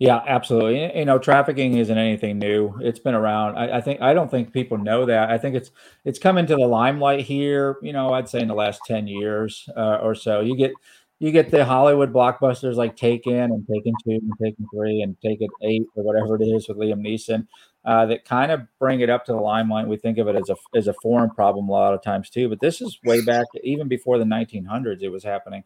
Yeah, 0.00 0.22
absolutely. 0.26 0.98
You 0.98 1.04
know, 1.04 1.20
trafficking 1.20 1.78
isn't 1.78 1.96
anything 1.96 2.40
new. 2.40 2.74
It's 2.80 2.98
been 2.98 3.14
around. 3.14 3.56
I, 3.56 3.76
I, 3.76 3.80
think 3.80 4.02
I 4.02 4.12
don't 4.12 4.28
think 4.28 4.52
people 4.52 4.76
know 4.76 5.06
that. 5.06 5.30
I 5.30 5.38
think 5.38 5.54
it's 5.54 5.70
it's 6.04 6.18
come 6.18 6.36
into 6.36 6.56
the 6.56 6.66
limelight 6.66 7.20
here. 7.20 7.76
You 7.80 7.92
know, 7.92 8.12
I'd 8.12 8.28
say 8.28 8.40
in 8.40 8.48
the 8.48 8.54
last 8.54 8.80
ten 8.86 9.06
years 9.06 9.68
uh, 9.76 9.98
or 10.02 10.16
so. 10.16 10.40
You 10.40 10.56
get 10.56 10.72
you 11.18 11.30
get 11.30 11.50
the 11.50 11.64
Hollywood 11.64 12.12
blockbusters 12.12 12.74
like 12.74 12.96
Taken 12.96 13.34
and 13.34 13.66
Taken 13.66 13.94
Two 14.04 14.12
and 14.12 14.32
Taken 14.42 14.66
Three 14.74 15.02
and 15.02 15.16
Taken 15.20 15.48
Eight 15.62 15.86
or 15.94 16.02
whatever 16.02 16.36
it 16.36 16.44
is 16.44 16.68
with 16.68 16.76
Liam 16.76 17.00
Neeson 17.00 17.46
uh, 17.84 18.06
that 18.06 18.24
kind 18.24 18.50
of 18.50 18.62
bring 18.78 19.00
it 19.00 19.10
up 19.10 19.24
to 19.26 19.32
the 19.32 19.40
limelight. 19.40 19.86
We 19.86 19.96
think 19.96 20.18
of 20.18 20.28
it 20.28 20.36
as 20.36 20.50
a 20.50 20.56
as 20.74 20.88
a 20.88 20.94
foreign 20.94 21.30
problem 21.30 21.68
a 21.68 21.72
lot 21.72 21.94
of 21.94 22.02
times 22.02 22.30
too, 22.30 22.48
but 22.48 22.60
this 22.60 22.80
is 22.80 22.98
way 23.04 23.24
back 23.24 23.46
even 23.62 23.88
before 23.88 24.18
the 24.18 24.24
1900s. 24.24 25.02
It 25.02 25.10
was 25.10 25.24
happening. 25.24 25.64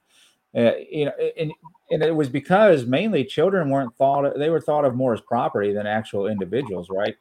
Uh, 0.56 0.72
you 0.90 1.04
know, 1.04 1.12
and, 1.38 1.52
and 1.90 2.02
it 2.02 2.14
was 2.14 2.28
because 2.28 2.86
mainly 2.86 3.22
children 3.22 3.68
weren't 3.68 3.94
thought 3.96 4.24
of, 4.24 4.38
they 4.38 4.48
were 4.48 4.60
thought 4.60 4.84
of 4.84 4.94
more 4.94 5.12
as 5.12 5.20
property 5.20 5.74
than 5.74 5.86
actual 5.86 6.26
individuals, 6.26 6.88
right? 6.90 7.14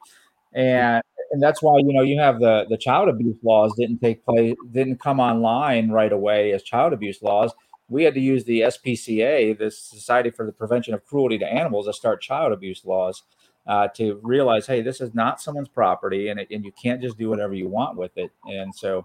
And 0.54 1.02
and 1.30 1.42
that's 1.42 1.62
why 1.62 1.78
you 1.78 1.92
know 1.92 2.02
you 2.02 2.18
have 2.18 2.40
the 2.40 2.66
the 2.68 2.76
child 2.76 3.08
abuse 3.08 3.36
laws 3.42 3.74
didn't 3.78 3.98
take 3.98 4.24
place 4.24 4.54
didn't 4.72 5.00
come 5.00 5.20
online 5.20 5.90
right 5.90 6.12
away 6.12 6.52
as 6.52 6.62
child 6.62 6.92
abuse 6.92 7.22
laws 7.22 7.52
we 7.88 8.04
had 8.04 8.14
to 8.14 8.20
use 8.20 8.44
the 8.44 8.60
SPCA, 8.60 9.58
the 9.58 9.70
Society 9.70 10.30
for 10.30 10.44
the 10.44 10.52
Prevention 10.52 10.94
of 10.94 11.04
Cruelty 11.06 11.38
to 11.38 11.46
Animals, 11.46 11.86
to 11.86 11.92
start 11.92 12.20
child 12.20 12.52
abuse 12.52 12.84
laws 12.84 13.22
uh, 13.68 13.86
to 13.88 14.18
realize, 14.22 14.66
hey, 14.66 14.80
this 14.80 15.00
is 15.00 15.14
not 15.14 15.40
someone's 15.40 15.68
property, 15.68 16.28
and, 16.28 16.40
it, 16.40 16.48
and 16.50 16.64
you 16.64 16.72
can't 16.82 17.02
just 17.02 17.18
do 17.18 17.28
whatever 17.28 17.52
you 17.54 17.68
want 17.68 17.96
with 17.96 18.16
it. 18.16 18.30
And 18.46 18.74
so, 18.74 19.04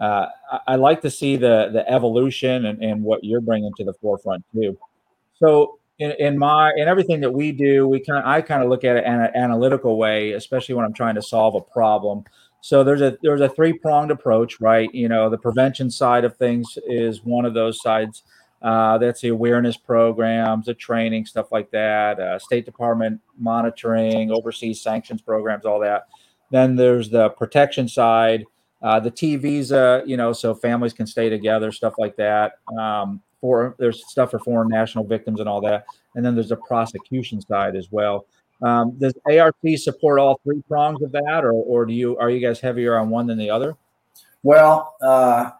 uh, 0.00 0.26
I, 0.50 0.60
I, 0.68 0.76
like 0.76 1.02
to 1.02 1.10
see 1.10 1.36
the 1.36 1.70
the 1.72 1.88
evolution 1.90 2.66
and, 2.66 2.82
and 2.82 3.02
what 3.02 3.22
you're 3.22 3.40
bringing 3.40 3.72
to 3.76 3.84
the 3.84 3.92
forefront 3.94 4.44
too. 4.54 4.78
So, 5.34 5.78
in, 5.98 6.12
in 6.12 6.38
my 6.38 6.72
in 6.76 6.88
everything 6.88 7.20
that 7.20 7.30
we 7.30 7.52
do, 7.52 7.86
we 7.86 8.00
kind 8.00 8.26
I 8.26 8.40
kind 8.40 8.62
of 8.62 8.70
look 8.70 8.84
at 8.84 8.96
it 8.96 9.04
in 9.04 9.12
an 9.12 9.30
analytical 9.34 9.98
way, 9.98 10.32
especially 10.32 10.74
when 10.74 10.84
I'm 10.84 10.94
trying 10.94 11.16
to 11.16 11.22
solve 11.22 11.54
a 11.54 11.60
problem. 11.60 12.24
So 12.60 12.82
there's 12.82 13.00
a 13.00 13.16
there's 13.22 13.40
a 13.40 13.48
three 13.48 13.72
pronged 13.72 14.10
approach, 14.10 14.60
right? 14.60 14.92
You 14.92 15.08
know, 15.08 15.30
the 15.30 15.38
prevention 15.38 15.90
side 15.90 16.24
of 16.24 16.36
things 16.36 16.78
is 16.86 17.24
one 17.24 17.44
of 17.44 17.54
those 17.54 17.80
sides. 17.80 18.24
Uh, 18.60 18.98
that's 18.98 19.20
the 19.20 19.28
awareness 19.28 19.76
programs, 19.76 20.66
the 20.66 20.74
training, 20.74 21.24
stuff 21.24 21.52
like 21.52 21.70
that. 21.70 22.18
Uh, 22.18 22.38
State 22.38 22.64
Department 22.64 23.20
monitoring, 23.38 24.32
overseas 24.32 24.82
sanctions 24.82 25.22
programs, 25.22 25.64
all 25.64 25.78
that. 25.78 26.08
Then 26.50 26.74
there's 26.74 27.08
the 27.08 27.28
protection 27.30 27.86
side, 27.86 28.44
uh, 28.82 28.98
the 28.98 29.12
T 29.12 29.36
visa, 29.36 30.02
you 30.06 30.16
know, 30.16 30.32
so 30.32 30.54
families 30.54 30.92
can 30.92 31.06
stay 31.06 31.28
together, 31.28 31.70
stuff 31.70 31.94
like 31.98 32.16
that. 32.16 32.54
Um, 32.76 33.22
for 33.40 33.76
there's 33.78 34.08
stuff 34.08 34.32
for 34.32 34.40
foreign 34.40 34.68
national 34.68 35.04
victims 35.04 35.40
and 35.40 35.48
all 35.48 35.60
that. 35.60 35.84
And 36.16 36.24
then 36.24 36.34
there's 36.34 36.48
the 36.48 36.56
prosecution 36.56 37.40
side 37.40 37.76
as 37.76 37.92
well. 37.92 38.26
Um, 38.62 38.98
does 38.98 39.14
ARC 39.26 39.56
support 39.76 40.18
all 40.18 40.40
three 40.42 40.62
prongs 40.68 41.02
of 41.02 41.12
that, 41.12 41.44
or, 41.44 41.52
or 41.52 41.86
do 41.86 41.92
you 41.92 42.16
are 42.18 42.30
you 42.30 42.40
guys 42.40 42.60
heavier 42.60 42.96
on 42.96 43.08
one 43.10 43.26
than 43.26 43.38
the 43.38 43.50
other? 43.50 43.76
Well, 44.42 44.96
uh, 45.00 45.50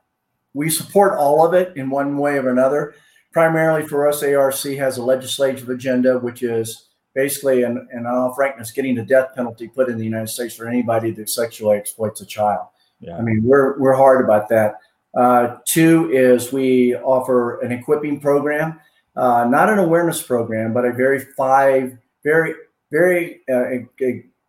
we 0.54 0.70
support 0.70 1.18
all 1.18 1.46
of 1.46 1.54
it 1.54 1.76
in 1.76 1.90
one 1.90 2.18
way 2.18 2.38
or 2.38 2.48
another. 2.48 2.94
Primarily 3.32 3.86
for 3.86 4.08
us, 4.08 4.22
ARC 4.22 4.62
has 4.78 4.98
a 4.98 5.02
legislative 5.02 5.68
agenda, 5.68 6.18
which 6.18 6.42
is 6.42 6.88
basically, 7.14 7.62
in, 7.62 7.86
in 7.92 8.06
all 8.06 8.34
frankness, 8.34 8.72
getting 8.72 8.94
the 8.94 9.04
death 9.04 9.34
penalty 9.34 9.68
put 9.68 9.88
in 9.88 9.98
the 9.98 10.04
United 10.04 10.28
States 10.28 10.56
for 10.56 10.66
anybody 10.66 11.12
that 11.12 11.28
sexually 11.28 11.76
exploits 11.76 12.20
a 12.20 12.26
child. 12.26 12.66
Yeah. 13.00 13.16
I 13.16 13.22
mean, 13.22 13.42
we're 13.44 13.78
we're 13.78 13.94
hard 13.94 14.24
about 14.24 14.48
that. 14.48 14.80
Uh, 15.14 15.56
two 15.64 16.10
is 16.10 16.52
we 16.52 16.96
offer 16.96 17.60
an 17.60 17.70
equipping 17.70 18.18
program, 18.20 18.80
uh, 19.16 19.44
not 19.48 19.68
an 19.68 19.78
awareness 19.78 20.20
program, 20.20 20.72
but 20.72 20.84
a 20.84 20.92
very 20.92 21.20
five 21.36 21.96
very 22.24 22.54
very 22.90 23.40
uh, 23.50 23.64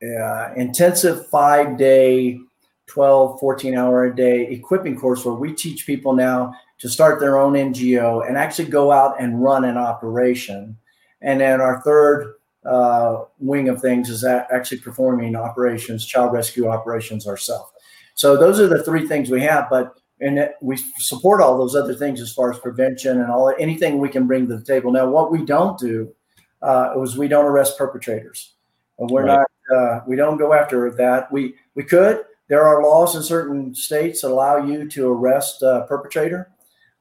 uh, 0.06 0.54
intensive 0.56 1.28
five 1.28 1.78
day 1.78 2.40
12 2.88 3.40
14 3.40 3.78
hour 3.78 4.06
a 4.06 4.16
day 4.16 4.48
equipping 4.48 4.98
course 4.98 5.24
where 5.24 5.36
we 5.36 5.54
teach 5.54 5.86
people 5.86 6.14
now 6.14 6.54
to 6.80 6.90
start 6.90 7.20
their 7.20 7.38
own 7.38 7.54
ngo 7.54 8.28
and 8.28 8.38
actually 8.38 8.70
go 8.70 8.92
out 8.92 9.22
and 9.22 9.44
run 9.44 9.66
an 9.66 9.78
operation. 9.78 10.78
And 11.22 11.42
then 11.42 11.62
our 11.62 11.82
third 11.82 12.36
uh, 12.66 13.24
wing 13.40 13.70
of 13.70 13.82
things 13.82 14.10
is 14.10 14.24
actually 14.24 14.80
performing 14.80 15.36
operations 15.36 16.06
child 16.06 16.34
rescue 16.34 16.68
operations 16.68 17.28
ourselves. 17.28 17.72
So 18.16 18.38
those 18.38 18.60
are 18.60 18.68
the 18.68 18.84
three 18.84 19.08
things 19.08 19.30
we 19.30 19.42
have 19.42 19.70
but 19.70 19.96
and 20.22 20.50
we 20.62 20.78
support 20.98 21.42
all 21.42 21.58
those 21.58 21.76
other 21.76 21.94
things 21.94 22.20
as 22.20 22.34
far 22.34 22.52
as 22.52 22.60
prevention 22.60 23.22
and 23.22 23.32
all 23.32 23.54
anything 23.58 24.00
we 24.00 24.10
can 24.10 24.28
bring 24.28 24.48
to 24.48 24.58
the 24.58 24.66
table. 24.66 24.92
Now 24.92 25.08
what 25.08 25.32
we 25.32 25.46
don't 25.46 25.80
do 25.80 26.14
uh, 26.62 26.94
was 26.96 27.18
we 27.18 27.28
don't 27.28 27.46
arrest 27.46 27.78
perpetrators. 27.78 28.54
And 28.98 29.10
we're 29.10 29.26
right. 29.26 29.46
not, 29.70 29.78
uh, 29.78 30.02
we 30.08 30.16
don't 30.16 30.38
go 30.38 30.54
after 30.54 30.92
that. 30.92 31.32
We, 31.32 31.56
we 31.76 31.84
could. 31.84 32.24
There 32.48 32.66
are 32.66 32.84
laws 32.84 33.16
in 33.16 33.24
certain 33.24 33.76
states 33.76 34.22
that 34.22 34.32
allow 34.32 34.58
you 34.58 34.90
to 34.90 35.12
arrest 35.12 35.62
a 35.62 35.86
perpetrator. 35.88 36.50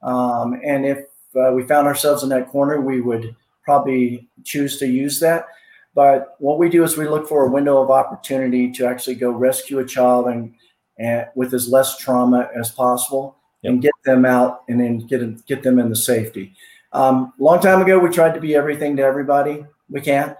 Um, 0.03 0.61
and 0.65 0.87
if 0.87 0.99
uh, 1.35 1.53
we 1.53 1.65
found 1.65 1.87
ourselves 1.87 2.23
in 2.23 2.29
that 2.29 2.49
corner, 2.49 2.81
we 2.81 3.01
would 3.01 3.35
probably 3.65 4.29
choose 4.45 4.79
to 4.79 4.87
use 4.87 5.21
that. 5.21 5.47
But 5.95 6.37
what 6.39 6.59
we 6.59 6.69
do 6.69 6.85
is 6.85 6.97
we 6.97 7.09
look 7.09 7.29
for 7.29 7.45
a 7.45 7.51
window 7.51 7.83
of 7.83 7.91
opportunity 7.91 8.71
to 8.73 8.87
actually 8.87 9.17
go 9.17 9.31
rescue 9.31 9.81
a 9.81 9.85
child 9.85 10.29
and, 10.29 10.55
and 10.99 11.27
with 11.35 11.53
as 11.55 11.69
less 11.69 11.99
trauma 11.99 12.49
as 12.55 12.71
possible 12.71 13.37
yep. 13.63 13.73
and 13.73 13.83
get 13.83 13.93
them 14.05 14.25
out 14.25 14.63
and 14.69 14.81
then 14.81 14.99
get 14.99 15.47
get 15.47 15.63
them 15.63 15.79
into 15.79 15.97
safety. 15.97 16.55
Um, 16.93 17.33
long 17.39 17.61
time 17.61 17.83
ago, 17.83 17.99
we 17.99 18.09
tried 18.09 18.35
to 18.35 18.41
be 18.41 18.55
everything 18.55 18.97
to 18.97 19.03
everybody. 19.03 19.65
We 19.91 20.01
can't. 20.01 20.37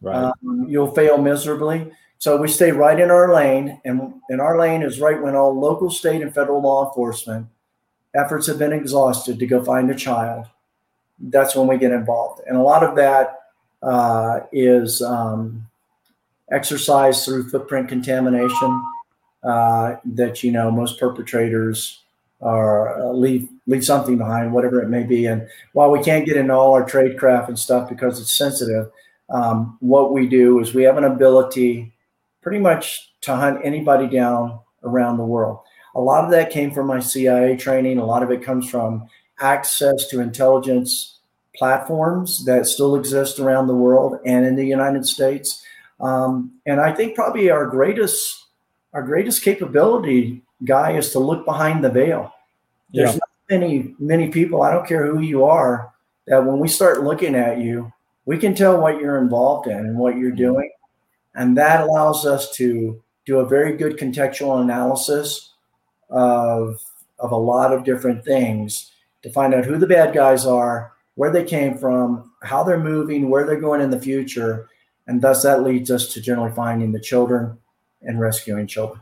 Right. 0.00 0.16
Um, 0.16 0.66
you'll 0.68 0.94
fail 0.94 1.18
miserably. 1.18 1.92
So 2.18 2.36
we 2.36 2.48
stay 2.48 2.72
right 2.72 2.98
in 2.98 3.10
our 3.10 3.34
lane, 3.34 3.80
and 3.84 4.14
in 4.30 4.40
our 4.40 4.58
lane 4.58 4.82
is 4.82 5.00
right 5.00 5.20
when 5.20 5.34
all 5.34 5.58
local, 5.58 5.90
state, 5.90 6.22
and 6.22 6.34
federal 6.34 6.62
law 6.62 6.88
enforcement 6.88 7.46
efforts 8.14 8.46
have 8.46 8.58
been 8.58 8.72
exhausted 8.72 9.38
to 9.38 9.46
go 9.46 9.64
find 9.64 9.90
a 9.90 9.94
child. 9.94 10.46
That's 11.18 11.54
when 11.54 11.66
we 11.66 11.78
get 11.78 11.92
involved, 11.92 12.42
and 12.46 12.56
a 12.56 12.62
lot 12.62 12.82
of 12.82 12.96
that 12.96 13.40
uh, 13.82 14.40
is 14.52 15.02
um, 15.02 15.66
exercise 16.50 17.24
through 17.24 17.50
footprint 17.50 17.88
contamination. 17.88 18.84
Uh, 19.42 19.96
that 20.06 20.42
you 20.42 20.50
know 20.50 20.70
most 20.70 20.98
perpetrators 20.98 22.03
are 22.44 23.00
uh, 23.00 23.12
leave 23.12 23.48
leave 23.66 23.84
something 23.84 24.18
behind, 24.18 24.52
whatever 24.52 24.82
it 24.82 24.88
may 24.88 25.02
be. 25.02 25.26
And 25.26 25.48
while 25.72 25.90
we 25.90 26.02
can't 26.02 26.26
get 26.26 26.36
into 26.36 26.54
all 26.54 26.74
our 26.74 26.84
trade 26.84 27.18
craft 27.18 27.48
and 27.48 27.58
stuff 27.58 27.88
because 27.88 28.20
it's 28.20 28.36
sensitive, 28.36 28.90
um, 29.30 29.78
what 29.80 30.12
we 30.12 30.28
do 30.28 30.60
is 30.60 30.74
we 30.74 30.82
have 30.82 30.98
an 30.98 31.04
ability 31.04 31.92
pretty 32.42 32.58
much 32.58 33.12
to 33.22 33.34
hunt 33.34 33.60
anybody 33.64 34.06
down 34.06 34.60
around 34.82 35.16
the 35.16 35.24
world. 35.24 35.60
A 35.94 36.00
lot 36.00 36.24
of 36.24 36.30
that 36.32 36.50
came 36.50 36.70
from 36.70 36.86
my 36.86 37.00
CIA 37.00 37.56
training. 37.56 37.98
A 37.98 38.04
lot 38.04 38.22
of 38.22 38.30
it 38.30 38.42
comes 38.42 38.68
from 38.68 39.08
access 39.40 40.06
to 40.08 40.20
intelligence 40.20 41.18
platforms 41.56 42.44
that 42.44 42.66
still 42.66 42.96
exist 42.96 43.38
around 43.38 43.66
the 43.66 43.74
world 43.74 44.18
and 44.26 44.44
in 44.44 44.56
the 44.56 44.66
United 44.66 45.06
States. 45.06 45.64
Um, 46.00 46.52
and 46.66 46.80
I 46.80 46.92
think 46.92 47.14
probably 47.14 47.50
our 47.50 47.66
greatest 47.66 48.42
our 48.92 49.02
greatest 49.02 49.42
capability, 49.42 50.40
guy, 50.64 50.92
is 50.92 51.10
to 51.10 51.18
look 51.18 51.44
behind 51.44 51.82
the 51.82 51.90
veil. 51.90 52.32
There's 52.94 53.10
yeah. 53.10 53.18
not 53.18 53.28
many 53.50 53.94
many 53.98 54.28
people. 54.28 54.62
I 54.62 54.72
don't 54.72 54.86
care 54.86 55.06
who 55.06 55.20
you 55.20 55.44
are. 55.44 55.92
That 56.26 56.46
when 56.46 56.58
we 56.58 56.68
start 56.68 57.02
looking 57.02 57.34
at 57.34 57.58
you, 57.58 57.92
we 58.24 58.38
can 58.38 58.54
tell 58.54 58.80
what 58.80 58.98
you're 58.98 59.18
involved 59.18 59.66
in 59.66 59.76
and 59.76 59.98
what 59.98 60.16
you're 60.16 60.30
mm-hmm. 60.30 60.36
doing. 60.38 60.70
And 61.34 61.58
that 61.58 61.80
allows 61.80 62.24
us 62.24 62.54
to 62.56 63.02
do 63.26 63.38
a 63.38 63.46
very 63.46 63.76
good 63.76 63.98
contextual 63.98 64.62
analysis 64.62 65.50
of, 66.10 66.80
of 67.18 67.32
a 67.32 67.36
lot 67.36 67.72
of 67.72 67.84
different 67.84 68.24
things 68.24 68.92
to 69.22 69.32
find 69.32 69.54
out 69.54 69.64
who 69.64 69.78
the 69.78 69.86
bad 69.86 70.14
guys 70.14 70.46
are, 70.46 70.92
where 71.16 71.32
they 71.32 71.44
came 71.44 71.76
from, 71.76 72.30
how 72.42 72.62
they're 72.62 72.78
moving, 72.78 73.30
where 73.30 73.44
they're 73.44 73.60
going 73.60 73.80
in 73.80 73.90
the 73.90 74.00
future. 74.00 74.68
And 75.06 75.20
thus 75.20 75.42
that 75.42 75.62
leads 75.62 75.90
us 75.90 76.12
to 76.14 76.20
generally 76.20 76.52
finding 76.54 76.92
the 76.92 77.00
children 77.00 77.58
and 78.02 78.20
rescuing 78.20 78.66
children. 78.66 79.00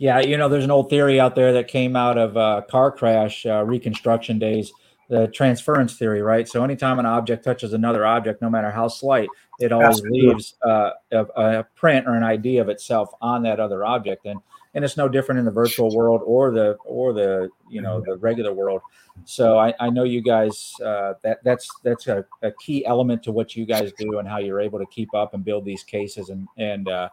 Yeah, 0.00 0.20
you 0.20 0.38
know, 0.38 0.48
there's 0.48 0.64
an 0.64 0.70
old 0.70 0.88
theory 0.88 1.20
out 1.20 1.34
there 1.34 1.52
that 1.52 1.68
came 1.68 1.94
out 1.94 2.16
of 2.16 2.34
uh, 2.34 2.62
car 2.70 2.90
crash 2.90 3.44
uh, 3.44 3.62
reconstruction 3.66 4.38
days 4.38 4.72
the 5.10 5.26
transference 5.26 5.94
theory, 5.94 6.22
right? 6.22 6.48
So 6.48 6.64
anytime 6.64 6.98
an 6.98 7.04
object 7.04 7.44
touches 7.44 7.74
another 7.74 8.06
object, 8.06 8.40
no 8.40 8.48
matter 8.48 8.70
how 8.70 8.88
slight, 8.88 9.28
it 9.58 9.72
always 9.72 9.98
Absolutely. 9.98 10.20
leaves 10.28 10.54
uh, 10.64 10.90
a, 11.12 11.24
a, 11.24 11.64
print 11.74 12.06
or 12.06 12.14
an 12.14 12.22
idea 12.22 12.62
of 12.62 12.70
itself 12.70 13.10
on 13.20 13.42
that 13.42 13.60
other 13.60 13.84
object, 13.84 14.24
and 14.24 14.40
and 14.72 14.84
it's 14.84 14.96
no 14.96 15.06
different 15.06 15.40
in 15.40 15.44
the 15.44 15.50
virtual 15.50 15.94
world 15.94 16.22
or 16.24 16.50
the 16.50 16.78
or 16.86 17.12
the 17.12 17.50
you 17.68 17.82
know 17.82 18.00
the 18.00 18.16
regular 18.16 18.54
world. 18.54 18.80
So 19.26 19.58
I, 19.58 19.74
I 19.80 19.90
know 19.90 20.04
you 20.04 20.22
guys 20.22 20.72
uh, 20.82 21.14
that 21.24 21.44
that's 21.44 21.68
that's 21.82 22.06
a, 22.06 22.24
a, 22.42 22.52
key 22.52 22.86
element 22.86 23.22
to 23.24 23.32
what 23.32 23.54
you 23.54 23.66
guys 23.66 23.92
do 23.98 24.18
and 24.18 24.26
how 24.26 24.38
you're 24.38 24.60
able 24.60 24.78
to 24.78 24.86
keep 24.86 25.12
up 25.12 25.34
and 25.34 25.44
build 25.44 25.66
these 25.66 25.82
cases 25.82 26.30
and 26.30 26.48
and 26.56 26.88
uh, 26.88 27.08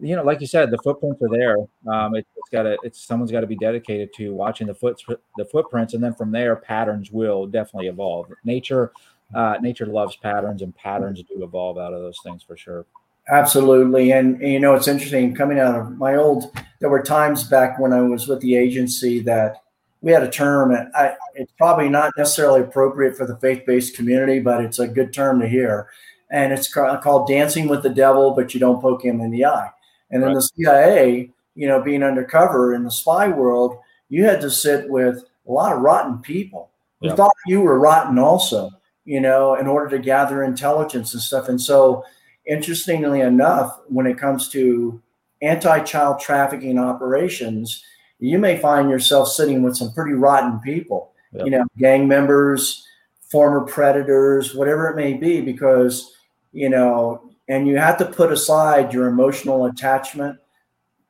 you 0.00 0.16
know, 0.16 0.22
like 0.22 0.40
you 0.40 0.46
said, 0.46 0.70
the 0.70 0.78
footprints 0.78 1.22
are 1.22 1.28
there. 1.28 1.56
Um, 1.92 2.14
it, 2.16 2.26
has 2.34 2.50
got 2.52 2.62
to, 2.64 2.76
it's 2.82 3.00
someone's 3.00 3.32
got 3.32 3.40
to 3.40 3.46
be 3.46 3.56
dedicated 3.56 4.12
to 4.14 4.34
watching 4.34 4.66
the 4.66 4.74
foot, 4.74 5.02
the 5.36 5.44
footprints, 5.44 5.94
and 5.94 6.02
then 6.02 6.14
from 6.14 6.30
there, 6.32 6.56
patterns 6.56 7.10
will 7.10 7.46
definitely 7.46 7.88
evolve. 7.88 8.26
Nature, 8.44 8.92
uh, 9.34 9.56
nature 9.60 9.86
loves 9.86 10.16
patterns, 10.16 10.62
and 10.62 10.74
patterns 10.76 11.22
do 11.22 11.42
evolve 11.42 11.78
out 11.78 11.92
of 11.92 12.00
those 12.00 12.18
things 12.22 12.42
for 12.42 12.56
sure. 12.56 12.84
Absolutely, 13.28 14.12
and, 14.12 14.40
and 14.40 14.52
you 14.52 14.60
know, 14.60 14.74
it's 14.74 14.88
interesting 14.88 15.34
coming 15.34 15.58
out 15.58 15.74
of 15.74 15.96
my 15.98 16.14
old. 16.14 16.56
There 16.80 16.90
were 16.90 17.02
times 17.02 17.44
back 17.44 17.78
when 17.78 17.92
I 17.92 18.02
was 18.02 18.28
with 18.28 18.40
the 18.40 18.54
agency 18.54 19.20
that 19.20 19.62
we 20.02 20.12
had 20.12 20.22
a 20.22 20.30
term, 20.30 20.72
and 20.72 20.94
I, 20.94 21.14
it's 21.34 21.52
probably 21.58 21.88
not 21.88 22.12
necessarily 22.16 22.60
appropriate 22.60 23.16
for 23.16 23.26
the 23.26 23.36
faith-based 23.38 23.96
community, 23.96 24.40
but 24.40 24.62
it's 24.62 24.78
a 24.78 24.86
good 24.86 25.12
term 25.12 25.40
to 25.40 25.48
hear. 25.48 25.88
And 26.30 26.52
it's 26.52 26.72
called 26.72 27.28
dancing 27.28 27.68
with 27.68 27.82
the 27.82 27.88
devil, 27.88 28.32
but 28.32 28.52
you 28.52 28.60
don't 28.60 28.80
poke 28.80 29.04
him 29.04 29.20
in 29.20 29.30
the 29.30 29.44
eye 29.44 29.70
and 30.10 30.22
in 30.22 30.28
right. 30.28 30.34
the 30.34 30.42
CIA, 30.42 31.30
you 31.54 31.66
know, 31.66 31.82
being 31.82 32.02
undercover 32.02 32.74
in 32.74 32.84
the 32.84 32.90
spy 32.90 33.28
world, 33.28 33.78
you 34.08 34.24
had 34.24 34.40
to 34.40 34.50
sit 34.50 34.88
with 34.88 35.24
a 35.48 35.52
lot 35.52 35.72
of 35.72 35.80
rotten 35.80 36.18
people 36.18 36.70
who 37.00 37.08
yep. 37.08 37.16
thought 37.16 37.32
you 37.46 37.60
were 37.60 37.78
rotten 37.78 38.18
also, 38.18 38.70
you 39.04 39.20
know, 39.20 39.54
in 39.54 39.66
order 39.66 39.96
to 39.96 40.02
gather 40.02 40.42
intelligence 40.42 41.12
and 41.14 41.22
stuff. 41.22 41.48
And 41.48 41.60
so, 41.60 42.04
interestingly 42.46 43.20
enough, 43.20 43.80
when 43.88 44.06
it 44.06 44.18
comes 44.18 44.48
to 44.50 45.00
anti 45.42 45.80
child 45.80 46.20
trafficking 46.20 46.78
operations, 46.78 47.82
you 48.18 48.38
may 48.38 48.56
find 48.56 48.88
yourself 48.88 49.28
sitting 49.28 49.62
with 49.62 49.76
some 49.76 49.92
pretty 49.92 50.12
rotten 50.12 50.60
people, 50.60 51.12
yep. 51.32 51.44
you 51.44 51.50
know, 51.50 51.64
gang 51.78 52.08
members, 52.08 52.86
former 53.30 53.60
predators, 53.62 54.54
whatever 54.54 54.88
it 54.88 54.96
may 54.96 55.14
be, 55.14 55.40
because, 55.40 56.12
you 56.52 56.70
know, 56.70 57.25
and 57.48 57.66
you 57.68 57.76
have 57.76 57.98
to 57.98 58.04
put 58.04 58.32
aside 58.32 58.92
your 58.92 59.06
emotional 59.06 59.66
attachment 59.66 60.38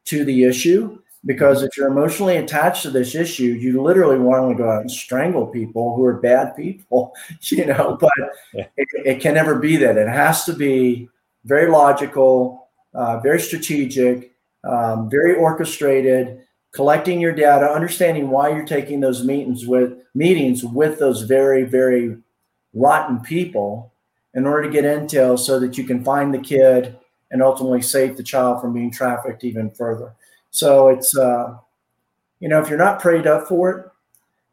to 0.05 0.25
the 0.25 0.45
issue 0.45 0.99
because 1.25 1.63
if 1.63 1.77
you're 1.77 1.89
emotionally 1.89 2.37
attached 2.37 2.83
to 2.83 2.91
this 2.91 3.15
issue 3.15 3.45
you 3.45 3.83
literally 3.83 4.19
want 4.19 4.49
to 4.49 4.63
go 4.63 4.71
out 4.71 4.81
and 4.81 4.91
strangle 4.91 5.47
people 5.47 5.95
who 5.97 6.05
are 6.05 6.15
bad 6.15 6.55
people 6.57 7.13
you 7.43 7.67
know 7.67 7.97
but 8.01 8.11
yeah. 8.55 8.67
it, 8.77 8.89
it, 9.05 9.21
can 9.21 9.35
never 9.35 9.57
be 9.59 9.77
that 9.77 9.97
it 9.97 10.09
has 10.09 10.45
to 10.45 10.53
be 10.53 11.09
very 11.45 11.71
logical 11.71 12.69
uh, 12.95 13.19
very 13.21 13.41
strategic 13.41 14.33
um, 14.65 15.11
very 15.11 15.35
orchestrated 15.35 16.41
collecting 16.73 17.21
your 17.21 17.33
data 17.33 17.67
understanding 17.67 18.31
why 18.31 18.49
you're 18.49 18.67
taking 18.67 19.01
those 19.01 19.25
meetings 19.25 19.67
with 19.67 19.95
meetings 20.15 20.65
with 20.65 20.99
those 20.99 21.23
very 21.23 21.65
very 21.65 22.17
rotten 22.75 23.19
people 23.21 23.93
in 24.37 24.47
order 24.47 24.63
to 24.63 24.71
get 24.71 24.85
intel 24.85 25.39
so 25.39 25.59
that 25.59 25.77
you 25.77 25.85
can 25.85 26.05
find 26.05 26.33
the 26.33 26.39
kid 26.39 26.97
and 27.31 27.43
ultimately 27.43 27.83
save 27.83 28.17
the 28.17 28.23
child 28.23 28.61
from 28.61 28.73
being 28.73 28.91
trafficked 28.91 29.43
even 29.43 29.71
further. 29.71 30.15
So 30.51 30.89
it's, 30.89 31.17
uh, 31.17 31.57
you 32.39 32.49
know, 32.49 32.61
if 32.61 32.69
you're 32.69 32.79
not 32.79 33.01
prayed 33.01 33.27
up 33.27 33.49
for 33.49 33.71
it, 33.71 33.91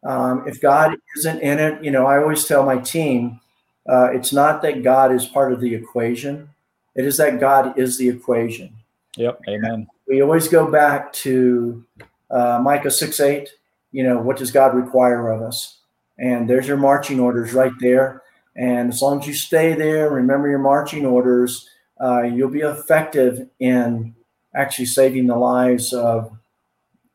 um, 0.08 0.48
if 0.48 0.60
God 0.60 0.96
isn't 1.18 1.40
in 1.42 1.60
it, 1.60 1.84
you 1.84 1.92
know, 1.92 2.08
I 2.08 2.18
always 2.18 2.46
tell 2.46 2.66
my 2.66 2.78
team, 2.78 3.40
uh, 3.88 4.10
it's 4.12 4.34
not 4.34 4.62
that 4.62 4.84
God 4.84 5.14
is 5.14 5.26
part 5.26 5.54
of 5.54 5.60
the 5.60 5.76
equation. 5.76 6.50
It 6.96 7.06
is 7.06 7.18
that 7.18 7.40
God 7.40 7.78
is 7.78 7.98
the 7.98 8.10
equation. 8.10 8.74
Yep. 9.18 9.42
Amen. 9.48 9.88
We 10.08 10.22
always 10.22 10.48
go 10.48 10.70
back 10.70 11.14
to 11.14 11.84
uh, 12.32 12.60
Micah 12.64 12.92
6 12.92 13.20
8. 13.20 13.50
You 13.92 14.04
know, 14.04 14.18
what 14.18 14.38
does 14.38 14.52
God 14.52 14.74
require 14.74 15.30
of 15.30 15.42
us? 15.42 15.78
And 16.18 16.50
there's 16.50 16.68
your 16.68 16.78
marching 16.78 17.20
orders 17.20 17.54
right 17.54 17.74
there. 17.80 18.23
And 18.56 18.90
as 18.90 19.02
long 19.02 19.20
as 19.20 19.28
you 19.28 19.34
stay 19.34 19.74
there, 19.74 20.10
remember 20.10 20.50
your 20.50 20.60
marching 20.60 21.06
orders, 21.06 21.68
uh, 22.02 22.24
you'll 22.24 22.50
be 22.50 22.62
effective 22.62 23.50
in 23.60 24.16
actually 24.56 24.86
saving 24.86 25.28
the 25.28 25.36
lives 25.36 25.94
of 25.94 26.38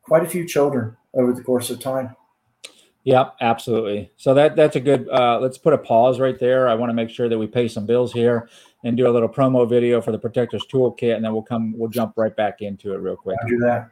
quite 0.01 0.23
a 0.23 0.29
few 0.29 0.45
children 0.45 0.97
over 1.13 1.33
the 1.33 1.43
course 1.43 1.69
of 1.69 1.79
time. 1.79 2.15
Yep, 3.03 3.37
absolutely. 3.39 4.11
So 4.17 4.33
that 4.33 4.55
that's 4.55 4.75
a 4.75 4.79
good. 4.79 5.07
Uh, 5.09 5.39
let's 5.39 5.57
put 5.57 5.73
a 5.73 5.77
pause 5.77 6.19
right 6.19 6.37
there. 6.37 6.67
I 6.67 6.75
want 6.75 6.89
to 6.89 6.93
make 6.93 7.09
sure 7.09 7.29
that 7.29 7.37
we 7.37 7.47
pay 7.47 7.67
some 7.67 7.85
bills 7.85 8.11
here 8.11 8.49
and 8.83 8.97
do 8.97 9.07
a 9.07 9.11
little 9.11 9.29
promo 9.29 9.67
video 9.67 10.01
for 10.01 10.11
the 10.11 10.19
Protectors 10.19 10.65
Toolkit, 10.71 11.15
and 11.15 11.23
then 11.23 11.31
we'll 11.31 11.41
come. 11.41 11.73
We'll 11.77 11.89
jump 11.89 12.13
right 12.17 12.35
back 12.35 12.61
into 12.61 12.93
it 12.93 12.97
real 12.97 13.15
quick. 13.15 13.37
I'll 13.41 13.47
do 13.47 13.57
that. 13.59 13.91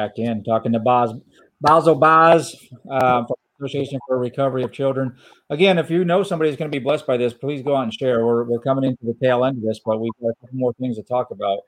Back 0.00 0.12
in 0.18 0.42
talking 0.42 0.72
to 0.72 0.78
Baz, 0.78 1.12
Bazzel 1.62 2.00
Baz 2.00 2.56
uh, 2.90 3.26
from 3.26 3.36
Association 3.60 4.00
for 4.08 4.18
Recovery 4.18 4.62
of 4.62 4.72
Children. 4.72 5.14
Again, 5.50 5.76
if 5.76 5.90
you 5.90 6.06
know 6.06 6.22
somebody 6.22 6.48
who's 6.48 6.56
going 6.56 6.70
to 6.70 6.74
be 6.74 6.82
blessed 6.82 7.06
by 7.06 7.18
this, 7.18 7.34
please 7.34 7.60
go 7.60 7.76
out 7.76 7.82
and 7.82 7.92
share. 7.92 8.24
We're, 8.24 8.44
we're 8.44 8.60
coming 8.60 8.84
into 8.84 9.04
the 9.04 9.12
tail 9.22 9.44
end 9.44 9.58
of 9.58 9.62
this, 9.62 9.78
but 9.84 10.00
we've 10.00 10.10
got 10.22 10.28
a 10.28 10.34
couple 10.40 10.56
more 10.56 10.72
things 10.80 10.96
to 10.96 11.02
talk 11.02 11.30
about. 11.30 11.58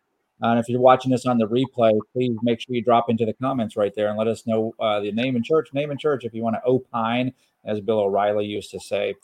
And 0.40 0.58
if 0.58 0.66
you're 0.70 0.80
watching 0.80 1.10
this 1.12 1.26
on 1.26 1.36
the 1.36 1.46
replay, 1.46 1.92
please 2.14 2.34
make 2.42 2.62
sure 2.62 2.74
you 2.74 2.82
drop 2.82 3.10
into 3.10 3.26
the 3.26 3.34
comments 3.34 3.76
right 3.76 3.92
there 3.94 4.08
and 4.08 4.16
let 4.16 4.28
us 4.28 4.46
know 4.46 4.74
uh, 4.80 5.00
the 5.00 5.12
name 5.12 5.36
and 5.36 5.44
church, 5.44 5.68
name 5.74 5.90
and 5.90 6.00
church 6.00 6.24
if 6.24 6.32
you 6.32 6.42
want 6.42 6.56
to 6.56 6.62
opine, 6.66 7.34
as 7.66 7.82
Bill 7.82 8.00
O'Reilly 8.00 8.46
used 8.46 8.70
to 8.70 8.80
say. 8.80 9.14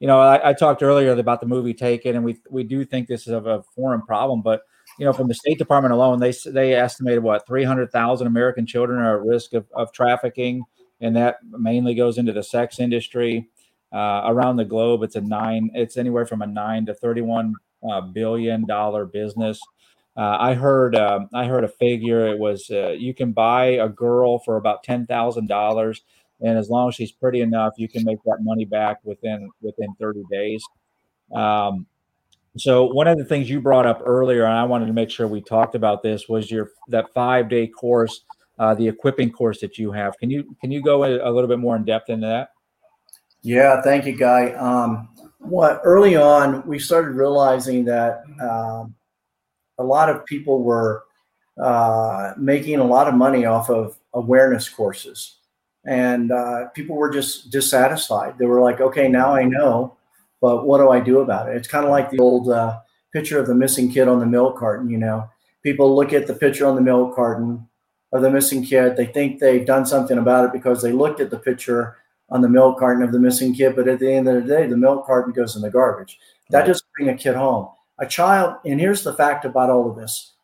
You 0.00 0.06
know, 0.06 0.20
I, 0.20 0.48
I 0.48 0.52
talked 0.54 0.82
earlier 0.82 1.12
about 1.12 1.40
the 1.40 1.46
movie 1.46 1.74
Taken, 1.74 2.16
and 2.16 2.24
we 2.24 2.38
we 2.48 2.64
do 2.64 2.86
think 2.86 3.08
this 3.08 3.26
is 3.26 3.34
of 3.34 3.46
a 3.46 3.62
foreign 3.76 4.00
problem, 4.00 4.40
but 4.40 4.62
you 4.98 5.04
know, 5.04 5.12
from 5.12 5.28
the 5.28 5.34
State 5.34 5.58
Department 5.58 5.92
alone, 5.92 6.20
they 6.20 6.32
they 6.46 6.74
estimated 6.74 7.22
what 7.22 7.46
300,000 7.46 8.26
American 8.26 8.66
children 8.66 9.00
are 9.00 9.18
at 9.18 9.26
risk 9.26 9.52
of, 9.54 9.66
of 9.74 9.92
trafficking, 9.92 10.64
and 11.00 11.16
that 11.16 11.38
mainly 11.44 11.94
goes 11.94 12.18
into 12.18 12.32
the 12.32 12.42
sex 12.42 12.78
industry. 12.78 13.48
Uh, 13.92 14.22
around 14.26 14.56
the 14.56 14.64
globe, 14.64 15.02
it's 15.02 15.14
a 15.14 15.20
nine. 15.20 15.70
It's 15.74 15.96
anywhere 15.96 16.26
from 16.26 16.42
a 16.42 16.46
nine 16.46 16.86
to 16.86 16.94
31 16.94 17.54
uh, 17.88 18.00
billion 18.00 18.66
dollar 18.66 19.04
business. 19.06 19.60
Uh, 20.16 20.36
I 20.38 20.54
heard 20.54 20.94
um, 20.94 21.28
I 21.34 21.46
heard 21.46 21.64
a 21.64 21.68
figure. 21.68 22.26
It 22.28 22.38
was 22.38 22.70
uh, 22.70 22.90
you 22.90 23.14
can 23.14 23.32
buy 23.32 23.64
a 23.66 23.88
girl 23.88 24.38
for 24.38 24.56
about 24.56 24.82
ten 24.84 25.06
thousand 25.06 25.48
dollars, 25.48 26.02
and 26.40 26.56
as 26.56 26.70
long 26.70 26.88
as 26.88 26.94
she's 26.94 27.12
pretty 27.12 27.40
enough, 27.40 27.74
you 27.76 27.88
can 27.88 28.04
make 28.04 28.18
that 28.24 28.38
money 28.40 28.64
back 28.64 28.98
within 29.04 29.50
within 29.60 29.94
30 29.98 30.22
days. 30.30 30.64
Um, 31.34 31.86
so 32.56 32.84
one 32.84 33.08
of 33.08 33.18
the 33.18 33.24
things 33.24 33.50
you 33.50 33.60
brought 33.60 33.86
up 33.86 34.00
earlier, 34.04 34.44
and 34.44 34.54
I 34.54 34.64
wanted 34.64 34.86
to 34.86 34.92
make 34.92 35.10
sure 35.10 35.26
we 35.26 35.40
talked 35.40 35.74
about 35.74 36.02
this, 36.02 36.28
was 36.28 36.50
your 36.50 36.70
that 36.88 37.12
five 37.12 37.48
day 37.48 37.66
course, 37.66 38.24
uh, 38.58 38.74
the 38.74 38.86
equipping 38.86 39.32
course 39.32 39.60
that 39.60 39.76
you 39.76 39.90
have. 39.90 40.16
Can 40.18 40.30
you 40.30 40.56
can 40.60 40.70
you 40.70 40.80
go 40.80 41.04
a, 41.04 41.28
a 41.28 41.30
little 41.30 41.48
bit 41.48 41.58
more 41.58 41.74
in 41.74 41.84
depth 41.84 42.10
into 42.10 42.26
that? 42.26 42.50
Yeah, 43.42 43.82
thank 43.82 44.06
you, 44.06 44.16
Guy. 44.16 44.52
Um, 44.52 45.08
what 45.40 45.80
early 45.84 46.16
on 46.16 46.66
we 46.66 46.78
started 46.78 47.10
realizing 47.10 47.84
that 47.86 48.22
um, 48.40 48.94
a 49.78 49.84
lot 49.84 50.08
of 50.08 50.24
people 50.24 50.62
were 50.62 51.04
uh, 51.60 52.34
making 52.38 52.78
a 52.78 52.84
lot 52.84 53.08
of 53.08 53.14
money 53.14 53.44
off 53.46 53.68
of 53.68 53.98
awareness 54.14 54.68
courses, 54.68 55.38
and 55.84 56.30
uh, 56.30 56.68
people 56.68 56.94
were 56.94 57.10
just 57.10 57.50
dissatisfied. 57.50 58.38
They 58.38 58.46
were 58.46 58.60
like, 58.60 58.80
"Okay, 58.80 59.08
now 59.08 59.34
I 59.34 59.42
know." 59.42 59.96
But 60.44 60.66
what 60.66 60.76
do 60.76 60.90
I 60.90 61.00
do 61.00 61.20
about 61.20 61.48
it? 61.48 61.56
It's 61.56 61.66
kind 61.66 61.86
of 61.86 61.90
like 61.90 62.10
the 62.10 62.18
old 62.18 62.50
uh, 62.50 62.78
picture 63.14 63.38
of 63.38 63.46
the 63.46 63.54
missing 63.54 63.90
kid 63.90 64.08
on 64.08 64.20
the 64.20 64.26
milk 64.26 64.58
carton. 64.58 64.90
You 64.90 64.98
know, 64.98 65.26
people 65.62 65.96
look 65.96 66.12
at 66.12 66.26
the 66.26 66.34
picture 66.34 66.66
on 66.66 66.74
the 66.74 66.82
milk 66.82 67.16
carton 67.16 67.66
of 68.12 68.20
the 68.20 68.30
missing 68.30 68.62
kid. 68.62 68.94
They 68.94 69.06
think 69.06 69.40
they've 69.40 69.64
done 69.64 69.86
something 69.86 70.18
about 70.18 70.44
it 70.44 70.52
because 70.52 70.82
they 70.82 70.92
looked 70.92 71.20
at 71.20 71.30
the 71.30 71.38
picture 71.38 71.96
on 72.28 72.42
the 72.42 72.48
milk 72.50 72.78
carton 72.78 73.02
of 73.02 73.10
the 73.10 73.18
missing 73.18 73.54
kid. 73.54 73.74
But 73.74 73.88
at 73.88 74.00
the 74.00 74.12
end 74.12 74.28
of 74.28 74.34
the 74.34 74.46
day, 74.46 74.66
the 74.66 74.76
milk 74.76 75.06
carton 75.06 75.32
goes 75.32 75.56
in 75.56 75.62
the 75.62 75.70
garbage. 75.70 76.18
That 76.50 76.66
doesn't 76.66 76.92
bring 76.94 77.08
a 77.08 77.16
kid 77.16 77.36
home. 77.36 77.70
A 78.00 78.06
child, 78.06 78.56
and 78.66 78.78
here's 78.78 79.02
the 79.02 79.14
fact 79.14 79.46
about 79.46 79.70
all 79.70 79.88
of 79.88 79.96
this, 79.96 80.34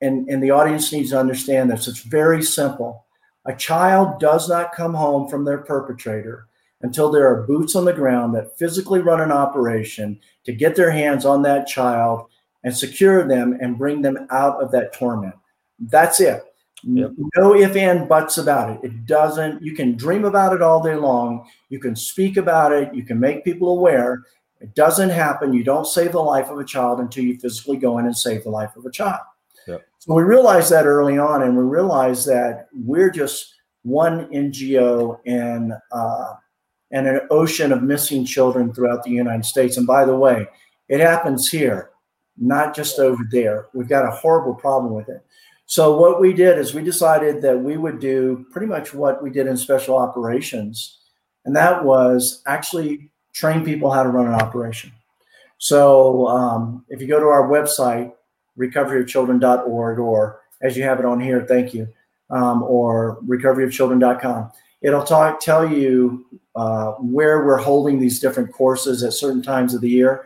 and, 0.00 0.28
and 0.28 0.40
the 0.40 0.52
audience 0.52 0.92
needs 0.92 1.10
to 1.10 1.18
understand 1.18 1.68
this. 1.68 1.88
It's 1.88 2.02
very 2.02 2.44
simple. 2.44 3.06
A 3.44 3.56
child 3.56 4.20
does 4.20 4.48
not 4.48 4.72
come 4.72 4.94
home 4.94 5.28
from 5.28 5.44
their 5.44 5.58
perpetrator 5.58 6.47
until 6.82 7.10
there 7.10 7.26
are 7.26 7.46
boots 7.46 7.74
on 7.74 7.84
the 7.84 7.92
ground 7.92 8.34
that 8.34 8.56
physically 8.58 9.00
run 9.00 9.20
an 9.20 9.32
operation 9.32 10.18
to 10.44 10.52
get 10.52 10.76
their 10.76 10.90
hands 10.90 11.24
on 11.24 11.42
that 11.42 11.66
child 11.66 12.26
and 12.64 12.76
secure 12.76 13.26
them 13.26 13.58
and 13.60 13.78
bring 13.78 14.02
them 14.02 14.26
out 14.30 14.62
of 14.62 14.70
that 14.72 14.92
torment. 14.92 15.34
That's 15.78 16.20
it. 16.20 16.42
Yep. 16.84 17.12
No 17.36 17.54
if 17.54 17.74
and 17.76 18.08
buts 18.08 18.38
about 18.38 18.70
it. 18.70 18.84
It 18.84 19.06
doesn't, 19.06 19.62
you 19.62 19.74
can 19.74 19.96
dream 19.96 20.24
about 20.24 20.52
it 20.52 20.62
all 20.62 20.82
day 20.82 20.94
long. 20.94 21.48
You 21.68 21.80
can 21.80 21.96
speak 21.96 22.36
about 22.36 22.72
it. 22.72 22.94
You 22.94 23.02
can 23.02 23.18
make 23.18 23.44
people 23.44 23.70
aware. 23.70 24.22
It 24.60 24.74
doesn't 24.74 25.10
happen. 25.10 25.52
You 25.52 25.64
don't 25.64 25.86
save 25.86 26.12
the 26.12 26.20
life 26.20 26.48
of 26.48 26.58
a 26.58 26.64
child 26.64 27.00
until 27.00 27.24
you 27.24 27.38
physically 27.38 27.76
go 27.76 27.98
in 27.98 28.06
and 28.06 28.16
save 28.16 28.44
the 28.44 28.50
life 28.50 28.76
of 28.76 28.86
a 28.86 28.90
child. 28.90 29.20
Yep. 29.66 29.86
So 29.98 30.14
we 30.14 30.22
realized 30.22 30.70
that 30.70 30.86
early 30.86 31.18
on, 31.18 31.42
and 31.42 31.56
we 31.56 31.64
realized 31.64 32.26
that 32.28 32.68
we're 32.72 33.10
just 33.10 33.54
one 33.82 34.26
NGO 34.32 35.20
and 35.26 35.72
uh, 35.92 36.34
and 36.90 37.06
an 37.06 37.20
ocean 37.30 37.72
of 37.72 37.82
missing 37.82 38.24
children 38.24 38.72
throughout 38.72 39.02
the 39.04 39.10
United 39.10 39.44
States. 39.44 39.76
And 39.76 39.86
by 39.86 40.04
the 40.04 40.16
way, 40.16 40.46
it 40.88 41.00
happens 41.00 41.48
here, 41.48 41.90
not 42.36 42.74
just 42.74 42.98
over 42.98 43.24
there. 43.30 43.66
We've 43.74 43.88
got 43.88 44.06
a 44.06 44.10
horrible 44.10 44.54
problem 44.54 44.94
with 44.94 45.08
it. 45.08 45.24
So, 45.66 45.98
what 45.98 46.18
we 46.18 46.32
did 46.32 46.58
is 46.58 46.72
we 46.72 46.82
decided 46.82 47.42
that 47.42 47.58
we 47.58 47.76
would 47.76 48.00
do 48.00 48.46
pretty 48.50 48.66
much 48.66 48.94
what 48.94 49.22
we 49.22 49.28
did 49.28 49.46
in 49.46 49.56
special 49.56 49.98
operations, 49.98 50.96
and 51.44 51.54
that 51.54 51.84
was 51.84 52.42
actually 52.46 53.10
train 53.34 53.66
people 53.66 53.90
how 53.90 54.02
to 54.02 54.08
run 54.08 54.26
an 54.26 54.32
operation. 54.32 54.90
So, 55.58 56.26
um, 56.28 56.86
if 56.88 57.02
you 57.02 57.06
go 57.06 57.20
to 57.20 57.26
our 57.26 57.48
website, 57.48 58.14
recoveryofchildren.org, 58.58 59.98
or 59.98 60.40
as 60.62 60.74
you 60.74 60.84
have 60.84 61.00
it 61.00 61.04
on 61.04 61.20
here, 61.20 61.44
thank 61.46 61.74
you, 61.74 61.86
um, 62.30 62.62
or 62.62 63.18
recoveryofchildren.com, 63.26 64.50
it'll 64.80 65.04
talk, 65.04 65.38
tell 65.38 65.70
you 65.70 66.24
uh, 66.58 66.90
where 66.94 67.46
we're 67.46 67.56
holding 67.56 68.00
these 68.00 68.18
different 68.18 68.52
courses 68.52 69.04
at 69.04 69.12
certain 69.12 69.40
times 69.40 69.74
of 69.74 69.80
the 69.80 69.88
year. 69.88 70.24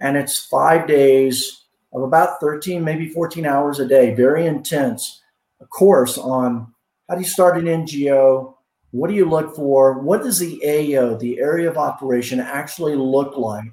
And 0.00 0.16
it's 0.16 0.46
five 0.46 0.86
days 0.86 1.64
of 1.92 2.02
about 2.02 2.40
13, 2.40 2.82
maybe 2.82 3.10
14 3.10 3.44
hours 3.44 3.78
a 3.78 3.86
day, 3.86 4.14
very 4.14 4.46
intense 4.46 5.20
a 5.60 5.66
course 5.66 6.16
on 6.16 6.72
how 7.10 7.16
do 7.16 7.20
you 7.20 7.28
start 7.28 7.58
an 7.58 7.66
NGO? 7.66 8.54
What 8.92 9.08
do 9.08 9.14
you 9.14 9.28
look 9.28 9.54
for? 9.54 10.00
What 10.00 10.22
does 10.22 10.38
the 10.38 10.58
AO, 10.64 11.16
the 11.16 11.38
area 11.40 11.68
of 11.68 11.76
operation, 11.76 12.40
actually 12.40 12.96
look 12.96 13.36
like? 13.36 13.70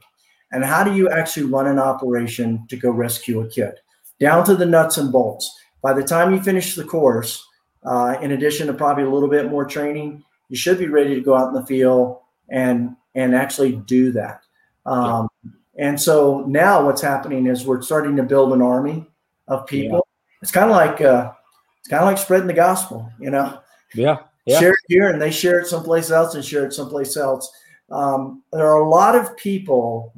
And 0.52 0.66
how 0.66 0.84
do 0.84 0.94
you 0.94 1.10
actually 1.10 1.46
run 1.46 1.68
an 1.68 1.80
operation 1.80 2.66
to 2.68 2.76
go 2.76 2.92
rescue 2.92 3.40
a 3.40 3.50
kid? 3.50 3.76
Down 4.20 4.44
to 4.44 4.58
the 4.58 4.66
nuts 4.66 4.98
and 4.98 5.10
bolts. 5.10 5.50
By 5.82 5.94
the 5.94 6.04
time 6.04 6.34
you 6.34 6.42
finish 6.42 6.76
the 6.76 6.84
course, 6.84 7.48
uh, 7.86 8.18
in 8.22 8.32
addition 8.32 8.68
to 8.68 8.74
probably 8.74 9.06
a 9.06 9.10
little 9.10 9.30
bit 9.30 9.50
more 9.50 9.64
training, 9.64 10.22
you 10.54 10.58
should 10.58 10.78
be 10.78 10.88
ready 10.88 11.16
to 11.16 11.22
go 11.22 11.36
out 11.36 11.48
in 11.48 11.56
the 11.56 11.66
field 11.66 12.20
and 12.48 12.96
and 13.16 13.34
actually 13.34 13.72
do 13.88 14.12
that. 14.12 14.44
Um, 14.86 15.28
yeah. 15.44 15.52
And 15.88 16.00
so 16.00 16.46
now 16.48 16.86
what's 16.86 17.02
happening 17.02 17.48
is 17.48 17.66
we're 17.66 17.82
starting 17.82 18.16
to 18.18 18.22
build 18.22 18.54
an 18.54 18.62
army 18.62 19.08
of 19.48 19.66
people. 19.66 20.06
Yeah. 20.06 20.38
It's 20.44 20.52
kind 20.52 20.70
of 20.70 20.76
like 20.76 21.02
uh, 21.02 21.32
it's 21.80 21.88
kind 21.88 22.04
of 22.04 22.08
like 22.08 22.20
spreading 22.20 22.46
the 22.46 22.54
gospel, 22.54 23.12
you 23.20 23.32
know. 23.32 23.62
Yeah. 23.96 24.18
yeah. 24.46 24.60
Share 24.60 24.74
it 24.74 24.80
here, 24.90 25.10
and 25.10 25.20
they 25.20 25.32
share 25.32 25.60
it 25.60 25.66
someplace 25.66 26.12
else, 26.12 26.36
and 26.36 26.46
share 26.46 26.68
it 26.68 26.74
someplace 26.74 27.18
else. 27.18 27.52
Um, 27.90 28.44
there 28.52 28.68
are 28.68 28.82
a 28.82 28.88
lot 28.88 29.16
of 29.16 29.36
people 29.36 30.14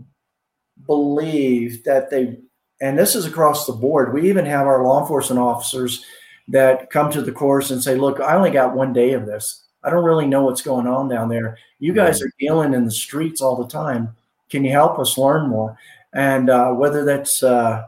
believe 0.85 1.81
that 1.85 2.09
they, 2.09 2.39
and 2.81 2.99
this 2.99 3.15
is 3.15 3.25
across 3.25 3.67
the 3.67 3.71
board. 3.71 4.13
We 4.13 4.27
even 4.27 4.45
have 4.45 4.67
our 4.67 4.83
law 4.83 4.99
enforcement 4.99 5.39
officers 5.39 6.03
that 6.49 6.89
come 6.89 7.09
to 7.11 7.21
the 7.21 7.31
course 7.31 7.71
and 7.71 7.81
say, 7.81 7.95
"Look, 7.95 8.19
I 8.19 8.35
only 8.35 8.51
got 8.51 8.75
one 8.75 8.91
day 8.91 9.13
of 9.13 9.25
this. 9.25 9.61
I 9.85 9.89
don't 9.89 10.03
really 10.03 10.27
know 10.27 10.43
what's 10.43 10.61
going 10.61 10.87
on 10.87 11.07
down 11.07 11.29
there. 11.29 11.57
You 11.79 11.93
guys 11.93 12.21
are 12.21 12.31
dealing 12.39 12.73
in 12.73 12.85
the 12.85 12.91
streets 12.91 13.41
all 13.41 13.61
the 13.61 13.69
time. 13.69 14.15
Can 14.49 14.63
you 14.63 14.71
help 14.71 14.99
us 14.99 15.17
learn 15.17 15.49
more?" 15.49 15.77
And 16.13 16.49
uh, 16.49 16.71
whether 16.71 17.05
that's 17.05 17.43
uh, 17.43 17.85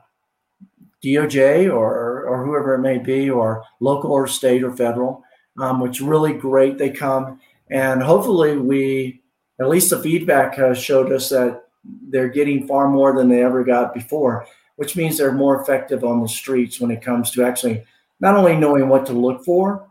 DOJ 1.04 1.74
or 1.74 2.26
or 2.26 2.46
whoever 2.46 2.76
it 2.76 2.80
may 2.80 2.98
be, 2.98 3.30
or 3.30 3.64
local 3.80 4.12
or 4.12 4.28
state 4.28 4.64
or 4.64 4.76
federal, 4.76 5.24
um, 5.60 5.80
which 5.80 6.02
really 6.02 6.34
great. 6.34 6.78
They 6.78 6.90
come 6.90 7.40
and 7.70 8.02
hopefully 8.02 8.58
we, 8.58 9.22
at 9.60 9.70
least 9.70 9.90
the 9.90 10.00
feedback 10.00 10.56
has 10.56 10.78
showed 10.78 11.12
us 11.12 11.30
that 11.30 11.64
they're 12.10 12.30
getting 12.30 12.68
far 12.68 12.90
more 12.90 13.16
than 13.16 13.30
they 13.30 13.44
ever 13.44 13.64
got 13.64 13.94
before, 13.94 14.46
which 14.78 14.96
means 14.96 15.18
they're 15.18 15.32
more 15.32 15.62
effective 15.62 16.04
on 16.04 16.22
the 16.22 16.28
streets 16.28 16.80
when 16.80 16.92
it 16.92 17.02
comes 17.02 17.32
to 17.32 17.44
actually 17.44 17.84
not 18.20 18.36
only 18.36 18.56
knowing 18.56 18.88
what 18.88 19.06
to 19.06 19.14
look 19.14 19.44
for, 19.44 19.88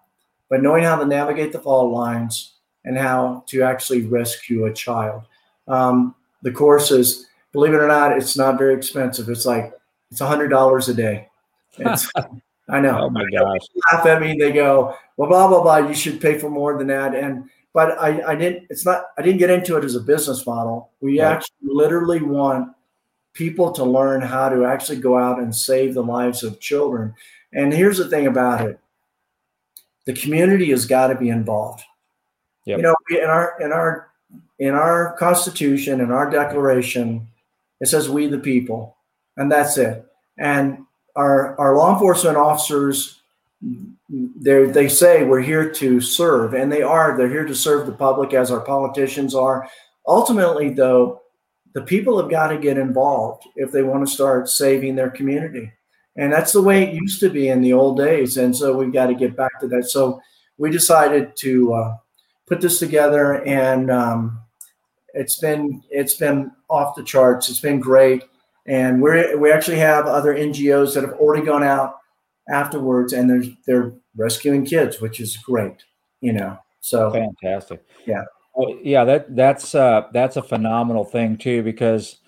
but 0.49 0.63
knowing 0.63 0.85
how 0.85 0.97
to 0.97 1.07
navigate 1.07 1.53
the 1.53 1.59
fault 1.59 1.93
lines 1.93 2.55
and 2.85 2.97
how 2.97 3.45
to 3.49 3.63
actually 3.63 4.03
rescue 4.03 4.67
a 4.67 4.73
child. 4.73 5.23
Um, 5.69 6.15
the 6.43 6.53
course 6.53 6.91
is, 6.91 7.27
believe 7.53 7.75
it 7.75 7.81
or 7.81 7.89
not, 7.89 8.17
it's 8.17 8.37
not 8.37 8.59
very 8.59 8.75
expensive. 8.75 9.29
It's 9.29 9.47
like 9.47 9.73
it's 10.11 10.21
a 10.21 10.27
hundred 10.27 10.49
dollars 10.49 10.89
a 10.89 10.95
day. 10.95 11.29
It's, 11.79 12.11
I 12.69 12.81
know. 12.81 12.99
Oh 13.03 13.11
my 13.11 13.25
gosh! 13.33 13.61
Laugh 13.93 14.07
at 14.07 14.21
me. 14.21 14.37
They 14.39 14.53
go, 14.53 14.97
well, 15.17 15.29
blah 15.29 15.49
blah 15.49 15.63
blah. 15.63 15.89
You 15.89 15.95
should 15.95 16.21
pay 16.21 16.39
for 16.39 16.51
more 16.51 16.77
than 16.77 16.89
that. 16.89 17.15
And 17.15 17.49
but 17.73 17.99
I, 18.01 18.33
I 18.33 18.35
didn't. 18.35 18.67
It's 18.71 18.85
not. 18.85 19.07
I 19.19 19.23
didn't 19.23 19.39
get 19.39 19.51
into 19.51 19.77
it 19.77 19.85
as 19.85 19.95
a 19.95 20.01
business 20.01 20.47
model. 20.47 20.91
We 21.01 21.21
right. 21.21 21.33
actually 21.33 21.57
literally 21.63 22.23
want 22.23 22.75
people 23.35 23.71
to 23.73 23.85
learn 23.85 24.23
how 24.23 24.49
to 24.49 24.65
actually 24.65 24.99
go 24.99 25.17
out 25.19 25.39
and 25.39 25.55
save 25.55 25.95
the 25.95 26.03
lives 26.03 26.43
of 26.43 26.59
children. 26.59 27.15
And 27.53 27.73
here's 27.73 27.99
the 27.99 28.09
thing 28.09 28.27
about 28.27 28.67
it: 28.67 28.81
the 30.07 30.15
community 30.15 30.71
has 30.71 30.87
got 30.87 31.09
to 31.09 31.15
be 31.15 31.29
involved. 31.29 31.83
Yep. 32.65 32.79
You 32.79 32.83
know, 32.83 32.95
in 33.11 33.29
our 33.29 33.61
in 33.61 33.73
our 33.73 34.09
in 34.59 34.75
our 34.75 35.17
Constitution 35.19 36.01
in 36.01 36.11
our 36.11 36.31
Declaration, 36.31 37.27
it 37.81 37.89
says 37.89 38.09
"We 38.09 38.27
the 38.27 38.39
people," 38.39 38.97
and 39.37 39.51
that's 39.53 39.77
it. 39.79 40.05
And 40.39 40.85
our 41.15 41.59
our 41.61 41.77
law 41.77 41.93
enforcement 41.93 42.37
officers 42.37 43.21
they 44.11 44.67
they 44.67 44.89
say 44.89 45.25
we're 45.25 45.41
here 45.41 45.71
to 45.71 46.01
serve, 46.01 46.55
and 46.55 46.71
they 46.71 46.83
are. 46.83 47.17
They're 47.17 47.29
here 47.29 47.47
to 47.47 47.55
serve 47.55 47.87
the 47.87 47.93
public 47.93 48.35
as 48.35 48.51
our 48.51 48.61
politicians 48.61 49.35
are. 49.35 49.69
Ultimately, 50.07 50.71
though, 50.71 51.23
the 51.73 51.83
people 51.83 52.21
have 52.21 52.31
got 52.31 52.49
to 52.49 52.59
get 52.59 52.79
involved 52.79 53.45
if 53.57 53.73
they 53.73 53.83
want 53.83 54.07
to 54.07 54.13
start 54.13 54.49
saving 54.49 54.95
their 54.95 55.11
community. 55.11 55.73
And 56.17 56.33
that's 56.33 56.53
the 56.53 56.63
way 56.63 56.83
it 56.83 56.95
used 56.95 57.21
to 57.21 57.31
be 57.31 57.49
in 57.49 57.61
the 57.61 57.73
old 57.73 57.99
days. 57.99 58.37
And 58.37 58.57
so 58.57 58.75
we've 58.77 58.93
got 58.93 59.07
to 59.07 59.15
get 59.15 59.37
back 59.37 59.61
to 59.61 59.69
that. 59.69 59.91
So 59.91 60.21
we 60.59 60.71
decided 60.71 61.37
to 61.37 61.75
uh, 61.75 61.97
put 62.47 62.61
this 62.61 62.79
together, 62.79 63.45
and 63.45 63.91
um, 63.91 64.41
it's 65.15 65.39
been 65.39 65.83
it's 65.91 66.15
been 66.15 66.53
off 66.71 66.97
the 66.97 67.03
charts. 67.03 67.49
It's 67.49 67.61
been 67.61 67.81
great, 67.81 68.25
and 68.67 69.03
we're, 69.03 69.37
we 69.39 69.53
actually 69.53 69.79
have 69.79 70.07
other 70.07 70.35
NGOs 70.35 70.95
that 70.95 71.05
have 71.05 71.15
already 71.15 71.45
gone 71.45 71.63
out 71.63 71.97
afterwards, 72.49 73.13
and 73.13 73.29
they're 73.29 73.53
they're 73.67 73.93
rescuing 74.17 74.65
kids, 74.65 75.01
which 75.01 75.21
is 75.21 75.37
great. 75.37 75.85
You 76.21 76.33
know, 76.33 76.59
so 76.81 77.11
fantastic. 77.11 77.85
Yeah. 78.07 78.25
Well, 78.55 78.79
yeah, 78.83 79.05
that 79.05 79.37
that's 79.37 79.75
uh, 79.75 80.09
that's 80.13 80.37
a 80.37 80.43
phenomenal 80.43 81.05
thing 81.05 81.37
too 81.37 81.63
because 81.63 82.19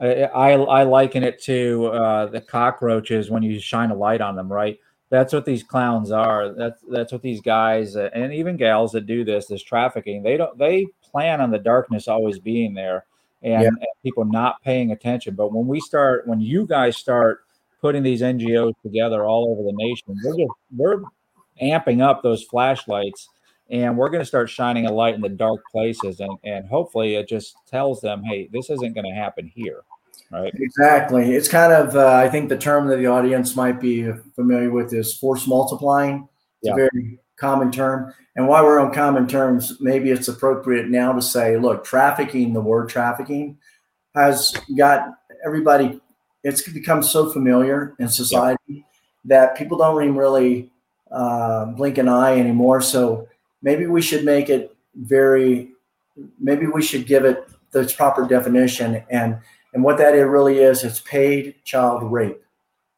I 0.00 0.52
I 0.52 0.82
liken 0.84 1.22
it 1.22 1.42
to 1.42 1.86
uh, 1.86 2.26
the 2.26 2.40
cockroaches 2.40 3.30
when 3.30 3.42
you 3.42 3.60
shine 3.60 3.90
a 3.90 3.94
light 3.94 4.20
on 4.20 4.36
them, 4.36 4.50
right? 4.50 4.78
That's 5.10 5.32
what 5.32 5.44
these 5.44 5.62
clowns 5.62 6.10
are. 6.10 6.54
That's 6.54 6.82
that's 6.88 7.12
what 7.12 7.22
these 7.22 7.40
guys 7.40 7.96
uh, 7.96 8.10
and 8.14 8.32
even 8.32 8.56
gals 8.56 8.92
that 8.92 9.06
do 9.06 9.24
this, 9.24 9.46
this 9.46 9.62
trafficking. 9.62 10.22
They 10.22 10.36
don't 10.36 10.56
they 10.56 10.86
plan 11.02 11.40
on 11.40 11.50
the 11.50 11.58
darkness 11.58 12.08
always 12.08 12.38
being 12.38 12.74
there 12.74 13.04
and, 13.42 13.62
yeah. 13.62 13.68
and 13.68 13.86
people 14.02 14.24
not 14.24 14.62
paying 14.62 14.92
attention. 14.92 15.34
But 15.34 15.52
when 15.52 15.66
we 15.66 15.80
start, 15.80 16.26
when 16.26 16.40
you 16.40 16.66
guys 16.66 16.96
start 16.96 17.44
putting 17.80 18.02
these 18.02 18.22
NGOs 18.22 18.74
together 18.82 19.24
all 19.24 19.50
over 19.50 19.62
the 19.62 19.72
nation, 19.72 20.16
we're 20.24 20.36
just 20.36 20.52
we're 20.76 21.02
amping 21.60 22.02
up 22.02 22.22
those 22.22 22.44
flashlights 22.44 23.28
and 23.70 23.96
we're 23.96 24.10
going 24.10 24.20
to 24.20 24.26
start 24.26 24.50
shining 24.50 24.86
a 24.86 24.92
light 24.92 25.14
in 25.14 25.20
the 25.20 25.28
dark 25.28 25.60
places 25.70 26.20
and 26.20 26.36
and 26.44 26.66
hopefully 26.66 27.14
it 27.14 27.28
just 27.28 27.56
tells 27.66 28.00
them 28.00 28.22
hey 28.22 28.48
this 28.52 28.70
isn't 28.70 28.94
going 28.94 29.06
to 29.06 29.14
happen 29.14 29.50
here 29.54 29.82
right? 30.30 30.52
Exactly. 30.54 31.34
It's 31.34 31.48
kind 31.48 31.72
of 31.72 31.96
uh, 31.96 32.14
i 32.14 32.28
think 32.28 32.48
the 32.48 32.58
term 32.58 32.88
that 32.88 32.96
the 32.96 33.06
audience 33.06 33.56
might 33.56 33.80
be 33.80 34.10
familiar 34.34 34.70
with 34.70 34.92
is 34.92 35.14
force 35.14 35.46
multiplying. 35.46 36.28
It's 36.62 36.68
yeah. 36.68 36.72
a 36.72 36.76
very 36.76 37.18
common 37.36 37.72
term. 37.72 38.14
And 38.36 38.46
while 38.46 38.64
we're 38.64 38.80
on 38.80 38.92
common 38.92 39.26
terms 39.26 39.78
maybe 39.80 40.10
it's 40.10 40.28
appropriate 40.28 40.88
now 40.88 41.12
to 41.12 41.22
say 41.22 41.56
look 41.56 41.84
trafficking 41.84 42.52
the 42.52 42.60
word 42.60 42.88
trafficking 42.88 43.58
has 44.14 44.54
got 44.76 45.08
everybody 45.44 46.00
it's 46.42 46.66
become 46.68 47.02
so 47.02 47.30
familiar 47.30 47.94
in 47.98 48.08
society 48.08 48.58
yeah. 48.66 48.82
that 49.24 49.56
people 49.56 49.76
don't 49.76 50.02
even 50.02 50.16
really 50.16 50.70
uh, 51.10 51.66
blink 51.66 51.98
an 51.98 52.08
eye 52.08 52.38
anymore. 52.38 52.80
So 52.80 53.28
maybe 53.62 53.86
we 53.86 54.02
should 54.02 54.24
make 54.24 54.48
it 54.48 54.76
very 54.94 55.72
maybe 56.38 56.66
we 56.66 56.82
should 56.82 57.06
give 57.06 57.24
it 57.24 57.48
the 57.72 57.92
proper 57.96 58.26
definition. 58.26 59.02
And 59.10 59.38
and 59.72 59.84
what 59.84 59.98
that 59.98 60.10
really 60.10 60.58
is 60.58 60.84
it's 60.84 61.00
paid 61.00 61.54
child 61.64 62.10
rape. 62.10 62.42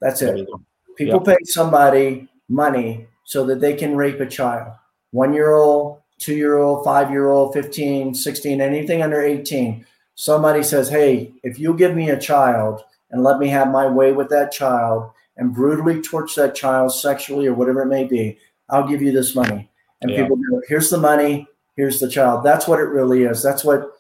That's 0.01 0.23
it. 0.23 0.49
People 0.97 1.21
pay 1.21 1.37
somebody 1.45 2.29
money 2.49 3.07
so 3.25 3.47
that 3.47 3.61
they 3.61 3.75
can 3.75 3.97
rape 3.97 4.21
a 4.21 4.27
child. 4.27 4.75
One 5.11 5.33
year 5.33 5.53
old 5.53 6.03
two 6.19 6.35
year 6.35 6.59
old 6.59 6.85
five 6.85 7.11
year 7.11 7.31
old 7.31 7.53
15 7.53 8.15
16 8.15 8.61
anything 8.61 9.03
under 9.03 9.21
18 9.21 9.85
somebody 10.15 10.63
says 10.63 10.89
hey 10.89 11.33
if 11.43 11.59
you 11.59 11.75
give 11.75 11.97
me 11.97 12.11
a 12.11 12.21
child 12.21 12.85
and 13.11 13.25
let 13.25 13.41
me 13.41 13.49
have 13.49 13.73
my 13.73 13.89
way 13.89 14.13
with 14.13 14.29
that 14.29 14.53
child 14.53 15.11
and 15.37 15.53
brutally 15.53 16.01
torture 16.01 16.43
that 16.43 16.55
child 16.55 16.95
sexually 16.95 17.49
or 17.49 17.55
whatever 17.55 17.83
it 17.83 17.87
may 17.87 18.05
be 18.05 18.39
i'll 18.71 18.87
give 18.87 19.03
you 19.03 19.11
this 19.11 19.35
money 19.35 19.69
and 20.03 20.11
yeah. 20.11 20.23
people 20.23 20.37
go, 20.37 20.61
here's 20.69 20.91
the 20.91 20.99
money, 20.99 21.47
here's 21.77 22.01
the 22.01 22.09
child. 22.09 22.45
That's 22.45 22.69
what 22.69 22.81
it 22.81 22.85
really 22.85 23.25
is. 23.25 23.43
That's 23.43 23.65
what 23.65 23.91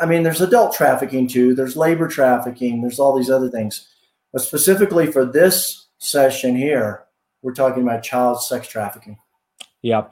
I 0.00 0.06
mean. 0.06 0.22
There's 0.22 0.40
adult 0.40 0.74
trafficking 0.74 1.28
too. 1.28 1.54
There's 1.54 1.76
labor 1.76 2.08
trafficking. 2.08 2.80
There's 2.80 2.98
all 2.98 3.16
these 3.16 3.30
other 3.30 3.48
things, 3.48 3.86
but 4.32 4.42
specifically 4.42 5.10
for 5.10 5.24
this 5.24 5.88
session 5.98 6.56
here, 6.56 7.04
we're 7.42 7.54
talking 7.54 7.82
about 7.82 8.02
child 8.02 8.42
sex 8.42 8.68
trafficking. 8.68 9.18
Yeah. 9.82 10.06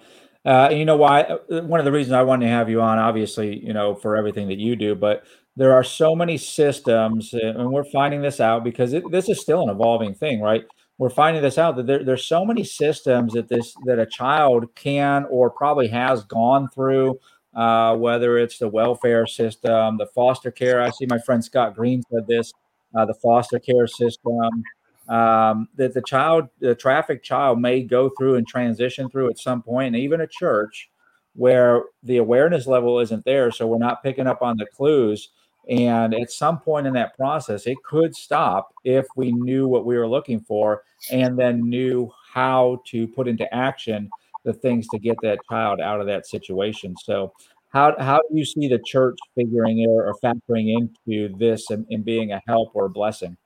Uh, 0.45 0.69
you 0.71 0.85
know 0.85 0.97
why? 0.97 1.23
Uh, 1.23 1.63
one 1.63 1.81
of 1.81 1.85
the 1.85 1.91
reasons 1.91 2.13
I 2.13 2.23
wanted 2.23 2.47
to 2.47 2.53
have 2.53 2.71
you 2.71 2.81
on, 2.81 2.99
obviously, 2.99 3.59
you 3.59 3.73
know, 3.73 3.97
for 3.97 4.17
everything 4.17 4.47
that 4.49 4.59
you 4.59 4.77
do, 4.77 4.95
but 4.95 5.25
there 5.57 5.73
are 5.73 5.83
so 5.83 6.14
many 6.14 6.39
systems, 6.39 7.35
uh, 7.35 7.39
and 7.57 7.73
we're 7.73 7.85
finding 7.85 8.23
this 8.23 8.39
out 8.39 8.62
because 8.62 8.93
it, 8.93 9.11
this 9.11 9.29
is 9.29 9.41
still 9.41 9.62
an 9.62 9.70
evolving 9.70 10.14
thing, 10.14 10.41
right? 10.41 10.64
We're 10.99 11.11
finding 11.11 11.42
this 11.42 11.59
out 11.59 11.76
that 11.76 11.86
there, 11.86 12.03
there's 12.03 12.26
so 12.26 12.44
many 12.44 12.64
systems 12.64 13.34
that 13.34 13.49
this 13.49 13.74
that 13.84 13.99
a 13.99 14.07
child 14.07 14.74
can 14.74 15.26
or 15.30 15.51
probably 15.51 15.88
has 15.88 16.24
gone 16.24 16.68
through 16.68 17.18
uh, 17.55 17.97
whether 17.97 18.38
it's 18.38 18.59
the 18.59 18.68
welfare 18.68 19.26
system 19.26 19.99
the 19.99 20.07
foster 20.14 20.51
care. 20.51 20.80
I 20.80 20.90
see 20.90 21.07
my 21.07 21.18
friend 21.18 21.44
scott 21.44 21.74
green 21.74 22.03
said 22.11 22.26
this 22.26 22.53
uh, 22.94 23.05
the 23.05 23.14
foster 23.14 23.59
care 23.59 23.86
system 23.86 24.64
um, 25.09 25.68
that 25.76 25.94
the 25.94 26.03
child 26.03 26.49
the 26.61 26.74
trafficked 26.74 27.24
child 27.24 27.61
may 27.61 27.82
go 27.82 28.11
through 28.18 28.36
and 28.36 28.47
transition 28.47 29.11
through 29.11 29.30
at 29.30 29.38
some 29.38 29.62
point 29.62 29.94
and 29.94 30.03
even 30.03 30.20
a 30.20 30.26
church 30.26 30.90
where 31.34 31.84
the 32.03 32.16
awareness 32.16 32.66
level 32.66 32.99
isn't 32.99 33.24
there 33.24 33.51
so 33.51 33.66
we're 33.66 33.78
not 33.78 34.03
picking 34.03 34.26
up 34.26 34.40
on 34.40 34.57
the 34.57 34.66
clues 34.66 35.30
and 35.69 36.14
at 36.14 36.31
some 36.31 36.61
point 36.61 36.87
in 36.87 36.93
that 36.95 37.17
process, 37.17 37.67
it 37.67 37.77
could 37.85 38.14
stop 38.14 38.73
if 38.85 39.07
we 39.17 39.33
knew 39.33 39.67
what 39.67 39.85
we 39.85 39.97
were 39.97 40.09
looking 40.09 40.41
for 40.41 40.83
and 41.11 41.39
then 41.39 41.69
knew 41.69 42.11
how 42.33 42.83
to 42.87 43.09
put 43.09 43.27
into 43.27 43.53
action 43.53 44.09
the 44.45 44.53
things 44.53 44.87
to 44.89 44.99
get 44.99 45.17
that 45.23 45.41
child 45.51 45.81
out 45.81 46.01
of 46.01 46.07
that 46.07 46.27
situation. 46.27 46.95
So, 47.03 47.33
how, 47.71 47.95
how 47.99 48.21
do 48.31 48.39
you 48.39 48.45
see 48.45 48.69
the 48.69 48.79
church 48.87 49.19
figuring 49.35 49.81
in 49.81 49.91
or 49.91 50.14
factoring 50.23 50.75
into 50.79 51.37
this 51.37 51.69
and, 51.71 51.85
and 51.91 52.05
being 52.05 52.33
a 52.33 52.41
help 52.47 52.71
or 52.75 52.87
a 52.87 52.91
blessing? 52.91 53.37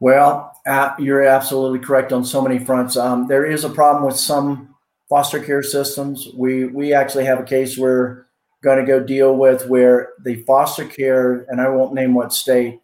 Well, 0.00 0.52
uh, 0.66 0.94
you're 0.98 1.22
absolutely 1.22 1.78
correct 1.78 2.12
on 2.12 2.24
so 2.24 2.42
many 2.42 2.58
fronts. 2.58 2.96
Um, 2.96 3.26
there 3.26 3.46
is 3.46 3.64
a 3.64 3.70
problem 3.70 4.04
with 4.04 4.16
some 4.16 4.74
foster 5.08 5.40
care 5.40 5.62
systems. 5.62 6.28
We 6.34 6.66
we 6.66 6.92
actually 6.92 7.24
have 7.24 7.40
a 7.40 7.44
case 7.44 7.78
where 7.78 8.27
going 8.62 8.78
to 8.78 8.86
go 8.86 9.00
deal 9.00 9.36
with 9.36 9.68
where 9.68 10.10
the 10.24 10.42
foster 10.42 10.84
care, 10.84 11.46
and 11.48 11.60
I 11.60 11.68
won't 11.68 11.94
name 11.94 12.14
what 12.14 12.32
state, 12.32 12.80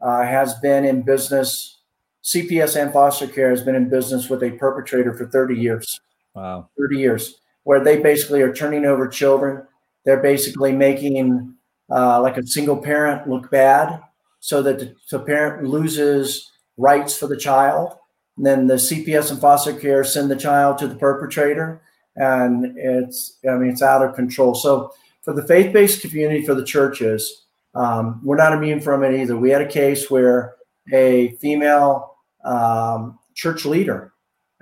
uh, 0.00 0.22
has 0.22 0.54
been 0.60 0.84
in 0.84 1.02
business. 1.02 1.80
CPS 2.24 2.80
and 2.80 2.92
foster 2.92 3.26
care 3.26 3.50
has 3.50 3.62
been 3.62 3.74
in 3.74 3.88
business 3.88 4.28
with 4.28 4.42
a 4.42 4.52
perpetrator 4.52 5.14
for 5.14 5.26
30 5.26 5.54
years. 5.56 6.00
Wow. 6.34 6.68
30 6.78 6.98
years, 6.98 7.40
where 7.64 7.82
they 7.82 7.98
basically 7.98 8.42
are 8.42 8.52
turning 8.52 8.84
over 8.84 9.08
children. 9.08 9.66
They're 10.04 10.22
basically 10.22 10.72
making 10.72 11.54
uh, 11.90 12.20
like 12.20 12.36
a 12.36 12.46
single 12.46 12.76
parent 12.76 13.28
look 13.28 13.50
bad 13.50 14.00
so 14.40 14.62
that 14.62 14.78
the, 14.78 14.94
the 15.10 15.18
parent 15.18 15.64
loses 15.64 16.50
rights 16.76 17.16
for 17.16 17.26
the 17.26 17.36
child. 17.36 17.96
And 18.36 18.44
then 18.44 18.66
the 18.66 18.74
CPS 18.74 19.30
and 19.30 19.40
foster 19.40 19.72
care 19.72 20.04
send 20.04 20.30
the 20.30 20.36
child 20.36 20.78
to 20.78 20.86
the 20.86 20.94
perpetrator. 20.94 21.80
And 22.16 22.76
it's, 22.76 23.38
I 23.48 23.54
mean, 23.54 23.70
it's 23.70 23.82
out 23.82 24.04
of 24.04 24.14
control. 24.14 24.54
So 24.54 24.92
for 25.26 25.32
the 25.34 25.46
faith 25.46 25.72
based 25.72 26.00
community, 26.00 26.46
for 26.46 26.54
the 26.54 26.64
churches, 26.64 27.46
um, 27.74 28.20
we're 28.24 28.36
not 28.36 28.52
immune 28.52 28.80
from 28.80 29.02
it 29.02 29.20
either. 29.20 29.36
We 29.36 29.50
had 29.50 29.60
a 29.60 29.68
case 29.68 30.08
where 30.08 30.54
a 30.92 31.32
female 31.40 32.14
um, 32.44 33.18
church 33.34 33.64
leader 33.64 34.12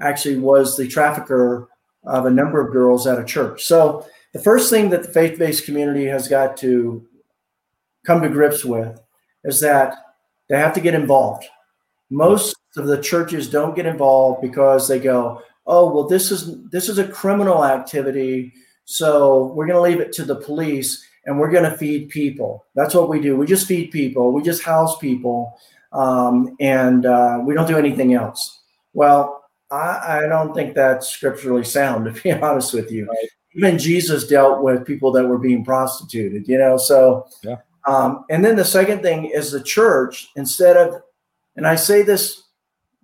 actually 0.00 0.38
was 0.38 0.76
the 0.76 0.88
trafficker 0.88 1.68
of 2.04 2.24
a 2.24 2.30
number 2.30 2.60
of 2.60 2.72
girls 2.72 3.06
at 3.06 3.20
a 3.20 3.24
church. 3.24 3.64
So, 3.64 4.06
the 4.32 4.40
first 4.40 4.68
thing 4.70 4.88
that 4.90 5.02
the 5.02 5.12
faith 5.12 5.38
based 5.38 5.66
community 5.66 6.06
has 6.06 6.28
got 6.28 6.56
to 6.56 7.06
come 8.06 8.22
to 8.22 8.28
grips 8.30 8.64
with 8.64 8.98
is 9.44 9.60
that 9.60 9.94
they 10.48 10.58
have 10.58 10.72
to 10.74 10.80
get 10.80 10.94
involved. 10.94 11.44
Most 12.10 12.56
of 12.76 12.86
the 12.86 13.00
churches 13.00 13.50
don't 13.50 13.76
get 13.76 13.86
involved 13.86 14.40
because 14.40 14.88
they 14.88 14.98
go, 14.98 15.42
"Oh, 15.66 15.94
well, 15.94 16.08
this 16.08 16.32
is 16.32 16.66
this 16.70 16.88
is 16.88 16.96
a 16.96 17.06
criminal 17.06 17.66
activity 17.66 18.54
so 18.84 19.52
we're 19.54 19.66
going 19.66 19.76
to 19.76 19.82
leave 19.82 20.00
it 20.00 20.12
to 20.14 20.24
the 20.24 20.36
police 20.36 21.06
and 21.26 21.38
we're 21.38 21.50
going 21.50 21.70
to 21.70 21.76
feed 21.76 22.10
people. 22.10 22.66
That's 22.74 22.94
what 22.94 23.08
we 23.08 23.20
do. 23.20 23.36
We 23.36 23.46
just 23.46 23.66
feed 23.66 23.90
people, 23.90 24.32
we 24.32 24.42
just 24.42 24.62
house 24.62 24.98
people, 24.98 25.58
um, 25.92 26.56
and 26.60 27.06
uh, 27.06 27.40
we 27.42 27.54
don't 27.54 27.68
do 27.68 27.78
anything 27.78 28.14
else. 28.14 28.60
Well, 28.92 29.44
I, 29.70 30.24
I, 30.24 30.26
don't 30.28 30.54
think 30.54 30.74
that's 30.74 31.08
scripturally 31.08 31.64
sound, 31.64 32.04
to 32.04 32.22
be 32.22 32.32
honest 32.42 32.74
with 32.74 32.90
you. 32.90 33.06
Right. 33.06 33.28
Even 33.54 33.78
Jesus 33.78 34.26
dealt 34.26 34.62
with 34.62 34.84
people 34.84 35.12
that 35.12 35.26
were 35.26 35.38
being 35.38 35.64
prostituted, 35.64 36.48
you 36.48 36.58
know. 36.58 36.76
So, 36.76 37.26
yeah. 37.42 37.56
Um, 37.86 38.24
and 38.30 38.44
then 38.44 38.56
the 38.56 38.64
second 38.64 39.02
thing 39.02 39.26
is 39.26 39.52
the 39.52 39.62
church, 39.62 40.28
instead 40.36 40.76
of, 40.76 41.02
and 41.56 41.66
I 41.66 41.76
say 41.76 42.02
this 42.02 42.44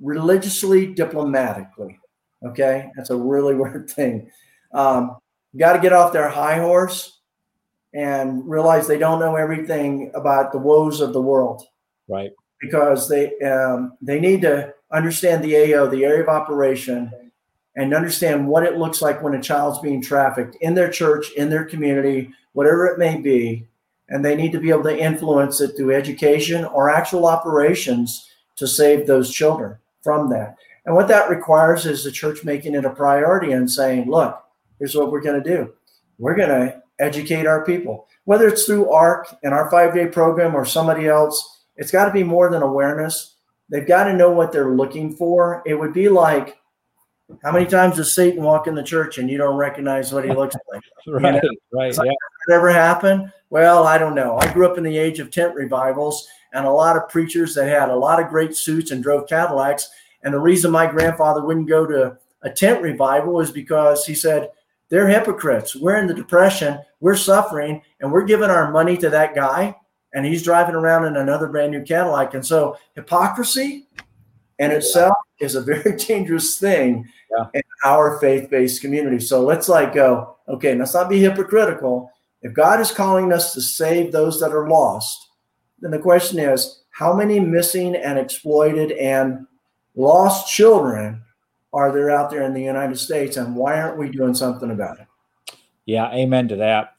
religiously 0.00 0.92
diplomatically, 0.92 2.00
okay? 2.44 2.90
That's 2.96 3.10
a 3.10 3.16
really 3.16 3.54
weird 3.56 3.90
thing. 3.90 4.30
Um, 4.72 5.16
got 5.56 5.74
to 5.74 5.80
get 5.80 5.92
off 5.92 6.12
their 6.12 6.28
high 6.28 6.58
horse 6.58 7.18
and 7.92 8.48
realize 8.48 8.86
they 8.86 8.98
don't 8.98 9.20
know 9.20 9.36
everything 9.36 10.10
about 10.14 10.52
the 10.52 10.58
woes 10.58 11.00
of 11.00 11.12
the 11.12 11.20
world. 11.20 11.64
Right. 12.08 12.30
Because 12.60 13.08
they 13.08 13.38
um, 13.40 13.96
they 14.02 14.20
need 14.20 14.42
to 14.42 14.74
understand 14.92 15.42
the 15.42 15.74
AO, 15.74 15.86
the 15.86 16.04
area 16.04 16.22
of 16.22 16.28
operation, 16.28 17.10
and 17.76 17.94
understand 17.94 18.46
what 18.46 18.64
it 18.64 18.76
looks 18.76 19.00
like 19.00 19.22
when 19.22 19.34
a 19.34 19.42
child's 19.42 19.78
being 19.78 20.02
trafficked 20.02 20.56
in 20.60 20.74
their 20.74 20.90
church, 20.90 21.32
in 21.32 21.48
their 21.48 21.64
community, 21.64 22.32
whatever 22.52 22.86
it 22.86 22.98
may 22.98 23.18
be. 23.20 23.66
And 24.08 24.24
they 24.24 24.34
need 24.34 24.52
to 24.52 24.60
be 24.60 24.70
able 24.70 24.82
to 24.84 24.98
influence 24.98 25.60
it 25.60 25.76
through 25.76 25.94
education 25.94 26.64
or 26.64 26.90
actual 26.90 27.26
operations 27.26 28.28
to 28.56 28.66
save 28.66 29.06
those 29.06 29.32
children 29.32 29.76
from 30.02 30.28
that. 30.30 30.56
And 30.84 30.94
what 30.94 31.08
that 31.08 31.30
requires 31.30 31.86
is 31.86 32.02
the 32.02 32.10
church 32.10 32.42
making 32.42 32.74
it 32.74 32.84
a 32.84 32.90
priority 32.90 33.52
and 33.52 33.70
saying, 33.70 34.10
look, 34.10 34.42
here's 34.80 34.96
what 34.96 35.12
we're 35.12 35.20
going 35.20 35.40
to 35.40 35.48
do. 35.56 35.72
We're 36.18 36.34
going 36.34 36.48
to 36.48 36.82
educate 36.98 37.46
our 37.46 37.64
people, 37.64 38.08
whether 38.24 38.48
it's 38.48 38.64
through 38.64 38.90
ARC 38.90 39.28
and 39.44 39.54
our 39.54 39.70
five 39.70 39.94
day 39.94 40.06
program 40.06 40.56
or 40.56 40.64
somebody 40.64 41.06
else. 41.06 41.62
It's 41.76 41.92
got 41.92 42.06
to 42.06 42.12
be 42.12 42.24
more 42.24 42.50
than 42.50 42.62
awareness. 42.62 43.36
They've 43.70 43.86
got 43.86 44.04
to 44.04 44.12
know 44.12 44.32
what 44.32 44.50
they're 44.50 44.74
looking 44.74 45.14
for. 45.14 45.62
It 45.64 45.74
would 45.74 45.92
be 45.92 46.08
like 46.08 46.58
how 47.42 47.52
many 47.52 47.66
times 47.66 47.96
does 47.96 48.14
Satan 48.14 48.42
walk 48.42 48.66
in 48.66 48.74
the 48.74 48.82
church 48.82 49.18
and 49.18 49.30
you 49.30 49.38
don't 49.38 49.56
recognize 49.56 50.12
what 50.12 50.24
he 50.24 50.32
looks 50.32 50.56
like? 50.72 50.82
right, 51.06 51.34
you 51.42 51.50
know? 51.50 51.56
right. 51.72 51.96
Like, 51.96 52.06
yeah. 52.08 52.54
ever 52.54 52.70
happen? 52.70 53.32
Well, 53.50 53.86
I 53.86 53.98
don't 53.98 54.14
know. 54.14 54.36
I 54.38 54.52
grew 54.52 54.68
up 54.68 54.78
in 54.78 54.84
the 54.84 54.98
age 54.98 55.20
of 55.20 55.30
tent 55.30 55.54
revivals 55.54 56.26
and 56.52 56.66
a 56.66 56.70
lot 56.70 56.96
of 56.96 57.08
preachers 57.08 57.54
that 57.54 57.68
had 57.68 57.88
a 57.88 57.96
lot 57.96 58.20
of 58.20 58.28
great 58.28 58.56
suits 58.56 58.90
and 58.90 59.02
drove 59.02 59.28
Cadillacs. 59.28 59.88
And 60.22 60.34
the 60.34 60.40
reason 60.40 60.70
my 60.70 60.86
grandfather 60.86 61.44
wouldn't 61.44 61.68
go 61.68 61.86
to 61.86 62.16
a 62.42 62.50
tent 62.50 62.82
revival 62.82 63.40
is 63.40 63.50
because 63.50 64.04
he 64.04 64.14
said, 64.14 64.50
they're 64.90 65.08
hypocrites. 65.08 65.74
We're 65.74 65.96
in 65.96 66.06
the 66.06 66.14
depression, 66.14 66.80
we're 67.00 67.16
suffering, 67.16 67.80
and 68.00 68.12
we're 68.12 68.24
giving 68.24 68.50
our 68.50 68.70
money 68.70 68.96
to 68.98 69.10
that 69.10 69.34
guy, 69.34 69.76
and 70.12 70.26
he's 70.26 70.42
driving 70.42 70.74
around 70.74 71.06
in 71.06 71.16
another 71.16 71.48
brand 71.48 71.72
new 71.72 71.82
Cadillac. 71.82 72.34
And 72.34 72.44
so 72.44 72.76
hypocrisy 72.94 73.86
in 74.58 74.72
itself 74.72 75.14
is 75.40 75.54
a 75.54 75.62
very 75.62 75.96
dangerous 76.08 76.58
thing 76.58 77.08
yeah. 77.30 77.46
in 77.54 77.62
our 77.84 78.18
faith-based 78.18 78.80
community. 78.80 79.20
So 79.20 79.42
let's 79.42 79.68
like 79.68 79.94
go, 79.94 80.36
okay, 80.48 80.74
let's 80.74 80.94
not 80.94 81.08
be 81.08 81.20
hypocritical. 81.20 82.10
If 82.42 82.52
God 82.52 82.80
is 82.80 82.90
calling 82.90 83.32
us 83.32 83.54
to 83.54 83.60
save 83.60 84.10
those 84.10 84.40
that 84.40 84.52
are 84.52 84.68
lost, 84.68 85.28
then 85.78 85.92
the 85.92 85.98
question 85.98 86.38
is, 86.38 86.82
how 86.90 87.14
many 87.14 87.38
missing 87.38 87.94
and 87.94 88.18
exploited 88.18 88.92
and 88.92 89.46
lost 89.94 90.52
children 90.52 91.22
are 91.72 91.92
there 91.92 92.10
out 92.10 92.30
there 92.30 92.42
in 92.42 92.54
the 92.54 92.62
United 92.62 92.98
States, 92.98 93.36
and 93.36 93.54
why 93.54 93.80
aren't 93.80 93.98
we 93.98 94.08
doing 94.08 94.34
something 94.34 94.70
about 94.70 95.00
it? 95.00 95.06
Yeah, 95.86 96.12
amen 96.12 96.48
to 96.48 96.56
that. 96.56 96.94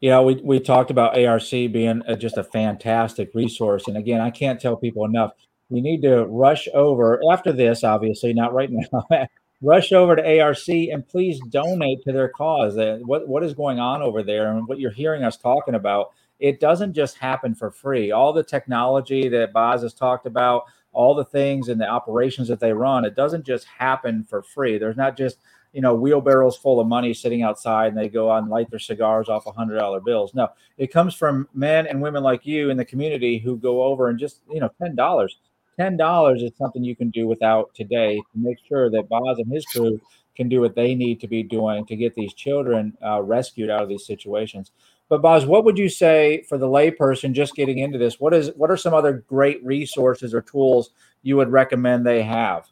You 0.00 0.10
know, 0.10 0.24
we, 0.24 0.40
we 0.42 0.58
talked 0.58 0.90
about 0.90 1.16
ARC 1.16 1.50
being 1.50 2.02
a, 2.06 2.16
just 2.16 2.36
a 2.36 2.44
fantastic 2.44 3.30
resource. 3.34 3.86
And 3.86 3.96
again, 3.96 4.20
I 4.20 4.30
can't 4.30 4.60
tell 4.60 4.76
people 4.76 5.04
enough. 5.04 5.32
We 5.70 5.80
need 5.80 6.02
to 6.02 6.24
rush 6.26 6.66
over 6.74 7.20
after 7.30 7.52
this, 7.52 7.84
obviously, 7.84 8.34
not 8.34 8.52
right 8.52 8.68
now. 8.70 9.06
rush 9.62 9.92
over 9.92 10.16
to 10.16 10.40
ARC 10.40 10.68
and 10.68 11.06
please 11.06 11.40
donate 11.48 12.02
to 12.02 12.12
their 12.12 12.28
cause. 12.28 12.76
Uh, 12.76 12.98
what, 13.04 13.28
what 13.28 13.44
is 13.44 13.54
going 13.54 13.78
on 13.78 14.02
over 14.02 14.24
there 14.24 14.50
and 14.50 14.66
what 14.66 14.80
you're 14.80 14.90
hearing 14.90 15.22
us 15.22 15.36
talking 15.36 15.76
about, 15.76 16.10
it 16.40 16.58
doesn't 16.58 16.94
just 16.94 17.16
happen 17.16 17.54
for 17.54 17.70
free. 17.70 18.10
All 18.10 18.32
the 18.32 18.42
technology 18.42 19.28
that 19.28 19.52
Baz 19.52 19.82
has 19.82 19.94
talked 19.94 20.26
about, 20.26 20.64
all 20.92 21.14
the 21.14 21.24
things 21.24 21.68
and 21.68 21.80
the 21.80 21.88
operations 21.88 22.48
that 22.48 22.60
they 22.60 22.72
run, 22.72 23.04
it 23.04 23.16
doesn't 23.16 23.44
just 23.44 23.66
happen 23.66 24.24
for 24.24 24.42
free. 24.42 24.78
There's 24.78 24.96
not 24.96 25.16
just 25.16 25.38
you 25.72 25.80
know 25.80 25.94
wheelbarrows 25.94 26.56
full 26.56 26.80
of 26.80 26.86
money 26.86 27.14
sitting 27.14 27.42
outside 27.42 27.88
and 27.88 27.96
they 27.96 28.08
go 28.08 28.30
out 28.30 28.42
and 28.42 28.50
light 28.50 28.70
their 28.70 28.78
cigars 28.78 29.28
off 29.28 29.46
a 29.46 29.52
hundred 29.52 29.78
dollar 29.78 30.00
bills. 30.00 30.34
No, 30.34 30.48
it 30.76 30.92
comes 30.92 31.14
from 31.14 31.48
men 31.54 31.86
and 31.86 32.02
women 32.02 32.22
like 32.22 32.46
you 32.46 32.70
in 32.70 32.76
the 32.76 32.84
community 32.84 33.38
who 33.38 33.56
go 33.56 33.82
over 33.82 34.08
and 34.08 34.18
just 34.18 34.40
you 34.50 34.60
know 34.60 34.70
ten 34.80 34.94
dollars. 34.94 35.38
Ten 35.78 35.96
dollars 35.96 36.42
is 36.42 36.52
something 36.58 36.84
you 36.84 36.94
can 36.94 37.10
do 37.10 37.26
without 37.26 37.74
today 37.74 38.16
to 38.16 38.38
make 38.38 38.58
sure 38.68 38.90
that 38.90 39.08
Baz 39.08 39.38
and 39.38 39.50
his 39.50 39.64
crew 39.64 39.98
can 40.36 40.48
do 40.48 40.60
what 40.60 40.74
they 40.74 40.94
need 40.94 41.20
to 41.20 41.28
be 41.28 41.42
doing 41.42 41.84
to 41.86 41.96
get 41.96 42.14
these 42.14 42.34
children 42.34 42.96
uh, 43.04 43.22
rescued 43.22 43.70
out 43.70 43.82
of 43.82 43.88
these 43.88 44.06
situations. 44.06 44.72
But 45.12 45.20
Baz, 45.20 45.44
what 45.44 45.66
would 45.66 45.76
you 45.76 45.90
say 45.90 46.42
for 46.48 46.56
the 46.56 46.66
layperson 46.66 47.34
just 47.34 47.54
getting 47.54 47.80
into 47.80 47.98
this? 47.98 48.18
What 48.18 48.32
is 48.32 48.50
what 48.56 48.70
are 48.70 48.78
some 48.78 48.94
other 48.94 49.22
great 49.28 49.62
resources 49.62 50.32
or 50.32 50.40
tools 50.40 50.88
you 51.22 51.36
would 51.36 51.50
recommend 51.50 52.06
they 52.06 52.22
have? 52.22 52.66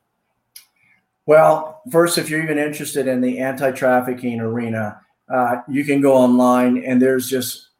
Well, 1.26 1.82
first, 1.92 2.16
if 2.16 2.30
you're 2.30 2.42
even 2.42 2.56
interested 2.56 3.06
in 3.06 3.20
the 3.20 3.40
anti-trafficking 3.40 4.40
arena, 4.40 5.02
uh, 5.28 5.56
you 5.68 5.84
can 5.84 6.00
go 6.00 6.14
online 6.14 6.82
and 6.82 7.02
there's 7.02 7.28
just 7.28 7.72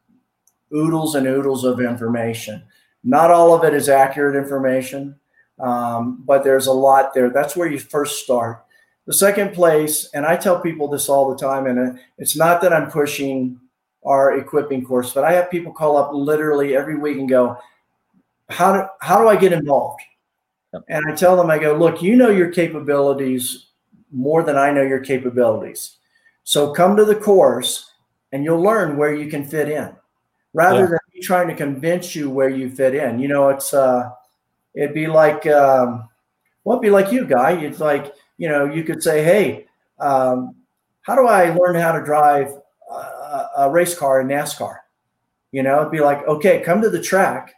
oodles 0.75 1.15
and 1.15 1.27
oodles 1.27 1.65
of 1.65 1.81
information. 1.81 2.63
Not 3.03 3.31
all 3.31 3.55
of 3.55 3.65
it 3.65 3.73
is 3.73 3.89
accurate 3.89 4.37
information, 4.37 5.19
um, 5.59 6.23
but 6.27 6.45
there's 6.45 6.67
a 6.67 6.73
lot 6.75 7.15
there. 7.15 7.31
That's 7.31 7.57
where 7.57 7.67
you 7.67 7.79
first 7.79 8.25
start. 8.25 8.63
The 9.07 9.15
second 9.15 9.55
place, 9.55 10.11
and 10.13 10.27
I 10.27 10.37
tell 10.37 10.61
people 10.61 10.87
this 10.87 11.09
all 11.09 11.31
the 11.31 11.39
time, 11.39 11.67
and 11.67 11.99
it's 12.19 12.37
not 12.37 12.61
that 12.61 12.75
I'm 12.75 12.91
pushing 12.91 13.59
our 14.05 14.39
equipping 14.39 14.85
course, 14.85 15.13
but 15.13 15.25
I 15.25 15.33
have 15.33 15.51
people 15.51 15.73
call 15.73 15.97
up 15.97 16.11
literally 16.13 16.77
every 16.77 16.97
week 16.97 17.19
and 17.19 17.29
go, 17.29 17.59
"How 18.49 18.73
do 18.73 18.89
how 19.01 19.21
do 19.21 19.29
I 19.29 19.37
get 19.37 19.53
involved?" 19.53 20.01
And 20.89 21.05
I 21.11 21.15
tell 21.15 21.37
them, 21.37 21.51
I 21.51 21.59
go, 21.59 21.75
"Look, 21.75 22.03
you 22.03 22.17
know 22.17 22.31
your 22.31 22.51
capabilities 22.51 23.67
more 24.13 24.43
than 24.43 24.57
I 24.57 24.71
know 24.73 24.83
your 24.83 25.01
capabilities, 25.01 25.99
so 26.45 26.73
come 26.73 26.97
to 26.97 27.05
the 27.05 27.17
course, 27.17 27.93
and 28.33 28.45
you'll 28.45 28.63
learn 28.63 28.97
where 28.97 29.15
you 29.15 29.29
can 29.29 29.45
fit 29.45 29.69
in, 29.69 29.95
rather 30.55 30.81
yeah. 30.81 30.87
than 30.87 30.99
me 31.15 31.21
trying 31.21 31.49
to 31.49 31.55
convince 31.55 32.15
you 32.15 32.31
where 32.31 32.49
you 32.49 32.71
fit 32.71 32.95
in. 32.95 33.19
You 33.19 33.29
know, 33.29 33.51
it's 33.51 33.75
uh, 33.75 34.11
it'd 34.75 34.95
be 34.95 35.07
like, 35.07 35.47
um, 35.47 36.09
well, 36.65 36.77
it'd 36.77 36.83
be 36.83 36.91
like 36.91 37.13
you, 37.13 37.27
guy. 37.27 37.53
It's 37.53 37.81
like 37.81 38.15
you 38.39 38.49
know, 38.49 38.65
you 38.65 38.85
could 38.85 39.03
say, 39.03 39.23
"Hey." 39.23 39.67
Um, 39.99 40.57
how 41.03 41.15
do 41.15 41.27
I 41.27 41.53
learn 41.55 41.77
how 41.77 41.93
to 41.93 42.05
drive 42.05 42.53
a, 43.65 43.71
race 43.71 43.97
car 43.97 44.21
in 44.21 44.29
NASCAR. 44.29 44.77
You 45.53 45.63
know, 45.63 45.81
it'd 45.81 45.93
be 45.93 46.01
like, 46.01 46.27
okay, 46.27 46.61
come 46.61 46.81
to 46.83 46.91
the 46.91 47.01
track, 47.01 47.55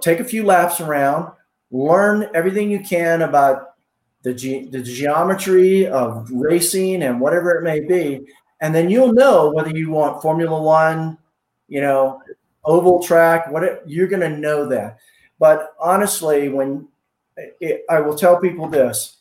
take 0.00 0.20
a 0.20 0.24
few 0.24 0.44
laps 0.44 0.80
around, 0.80 1.32
learn 1.70 2.28
everything 2.34 2.70
you 2.70 2.80
can 2.80 3.22
about 3.22 3.74
the, 4.22 4.32
ge- 4.34 4.70
the 4.70 4.82
geometry 4.82 5.86
of 5.86 6.30
racing 6.30 7.02
and 7.02 7.20
whatever 7.20 7.52
it 7.56 7.62
may 7.62 7.80
be. 7.80 8.26
And 8.60 8.74
then 8.74 8.88
you'll 8.88 9.12
know 9.12 9.50
whether 9.50 9.70
you 9.70 9.90
want 9.90 10.22
Formula 10.22 10.60
One, 10.60 11.18
you 11.68 11.80
know, 11.80 12.22
oval 12.64 13.02
track, 13.02 13.50
what 13.50 13.62
it, 13.62 13.82
you're 13.86 14.08
going 14.08 14.20
to 14.20 14.38
know 14.38 14.66
that. 14.68 14.98
But 15.38 15.74
honestly, 15.78 16.48
when 16.48 16.88
it, 17.60 17.84
I 17.90 18.00
will 18.00 18.16
tell 18.16 18.40
people 18.40 18.68
this, 18.68 19.18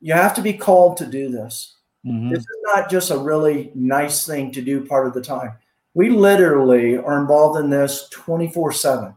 you 0.00 0.12
have 0.12 0.34
to 0.34 0.42
be 0.42 0.52
called 0.52 0.96
to 0.98 1.06
do 1.06 1.30
this. 1.30 1.76
Mm-hmm. 2.06 2.30
This 2.30 2.40
is 2.40 2.56
not 2.74 2.90
just 2.90 3.10
a 3.10 3.18
really 3.18 3.72
nice 3.74 4.26
thing 4.26 4.52
to 4.52 4.62
do 4.62 4.86
part 4.86 5.06
of 5.06 5.14
the 5.14 5.20
time. 5.20 5.52
We 5.94 6.10
literally 6.10 6.96
are 6.96 7.20
involved 7.20 7.58
in 7.58 7.70
this 7.70 8.08
24 8.10 8.72
7. 8.72 9.14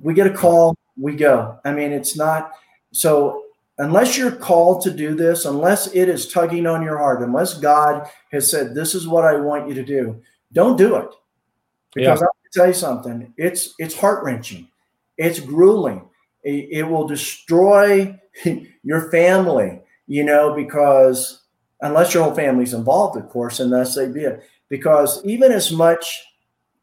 We 0.00 0.14
get 0.14 0.26
a 0.26 0.32
call, 0.32 0.76
we 0.96 1.16
go. 1.16 1.58
I 1.64 1.72
mean, 1.72 1.92
it's 1.92 2.16
not 2.16 2.52
so 2.92 3.44
unless 3.78 4.16
you're 4.16 4.32
called 4.32 4.82
to 4.82 4.90
do 4.90 5.14
this, 5.14 5.44
unless 5.44 5.88
it 5.88 6.08
is 6.08 6.28
tugging 6.28 6.66
on 6.66 6.82
your 6.82 6.98
heart, 6.98 7.22
unless 7.22 7.58
God 7.58 8.08
has 8.30 8.50
said, 8.50 8.74
This 8.74 8.94
is 8.94 9.08
what 9.08 9.24
I 9.24 9.36
want 9.36 9.68
you 9.68 9.74
to 9.74 9.84
do, 9.84 10.20
don't 10.52 10.76
do 10.76 10.96
it. 10.96 11.08
Because 11.94 12.20
yeah. 12.20 12.26
I'll 12.26 12.52
tell 12.52 12.66
you 12.68 12.74
something, 12.74 13.32
it's 13.36 13.74
it's 13.78 13.94
heart 13.98 14.24
wrenching, 14.24 14.68
it's 15.18 15.40
grueling, 15.40 16.08
it, 16.42 16.68
it 16.70 16.82
will 16.84 17.06
destroy 17.06 18.18
your 18.82 19.10
family, 19.10 19.80
you 20.06 20.24
know, 20.24 20.54
because 20.54 21.41
unless 21.82 22.14
your 22.14 22.22
whole 22.22 22.34
family's 22.34 22.72
involved, 22.72 23.18
of 23.18 23.28
course, 23.28 23.60
and 23.60 23.72
thus 23.72 23.94
they 23.94 24.10
did. 24.10 24.40
Because 24.68 25.22
even 25.24 25.52
as 25.52 25.70
much 25.70 26.24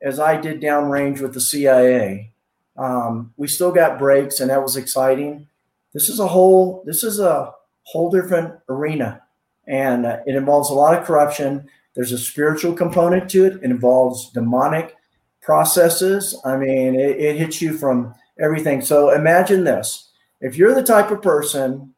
as 0.02 0.20
I 0.20 0.40
did 0.40 0.62
downrange 0.62 1.22
with 1.22 1.34
the 1.34 1.42
CIA, 1.42 2.32
um, 2.78 3.34
we 3.38 3.48
still 3.48 3.72
got 3.72 3.98
breaks, 3.98 4.40
and 4.40 4.50
that 4.50 4.62
was 4.62 4.76
exciting. 4.76 5.48
This 5.94 6.10
is 6.10 6.20
a 6.20 6.28
whole. 6.28 6.84
This 6.86 7.04
is 7.04 7.20
a 7.20 7.52
whole 7.84 8.12
different 8.12 8.54
arena, 8.70 9.24
and 9.68 10.06
uh, 10.06 10.20
it 10.28 10.36
involves 10.36 10.70
a 10.70 10.74
lot 10.74 10.98
of 10.98 11.06
corruption. 11.06 11.68
There's 11.96 12.12
a 12.12 12.18
spiritual 12.18 12.74
component 12.74 13.30
to 13.32 13.46
it. 13.46 13.56
It 13.56 13.64
involves 13.64 14.32
demonic 14.32 14.96
processes. 15.42 16.40
I 16.46 16.56
mean, 16.58 16.96
it, 16.96 17.18
it 17.18 17.38
hits 17.38 17.62
you 17.62 17.78
from 17.78 18.14
everything. 18.40 18.82
So 18.82 19.10
imagine 19.10 19.64
this: 19.64 20.12
if 20.40 20.56
you're 20.56 20.76
the 20.76 20.84
type 20.84 21.12
of 21.12 21.22
person 21.22 21.94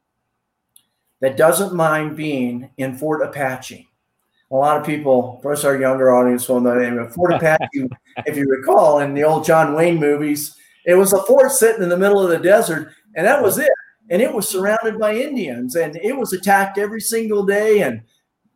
that 1.22 1.38
doesn't 1.38 1.74
mind 1.74 2.18
being 2.18 2.70
in 2.78 2.98
Fort 2.98 3.22
Apache. 3.22 3.88
A 4.52 4.56
lot 4.56 4.78
of 4.78 4.86
people, 4.86 5.36
of 5.36 5.42
course, 5.42 5.64
our 5.64 5.80
younger 5.80 6.14
audience 6.14 6.50
will 6.50 6.60
know 6.60 6.76
the 6.76 6.82
name 6.82 7.00
of 7.00 7.14
Fort 7.14 7.34
Apache. 7.36 7.88
if 8.26 8.36
you 8.36 8.46
recall, 8.50 9.00
in 9.00 9.14
the 9.14 9.24
old 9.24 9.46
John 9.46 9.74
Wayne 9.74 10.00
movies, 10.00 10.56
it 10.86 10.96
was 10.96 11.14
a 11.14 11.24
fort 11.24 11.52
sitting 11.52 11.84
in 11.84 11.90
the 11.90 11.98
middle 11.98 12.22
of 12.22 12.30
the 12.30 12.40
desert, 12.40 12.92
and 13.16 13.26
that 13.26 13.42
was 13.42 13.58
it. 13.58 13.72
And 14.10 14.22
it 14.22 14.34
was 14.34 14.50
surrounded 14.50 15.00
by 15.00 15.16
Indians, 15.16 15.76
and 15.76 15.96
it 15.96 16.18
was 16.18 16.34
attacked 16.34 16.78
every 16.78 17.00
single 17.00 17.46
day. 17.46 17.82
And 17.82 18.02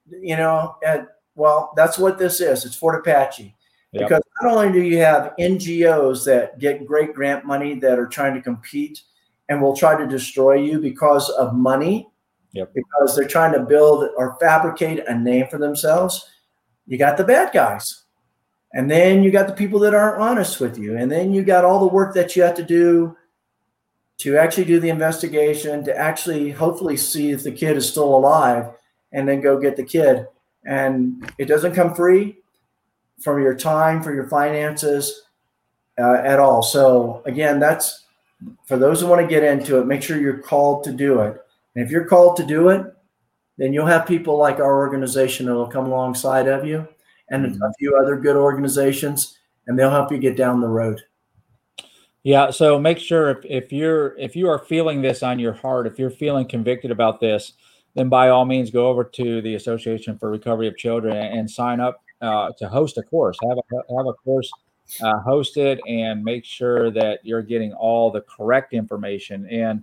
you 0.10 0.36
know, 0.36 0.76
and 0.86 1.08
well, 1.36 1.72
that's 1.78 1.98
what 1.98 2.18
this 2.18 2.42
is. 2.42 2.66
It's 2.66 2.76
Fort 2.76 3.00
Apache. 3.00 3.56
Yep. 3.94 4.04
Because 4.04 4.24
not 4.42 4.52
only 4.52 4.74
do 4.74 4.82
you 4.82 4.98
have 4.98 5.34
NGOs 5.40 6.26
that 6.26 6.60
get 6.60 6.86
great 6.86 7.14
grant 7.14 7.46
money 7.46 7.76
that 7.80 7.98
are 7.98 8.08
trying 8.08 8.34
to 8.34 8.42
compete 8.42 9.02
and 9.48 9.62
will 9.62 9.76
try 9.76 9.98
to 9.98 10.08
destroy 10.08 10.56
you 10.56 10.80
because 10.80 11.30
of 11.30 11.54
money, 11.54 12.10
Yep. 12.56 12.74
because 12.74 13.16
they're 13.16 13.28
trying 13.28 13.54
to 13.54 13.60
build 13.60 14.10
or 14.16 14.38
fabricate 14.40 15.06
a 15.08 15.18
name 15.18 15.48
for 15.52 15.58
themselves. 15.58 16.30
You 16.88 16.98
got 16.98 17.18
the 17.18 17.24
bad 17.24 17.54
guys. 17.54 18.06
And 18.74 18.90
then 18.90 19.24
you 19.24 19.32
got 19.32 19.48
the 19.48 19.54
people 19.54 19.80
that 19.80 19.94
aren't 19.94 20.22
honest 20.22 20.60
with 20.60 20.78
you. 20.78 20.98
And 20.98 21.12
then 21.12 21.34
you 21.34 21.44
got 21.44 21.66
all 21.66 21.80
the 21.80 21.94
work 21.94 22.14
that 22.16 22.36
you 22.36 22.44
have 22.44 22.56
to 22.56 22.64
do 22.64 23.16
to 24.18 24.38
actually 24.38 24.66
do 24.66 24.80
the 24.80 24.90
investigation, 24.90 25.84
to 25.86 25.98
actually 25.98 26.52
hopefully 26.52 26.98
see 26.98 27.32
if 27.32 27.44
the 27.44 27.52
kid 27.52 27.78
is 27.78 27.88
still 27.88 28.16
alive, 28.16 28.72
and 29.12 29.28
then 29.28 29.42
go 29.42 29.60
get 29.60 29.76
the 29.76 29.84
kid. 29.84 30.26
And 30.66 31.30
it 31.38 31.46
doesn't 31.46 31.74
come 31.74 31.94
free 31.94 32.38
from 33.22 33.42
your 33.42 33.56
time, 33.56 34.02
for 34.02 34.14
your 34.14 34.28
finances 34.28 35.24
uh, 35.98 36.22
at 36.24 36.40
all. 36.40 36.62
So, 36.62 37.22
again, 37.26 37.60
that's 37.60 38.06
for 38.66 38.78
those 38.78 39.02
who 39.02 39.08
want 39.08 39.22
to 39.22 39.28
get 39.28 39.44
into 39.44 39.80
it, 39.80 39.88
make 39.88 40.04
sure 40.04 40.20
you're 40.20 40.38
called 40.38 40.84
to 40.86 40.92
do 40.92 41.22
it. 41.22 41.42
And 41.76 41.86
if 41.86 41.92
you're 41.92 42.06
called 42.06 42.38
to 42.38 42.46
do 42.46 42.70
it, 42.70 42.86
then 43.58 43.74
you'll 43.74 43.86
have 43.86 44.06
people 44.06 44.38
like 44.38 44.60
our 44.60 44.78
organization 44.78 45.46
that 45.46 45.54
will 45.56 45.68
come 45.68 45.86
alongside 45.86 46.48
of 46.48 46.66
you 46.66 46.88
and 47.30 47.46
Mhm. 47.46 47.60
a 47.62 47.74
few 47.80 47.96
other 47.98 48.18
good 48.18 48.36
organizations, 48.36 49.38
and 49.68 49.78
they'll 49.78 49.90
help 49.90 50.12
you 50.12 50.18
get 50.18 50.38
down 50.38 50.62
the 50.62 50.68
road. 50.68 51.02
Yeah, 52.24 52.50
so 52.50 52.80
make 52.80 52.98
sure 52.98 53.30
if, 53.30 53.46
if 53.46 53.72
you're 53.72 54.18
if 54.18 54.36
you 54.36 54.50
are 54.50 54.58
feeling 54.60 55.02
this 55.02 55.22
on 55.22 55.38
your 55.38 55.54
heart, 55.54 55.86
if 55.86 56.00
you're 56.00 56.10
feeling 56.10 56.48
convicted 56.48 56.90
about 56.92 57.20
this, 57.20 57.54
then 57.94 58.10
by 58.10 58.30
all 58.30 58.46
means 58.46 58.72
go 58.72 58.88
over 58.90 59.04
to 59.04 59.42
the 59.42 59.56
Association 59.56 60.18
for 60.18 60.32
Recovery 60.32 60.68
of 60.68 60.76
Children 60.76 61.16
and 61.16 61.50
sign 61.50 61.80
up 61.80 62.02
uh, 62.22 62.52
to 62.58 62.68
host 62.68 62.98
a 62.98 63.04
course. 63.04 63.38
Have 63.48 63.58
a 63.58 63.96
have 63.96 64.08
a 64.08 64.14
course 64.14 64.52
uh, 65.02 65.20
hosted 65.26 65.80
and 65.88 66.24
make 66.24 66.46
sure 66.46 66.90
that 66.92 67.20
you're 67.24 67.42
getting 67.44 67.74
all 67.74 68.10
the 68.12 68.22
correct 68.22 68.74
information. 68.74 69.48
And 69.50 69.82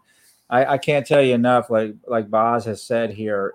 I, 0.52 0.74
I 0.74 0.78
can't 0.78 1.06
tell 1.06 1.22
you 1.22 1.34
enough, 1.34 1.70
like 1.70 1.94
like 2.06 2.30
Baz 2.30 2.66
has 2.66 2.82
said 2.82 3.10
here, 3.10 3.54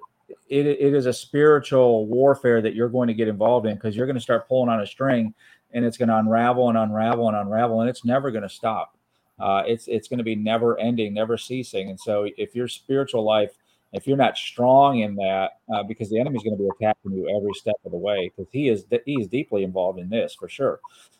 it, 0.49 0.65
it 0.65 0.93
is 0.93 1.05
a 1.05 1.13
spiritual 1.13 2.07
warfare 2.07 2.59
that 2.61 2.73
you're 2.73 2.89
going 2.89 3.07
to 3.07 3.13
get 3.13 3.27
involved 3.27 3.67
in 3.67 3.75
because 3.75 3.95
you're 3.95 4.07
going 4.07 4.17
to 4.17 4.21
start 4.21 4.47
pulling 4.49 4.69
on 4.69 4.81
a 4.81 4.87
string 4.87 5.33
and 5.71 5.85
it's 5.85 5.95
going 5.95 6.09
to 6.09 6.17
unravel 6.17 6.69
and 6.69 6.77
unravel 6.77 7.27
and 7.27 7.37
unravel 7.37 7.81
and 7.81 7.89
it's 7.89 8.03
never 8.03 8.31
going 8.31 8.41
to 8.41 8.49
stop. 8.49 8.97
Uh, 9.39 9.61
it's 9.67 9.87
it's 9.87 10.07
going 10.07 10.17
to 10.17 10.23
be 10.23 10.35
never 10.35 10.79
ending 10.79 11.13
never 11.13 11.37
ceasing 11.37 11.91
and 11.91 11.99
so 11.99 12.27
if 12.37 12.55
your 12.55 12.67
spiritual 12.67 13.23
life 13.23 13.51
if 13.93 14.07
you're 14.07 14.17
not 14.17 14.35
strong 14.35 14.99
in 14.99 15.15
that 15.15 15.51
uh, 15.71 15.83
because 15.83 16.09
the 16.09 16.19
enemy 16.19 16.37
is 16.37 16.43
going 16.43 16.57
to 16.57 16.63
be 16.63 16.67
attacking 16.81 17.11
you 17.11 17.29
every 17.37 17.53
step 17.53 17.75
of 17.85 17.91
the 17.91 17.97
way 17.97 18.31
because 18.35 18.51
he 18.51 18.67
is 18.67 18.85
he 19.05 19.21
is 19.21 19.27
deeply 19.27 19.63
involved 19.63 19.99
in 19.99 20.09
this 20.09 20.33
for 20.33 20.49
sure. 20.49 20.79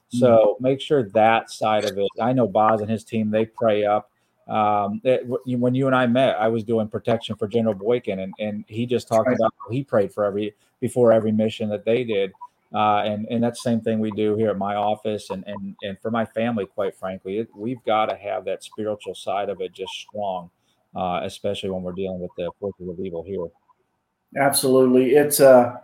So 0.09 0.57
make 0.59 0.81
sure 0.81 1.03
that 1.09 1.51
side 1.51 1.85
of 1.85 1.97
it 1.97 2.07
i 2.19 2.33
know 2.33 2.47
baz 2.47 2.81
and 2.81 2.89
his 2.89 3.03
team 3.03 3.29
they 3.29 3.45
pray 3.45 3.85
up 3.85 4.09
um, 4.49 5.01
it, 5.03 5.27
when 5.45 5.75
you 5.75 5.87
and 5.87 5.95
I 5.95 6.07
met, 6.07 6.37
I 6.39 6.47
was 6.47 6.63
doing 6.63 6.87
protection 6.87 7.35
for 7.35 7.47
General 7.47 7.75
Boykin, 7.75 8.19
and, 8.19 8.33
and 8.39 8.63
he 8.67 8.85
just 8.85 9.07
talked 9.07 9.27
Right. 9.27 9.35
about 9.35 9.53
how 9.59 9.71
he 9.71 9.83
prayed 9.83 10.13
for 10.13 10.23
every 10.23 10.55
before 10.79 11.11
every 11.11 11.31
mission 11.31 11.69
that 11.69 11.83
they 11.83 12.03
did, 12.03 12.31
uh, 12.73 12.99
and 12.99 13.27
and 13.29 13.43
that's 13.43 13.61
the 13.61 13.69
same 13.69 13.81
thing 13.81 13.99
we 13.99 14.11
do 14.11 14.35
here 14.37 14.49
at 14.49 14.57
my 14.57 14.75
office, 14.75 15.31
and 15.31 15.43
and 15.47 15.75
and 15.83 15.99
for 15.99 16.11
my 16.11 16.23
family, 16.23 16.65
quite 16.65 16.95
frankly, 16.95 17.39
it, 17.39 17.49
we've 17.55 17.83
got 17.85 18.05
to 18.05 18.15
have 18.15 18.45
that 18.45 18.63
spiritual 18.63 19.15
side 19.15 19.49
of 19.49 19.59
it 19.59 19.73
just 19.73 19.91
strong, 19.93 20.49
uh, 20.95 21.19
especially 21.23 21.69
when 21.69 21.83
we're 21.83 21.91
dealing 21.91 22.19
with 22.19 22.31
the 22.37 22.49
forces 22.59 22.87
of 22.87 22.99
evil 22.99 23.23
here. 23.23 23.47
Absolutely, 24.41 25.15
it's 25.15 25.41
uh, 25.41 25.75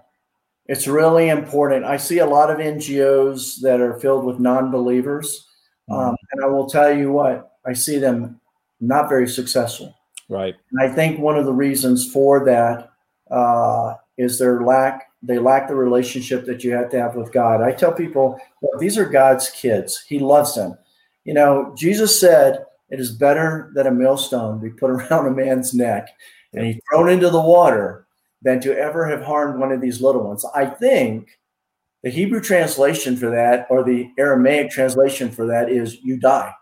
it's 0.68 0.88
really 0.88 1.28
important. 1.28 1.84
I 1.84 1.98
see 1.98 2.20
a 2.20 2.26
lot 2.26 2.50
of 2.50 2.60
NGOs 2.60 3.60
that 3.62 3.82
are 3.82 4.00
filled 4.00 4.24
with 4.24 4.40
non-believers, 4.40 5.50
um, 5.90 6.16
and 6.32 6.44
I 6.44 6.48
will 6.48 6.70
tell 6.70 6.96
you 6.96 7.12
what 7.12 7.58
I 7.66 7.74
see 7.74 7.98
them 7.98 8.40
not 8.88 9.10
very 9.10 9.28
successful. 9.28 9.96
Right. 10.30 10.56
And 10.72 10.82
I 10.82 10.94
think 10.94 11.20
one 11.20 11.38
of 11.38 11.46
the 11.46 11.54
reasons 11.54 12.12
for 12.12 12.46
that 12.46 12.92
uh, 13.32 13.96
is 14.18 14.40
their 14.40 14.62
lack. 14.62 15.10
They 15.22 15.40
lack 15.40 15.68
the 15.68 15.76
relationship 15.76 16.46
that 16.46 16.64
you 16.64 16.72
have 16.72 16.90
to 16.92 17.00
have 17.00 17.16
with 17.16 17.32
God. 17.32 17.62
I 17.62 17.72
tell 17.72 17.94
people, 17.94 18.40
look, 18.62 18.80
these 18.80 18.98
are 18.98 19.06
God's 19.06 19.50
kids. 19.50 20.04
He 20.08 20.20
loves 20.20 20.56
them. 20.56 20.78
You 21.24 21.34
know, 21.34 21.74
Jesus 21.78 22.20
said, 22.20 22.66
"It 22.90 23.00
is 23.00 23.12
better 23.12 23.72
that 23.76 23.88
a 23.88 23.92
millstone 23.92 24.60
be 24.60 24.70
put 24.70 24.90
around 24.92 25.28
a 25.28 25.32
man's 25.32 25.74
neck 25.74 26.10
and 26.54 26.66
he 26.66 26.82
thrown 26.90 27.10
into 27.10 27.30
the 27.30 27.42
water 27.42 28.06
than 28.42 28.60
to 28.62 28.78
ever 28.78 29.08
have 29.08 29.24
harmed 29.24 29.60
one 29.60 29.72
of 29.72 29.82
these 29.82 30.02
little 30.02 30.28
ones." 30.28 30.46
I 30.54 30.66
think 30.66 31.40
the 32.04 32.10
Hebrew 32.10 32.42
translation 32.42 33.16
for 33.16 33.30
that, 33.30 33.68
or 33.70 33.84
the 33.84 34.10
Aramaic 34.20 34.72
translation 34.72 35.32
for 35.32 35.46
that, 35.48 35.70
is 35.70 36.02
"you 36.04 36.18
die." 36.18 36.54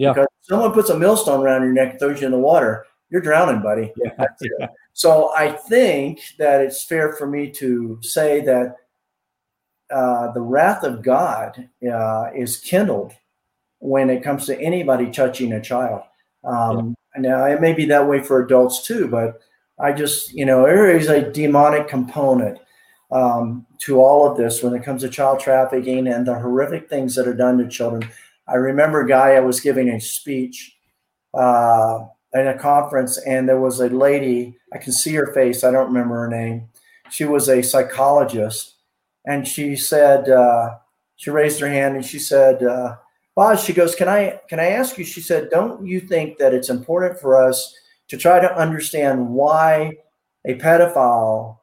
Yeah. 0.00 0.14
Because 0.14 0.28
if 0.40 0.46
someone 0.46 0.72
puts 0.72 0.88
a 0.88 0.98
millstone 0.98 1.42
around 1.42 1.62
your 1.62 1.72
neck 1.72 1.90
and 1.90 1.98
throws 1.98 2.20
you 2.20 2.26
in 2.26 2.32
the 2.32 2.38
water, 2.38 2.86
you're 3.10 3.20
drowning, 3.20 3.60
buddy. 3.60 3.92
Yeah. 3.96 4.26
yeah. 4.58 4.68
So 4.94 5.30
I 5.36 5.52
think 5.52 6.20
that 6.38 6.62
it's 6.62 6.82
fair 6.84 7.12
for 7.12 7.26
me 7.26 7.50
to 7.50 7.98
say 8.00 8.40
that 8.40 8.76
uh, 9.90 10.32
the 10.32 10.40
wrath 10.40 10.84
of 10.84 11.02
God 11.02 11.68
uh, 11.92 12.30
is 12.34 12.56
kindled 12.56 13.12
when 13.80 14.08
it 14.08 14.22
comes 14.22 14.46
to 14.46 14.58
anybody 14.58 15.10
touching 15.10 15.52
a 15.52 15.60
child. 15.60 16.02
Um, 16.44 16.96
Now 17.18 17.44
it 17.44 17.60
may 17.60 17.72
be 17.72 17.84
that 17.86 18.08
way 18.08 18.22
for 18.22 18.42
adults 18.42 18.86
too, 18.86 19.08
but 19.08 19.40
I 19.78 19.92
just 19.92 20.32
you 20.32 20.46
know 20.46 20.62
there 20.62 20.96
is 20.96 21.08
a 21.08 21.30
demonic 21.30 21.88
component 21.88 22.58
um, 23.10 23.66
to 23.80 24.00
all 24.00 24.30
of 24.30 24.36
this 24.36 24.62
when 24.62 24.74
it 24.74 24.84
comes 24.84 25.02
to 25.02 25.08
child 25.08 25.40
trafficking 25.40 26.06
and 26.06 26.24
the 26.24 26.38
horrific 26.38 26.88
things 26.88 27.14
that 27.16 27.26
are 27.26 27.34
done 27.34 27.58
to 27.58 27.68
children. 27.68 28.08
I 28.50 28.54
remember 28.56 29.02
a 29.02 29.08
guy 29.08 29.32
I 29.32 29.40
was 29.40 29.60
giving 29.60 29.88
a 29.88 30.00
speech. 30.00 30.76
Uh, 31.32 32.06
in 32.32 32.46
a 32.46 32.58
conference 32.58 33.18
and 33.18 33.48
there 33.48 33.60
was 33.60 33.80
a 33.80 33.88
lady 33.88 34.56
i 34.72 34.78
can 34.78 34.92
see 34.92 35.12
her 35.14 35.32
face 35.32 35.64
i 35.64 35.70
don't 35.70 35.88
remember 35.88 36.14
her 36.14 36.28
name 36.28 36.68
she 37.10 37.24
was 37.24 37.48
a 37.48 37.62
psychologist 37.62 38.76
and 39.26 39.46
she 39.46 39.74
said 39.76 40.28
uh, 40.28 40.76
she 41.16 41.30
raised 41.30 41.60
her 41.60 41.68
hand 41.68 41.96
and 41.96 42.04
she 42.04 42.18
said 42.18 42.62
uh, 42.62 42.96
baz 43.36 43.62
she 43.62 43.72
goes 43.72 43.94
can 43.94 44.08
i 44.08 44.38
can 44.48 44.60
i 44.60 44.66
ask 44.66 44.96
you 44.96 45.04
she 45.04 45.20
said 45.20 45.50
don't 45.50 45.84
you 45.84 46.00
think 46.00 46.38
that 46.38 46.54
it's 46.54 46.70
important 46.70 47.18
for 47.18 47.36
us 47.36 47.74
to 48.08 48.16
try 48.16 48.40
to 48.40 48.56
understand 48.56 49.28
why 49.28 49.92
a 50.46 50.54
pedophile 50.54 51.58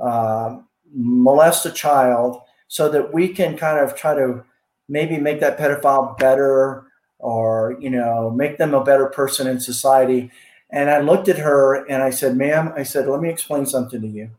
uh, 0.00 0.58
molests 0.92 1.66
a 1.66 1.72
child 1.72 2.40
so 2.68 2.88
that 2.88 3.12
we 3.12 3.28
can 3.28 3.56
kind 3.56 3.78
of 3.78 3.94
try 3.94 4.14
to 4.14 4.44
maybe 4.88 5.18
make 5.18 5.40
that 5.40 5.58
pedophile 5.58 6.16
better 6.18 6.84
or 7.18 7.76
you 7.80 7.90
know 7.90 8.30
make 8.30 8.58
them 8.58 8.74
a 8.74 8.84
better 8.84 9.06
person 9.06 9.46
in 9.46 9.60
society. 9.60 10.30
And 10.70 10.90
i 10.90 11.00
looked 11.00 11.28
at 11.28 11.38
her 11.38 11.86
and 11.86 12.02
i 12.02 12.10
said 12.10 12.36
ma'am 12.36 12.72
i 12.76 12.82
said 12.82 13.06
let 13.06 13.20
me 13.20 13.28
explain 13.30 13.66
something 13.66 14.00
to 14.00 14.08
you. 14.08 14.30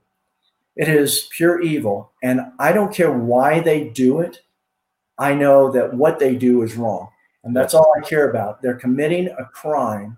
It 0.76 0.90
is 0.90 1.28
pure 1.32 1.62
evil 1.62 2.12
and 2.22 2.42
i 2.60 2.72
don't 2.72 2.94
care 2.94 3.12
why 3.12 3.60
they 3.60 3.90
do 3.90 4.20
it. 4.20 4.42
I 5.18 5.34
know 5.34 5.72
that 5.72 5.96
what 5.96 6.20
they 6.20 6.36
do 6.36 6.62
is 6.64 6.76
wrong 6.76 7.10
and 7.44 7.56
that's 7.56 7.74
all 7.74 7.94
i 7.98 8.02
care 8.02 8.30
about. 8.30 8.62
They're 8.62 8.76
committing 8.76 9.28
a 9.30 9.46
crime 9.46 10.18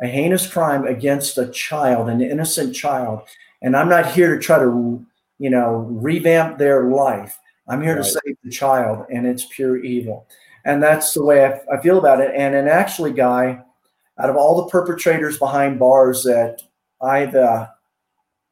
a 0.00 0.06
heinous 0.06 0.46
crime 0.46 0.86
against 0.86 1.38
a 1.38 1.48
child 1.48 2.08
an 2.08 2.20
innocent 2.20 2.74
child 2.74 3.22
and 3.62 3.76
i'm 3.76 3.88
not 3.88 4.12
here 4.12 4.34
to 4.34 4.40
try 4.40 4.58
to 4.58 5.04
you 5.38 5.50
know 5.50 5.86
revamp 5.90 6.58
their 6.58 6.84
life 6.84 7.38
i'm 7.68 7.82
here 7.82 7.96
Right. 7.96 8.04
to 8.04 8.10
save 8.10 8.36
the 8.42 8.50
child 8.50 9.06
and 9.10 9.26
it's 9.26 9.46
pure 9.46 9.76
evil 9.78 10.26
and 10.64 10.82
that's 10.82 11.14
the 11.14 11.24
way 11.24 11.44
I, 11.46 11.60
I 11.72 11.80
feel 11.80 11.98
about 11.98 12.20
it. 12.20 12.32
And 12.34 12.54
and 12.54 12.68
actually, 12.68 13.12
guy, 13.12 13.62
out 14.18 14.28
of 14.28 14.36
all 14.36 14.56
the 14.62 14.70
perpetrators 14.70 15.38
behind 15.38 15.78
bars 15.78 16.24
that 16.24 16.60
I've 17.00 17.34
uh, 17.34 17.68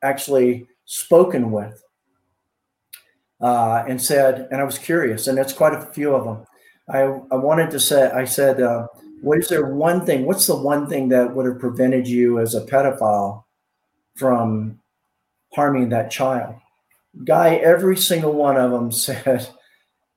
actually 0.02 0.66
spoken 0.86 1.50
with 1.50 1.82
uh, 3.40 3.84
and 3.86 4.00
said, 4.00 4.48
and 4.50 4.60
I 4.60 4.64
was 4.64 4.78
curious, 4.78 5.26
and 5.26 5.38
it's 5.38 5.52
quite 5.52 5.74
a 5.74 5.92
few 5.92 6.14
of 6.14 6.24
them. 6.24 6.46
I 6.88 7.00
I 7.34 7.36
wanted 7.36 7.70
to 7.72 7.80
say, 7.80 8.08
I 8.10 8.24
said, 8.24 8.62
uh, 8.62 8.86
what 9.20 9.38
is 9.38 9.48
there 9.48 9.66
one 9.74 10.06
thing? 10.06 10.24
What's 10.24 10.46
the 10.46 10.56
one 10.56 10.88
thing 10.88 11.08
that 11.10 11.34
would 11.34 11.44
have 11.46 11.58
prevented 11.58 12.06
you 12.08 12.38
as 12.38 12.54
a 12.54 12.64
pedophile 12.64 13.44
from 14.14 14.78
harming 15.52 15.90
that 15.90 16.10
child? 16.10 16.54
Guy, 17.24 17.56
every 17.56 17.96
single 17.96 18.32
one 18.32 18.56
of 18.56 18.70
them 18.70 18.92
said 18.92 19.48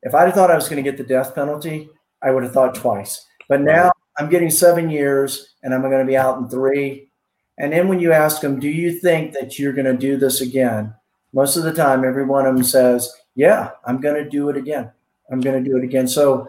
if 0.02 0.16
I'd 0.16 0.26
have 0.26 0.34
thought 0.34 0.52
I 0.52 0.56
was 0.56 0.70
going 0.70 0.84
to 0.84 0.90
get 0.90 0.98
the 0.98 1.04
death 1.04 1.36
penalty, 1.36 1.90
I 2.22 2.32
would 2.32 2.44
have 2.44 2.54
thought 2.54 2.76
twice. 2.76 3.26
But 3.48 3.62
now 3.62 3.92
I'm 4.18 4.30
getting 4.30 4.50
seven 4.50 4.90
years 4.90 5.56
and 5.64 5.74
I'm 5.74 5.82
going 5.82 6.00
to 6.00 6.06
be 6.06 6.18
out 6.18 6.38
in 6.38 6.50
three. 6.50 7.10
And 7.58 7.74
then 7.74 7.88
when 7.88 8.00
you 8.00 8.14
ask 8.14 8.42
them, 8.42 8.60
do 8.60 8.70
you 8.70 9.00
think 9.00 9.34
that 9.34 9.60
you're 9.60 9.74
going 9.74 9.86
to 9.86 9.98
do 9.98 10.18
this 10.18 10.42
again? 10.42 10.94
Most 11.34 11.58
of 11.58 11.64
the 11.64 11.74
time, 11.74 12.06
every 12.06 12.26
one 12.26 12.46
of 12.46 12.56
them 12.56 12.64
says, 12.64 13.14
yeah, 13.36 13.72
I'm 13.86 14.00
going 14.00 14.24
to 14.24 14.30
do 14.30 14.50
it 14.50 14.58
again. 14.58 14.92
I'm 15.32 15.42
going 15.42 15.62
to 15.62 15.70
do 15.70 15.78
it 15.78 15.84
again. 15.84 16.08
So 16.08 16.48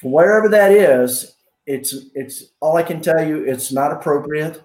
for 0.00 0.10
wherever 0.10 0.48
that 0.48 0.72
is, 0.72 1.36
it's 1.66 1.94
it's 2.14 2.44
all 2.60 2.76
I 2.76 2.82
can 2.82 3.00
tell 3.00 3.24
you. 3.24 3.44
It's 3.44 3.70
not 3.70 3.92
appropriate, 3.92 4.62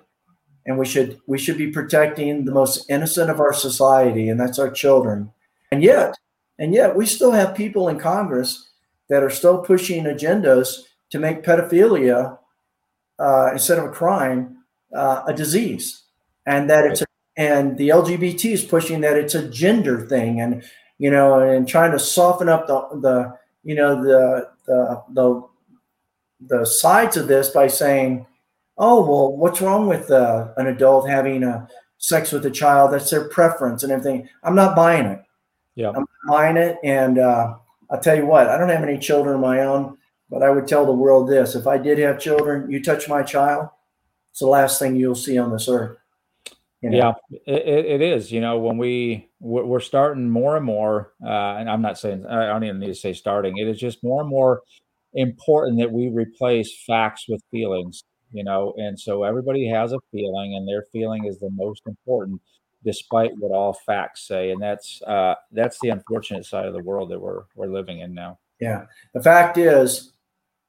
and 0.68 0.78
we 0.78 0.86
should 0.86 1.20
we 1.26 1.40
should 1.40 1.58
be 1.58 1.72
protecting 1.72 2.46
the 2.46 2.52
most 2.52 2.90
innocent 2.90 3.32
of 3.32 3.40
our 3.40 3.54
society, 3.54 4.30
and 4.30 4.40
that's 4.40 4.60
our 4.60 4.70
children. 4.70 5.32
And 5.72 5.82
yet, 5.82 6.14
and 6.60 6.74
yet, 6.74 6.96
we 6.96 7.06
still 7.06 7.32
have 7.32 7.56
people 7.56 7.88
in 7.88 7.98
Congress 8.00 8.70
that 9.10 9.24
are 9.24 9.30
still 9.30 9.60
pushing 9.60 10.04
agendas 10.04 10.82
to 11.10 11.20
make 11.20 11.44
pedophilia, 11.44 12.38
uh, 13.18 13.50
instead 13.54 13.80
of 13.80 13.86
a 13.86 13.90
crime, 13.90 14.58
uh, 14.94 15.24
a 15.26 15.34
disease. 15.34 16.04
and 16.46 16.70
that 16.70 16.86
it's 16.86 17.02
a, 17.02 17.06
and 17.36 17.78
the 17.78 17.90
LGBT 17.90 18.54
is 18.54 18.64
pushing 18.64 19.02
that 19.02 19.18
it's 19.18 19.36
a 19.36 19.50
gender 19.50 20.06
thing, 20.08 20.42
and 20.42 20.64
you 20.98 21.10
know, 21.12 21.40
and 21.40 21.68
trying 21.68 21.92
to 21.92 22.00
soften 22.00 22.50
up 22.50 22.68
the 22.68 22.80
the 23.02 23.34
you 23.64 23.76
know 23.76 24.02
the 24.04 24.50
the 24.66 25.04
the 25.14 25.48
the 26.40 26.66
sides 26.66 27.18
of 27.18 27.28
this 27.28 27.50
by 27.50 27.68
saying, 27.68 28.26
oh 28.78 29.02
well, 29.02 29.36
what's 29.36 29.62
wrong 29.62 29.88
with 29.88 30.12
uh, 30.12 30.50
an 30.58 30.68
adult 30.68 31.10
having 31.10 31.44
a 31.44 31.68
sex 31.98 32.32
with 32.32 32.46
a 32.46 32.52
child? 32.52 32.94
That's 32.94 33.10
their 33.10 33.28
preference 33.30 33.84
and 33.84 33.92
everything. 33.92 34.30
I'm 34.44 34.56
not 34.56 34.76
buying 34.76 35.06
it. 35.06 35.24
Yeah, 35.76 35.92
I'm 35.96 36.06
buying 36.28 36.58
it, 36.58 36.78
and 36.84 37.20
uh, 37.20 37.56
I'll 37.90 38.00
tell 38.00 38.16
you 38.16 38.26
what, 38.26 38.50
I 38.50 38.58
don't 38.58 38.70
have 38.70 38.84
any 38.84 38.98
children 38.98 39.36
of 39.36 39.42
my 39.42 39.62
own, 39.62 39.98
but 40.30 40.44
I 40.44 40.50
would 40.50 40.68
tell 40.68 40.86
the 40.86 40.92
world 40.92 41.30
this: 41.30 41.56
if 41.56 41.68
I 41.68 41.78
did 41.78 41.98
have 42.00 42.20
children, 42.20 42.70
you 42.70 42.84
touch 42.84 43.08
my 43.08 43.24
child, 43.24 43.70
it's 44.32 44.40
the 44.40 44.48
last 44.48 44.80
thing 44.80 44.96
you'll 44.96 45.16
see 45.16 45.38
on 45.38 45.52
this 45.52 45.68
earth. 45.68 45.98
You 46.82 46.92
know? 46.92 46.98
Yeah, 46.98 47.38
it, 47.48 47.86
it 47.86 48.02
is. 48.02 48.32
You 48.32 48.42
know, 48.42 48.60
when 48.60 48.78
we 48.78 49.30
we're 49.40 49.80
starting 49.80 50.30
more 50.30 50.56
and 50.58 50.66
more, 50.66 51.14
uh, 51.24 51.58
and 51.58 51.70
I'm 51.70 51.82
not 51.82 51.98
saying 51.98 52.26
I 52.26 52.48
don't 52.48 52.64
even 52.64 52.80
need 52.80 52.88
to 52.88 52.96
say 52.96 53.14
starting. 53.14 53.58
It 53.58 53.68
is 53.68 53.80
just 53.80 54.04
more 54.04 54.22
and 54.22 54.30
more 54.30 54.62
important 55.14 55.80
that 55.80 55.92
we 55.92 56.10
replace 56.10 56.84
facts 56.86 57.26
with 57.28 57.42
feelings. 57.52 58.04
You 58.32 58.44
know, 58.44 58.74
and 58.78 59.00
so 59.00 59.24
everybody 59.24 59.68
has 59.68 59.94
a 59.94 60.00
feeling, 60.12 60.56
and 60.56 60.68
their 60.68 60.84
feeling 60.92 61.26
is 61.26 61.40
the 61.40 61.50
most 61.52 61.84
important, 61.86 62.42
despite 62.84 63.32
what 63.38 63.52
all 63.52 63.74
facts 63.74 64.28
say. 64.28 64.52
And 64.52 64.62
that's 64.62 65.02
uh, 65.04 65.36
that's 65.52 65.80
the 65.82 65.90
unfortunate 65.90 66.46
side 66.46 66.66
of 66.66 66.74
the 66.74 66.84
world 66.84 67.10
that 67.12 67.20
we're 67.20 67.44
we're 67.56 67.68
living 67.68 68.00
in 68.00 68.14
now. 68.14 68.40
Yeah, 68.60 68.86
the 69.14 69.22
fact 69.22 69.58
is, 69.58 70.14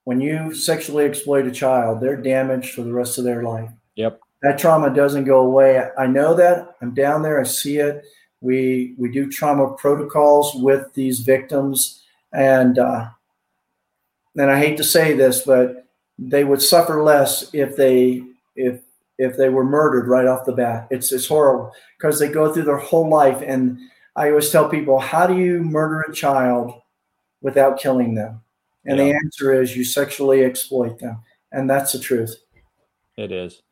when 0.04 0.20
you 0.20 0.54
sexually 0.54 1.04
exploit 1.04 1.46
a 1.46 1.50
child, 1.50 2.00
they're 2.00 2.16
damaged 2.16 2.74
for 2.74 2.82
the 2.82 2.92
rest 2.92 3.18
of 3.18 3.24
their 3.24 3.42
life. 3.42 3.70
Yep 3.96 4.20
that 4.42 4.58
trauma 4.58 4.94
doesn't 4.94 5.24
go 5.24 5.40
away. 5.40 5.82
I 5.98 6.06
know 6.06 6.34
that. 6.34 6.76
I'm 6.80 6.94
down 6.94 7.22
there. 7.22 7.40
I 7.40 7.44
see 7.44 7.78
it. 7.78 8.04
We 8.40 8.94
we 8.96 9.10
do 9.10 9.30
trauma 9.30 9.74
protocols 9.74 10.52
with 10.54 10.92
these 10.94 11.20
victims, 11.20 12.04
and 12.32 12.78
uh, 12.78 13.08
and 14.36 14.50
I 14.50 14.58
hate 14.58 14.76
to 14.76 14.84
say 14.84 15.14
this, 15.14 15.42
but 15.42 15.87
they 16.18 16.44
would 16.44 16.60
suffer 16.60 17.02
less 17.02 17.52
if 17.54 17.76
they 17.76 18.22
if 18.56 18.80
if 19.18 19.36
they 19.36 19.48
were 19.48 19.64
murdered 19.64 20.08
right 20.08 20.26
off 20.26 20.44
the 20.44 20.52
bat. 20.52 20.88
It's 20.90 21.12
it's 21.12 21.26
horrible 21.26 21.72
because 21.96 22.18
they 22.18 22.28
go 22.28 22.52
through 22.52 22.64
their 22.64 22.78
whole 22.78 23.08
life, 23.08 23.42
and 23.44 23.78
I 24.16 24.30
always 24.30 24.50
tell 24.50 24.68
people, 24.68 24.98
how 24.98 25.26
do 25.26 25.36
you 25.36 25.62
murder 25.62 26.02
a 26.02 26.14
child 26.14 26.72
without 27.40 27.78
killing 27.78 28.14
them? 28.14 28.40
And 28.84 28.98
yeah. 28.98 29.04
the 29.04 29.14
answer 29.14 29.60
is 29.60 29.76
you 29.76 29.84
sexually 29.84 30.44
exploit 30.44 30.98
them, 30.98 31.22
and 31.52 31.68
that's 31.68 31.92
the 31.92 31.98
truth. 31.98 32.36
It 33.16 33.32
is. 33.32 33.62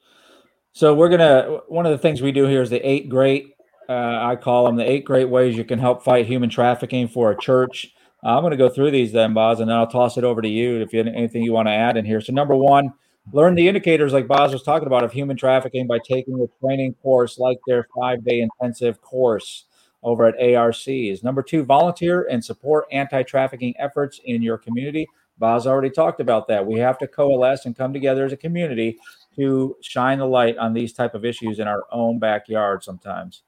So 0.72 0.94
we're 0.94 1.09
gonna. 1.09 1.61
One 1.68 1.86
of 1.86 1.92
the 1.92 1.99
things 1.99 2.22
we 2.22 2.32
do 2.32 2.47
here 2.47 2.62
is 2.62 2.70
the 2.70 2.86
eight 2.86 3.09
great. 3.09 3.55
Uh, 3.88 4.18
I 4.20 4.36
call 4.36 4.66
them 4.66 4.76
the 4.76 4.88
eight 4.88 5.05
great 5.05 5.28
ways 5.28 5.57
you 5.57 5.64
can 5.64 5.78
help 5.78 6.03
fight 6.03 6.26
human 6.26 6.51
trafficking 6.51 7.07
for 7.09 7.30
a 7.30 7.38
church. 7.38 7.94
I'm 8.23 8.43
going 8.43 8.51
to 8.51 8.57
go 8.57 8.69
through 8.69 8.91
these 8.91 9.12
then, 9.12 9.35
Baz, 9.35 9.61
and 9.61 9.69
then 9.69 9.77
I'll 9.77 9.87
toss 9.87 10.17
it 10.17 10.25
over 10.25 10.43
to 10.43 10.49
you 10.49 10.81
if 10.81 10.93
you 10.93 10.99
have 10.99 11.07
anything 11.07 11.43
you 11.43 11.53
want 11.53 11.69
to 11.69 11.73
add 11.73 11.97
in 11.97 12.05
here. 12.05 12.21
So 12.21 12.33
number 12.33 12.57
one, 12.57 12.93
learn 13.33 13.55
the 13.55 13.69
indicators 13.69 14.12
like 14.12 14.27
Baz 14.27 14.53
was 14.53 14.62
talking 14.62 14.87
about 14.87 15.05
of 15.05 15.12
human 15.12 15.37
trafficking 15.37 15.87
by 15.87 15.99
taking 15.99 16.41
a 16.41 16.67
training 16.67 16.95
course 16.95 17.39
like 17.39 17.59
their 17.67 17.87
five-day 17.97 18.41
intensive 18.41 19.01
course 19.01 19.64
over 20.03 20.27
at 20.27 20.55
ARCs. 20.55 21.23
Number 21.23 21.43
two, 21.43 21.64
volunteer 21.64 22.27
and 22.31 22.45
support 22.45 22.87
anti-trafficking 22.93 23.75
efforts 23.79 24.21
in 24.25 24.43
your 24.43 24.59
community. 24.59 25.07
Baz 25.39 25.67
already 25.67 25.91
talked 25.91 26.21
about 26.21 26.49
that. 26.49 26.67
We 26.67 26.79
have 26.79 26.99
to 26.99 27.07
coalesce 27.07 27.67
and 27.67 27.77
come 27.77 27.93
together 27.93 28.25
as 28.25 28.33
a 28.33 28.37
community 28.37 28.99
to 29.37 29.77
shine 29.83 30.19
the 30.19 30.27
light 30.27 30.57
on 30.57 30.73
these 30.73 30.93
type 30.93 31.14
of 31.14 31.25
issues 31.25 31.59
in 31.59 31.69
our 31.69 31.85
own 31.93 32.19
backyard 32.19 32.83
sometimes. 32.83 33.43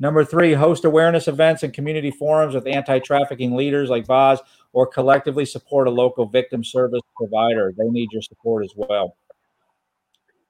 Number 0.00 0.24
three, 0.24 0.54
host 0.54 0.86
awareness 0.86 1.28
events 1.28 1.62
and 1.62 1.74
community 1.74 2.10
forums 2.10 2.54
with 2.54 2.66
anti-trafficking 2.66 3.54
leaders 3.54 3.90
like 3.90 4.06
Baz, 4.06 4.40
or 4.72 4.86
collectively 4.86 5.44
support 5.44 5.86
a 5.86 5.90
local 5.90 6.24
victim 6.26 6.64
service 6.64 7.02
provider. 7.14 7.72
They 7.76 7.88
need 7.90 8.08
your 8.10 8.22
support 8.22 8.64
as 8.64 8.72
well. 8.74 9.14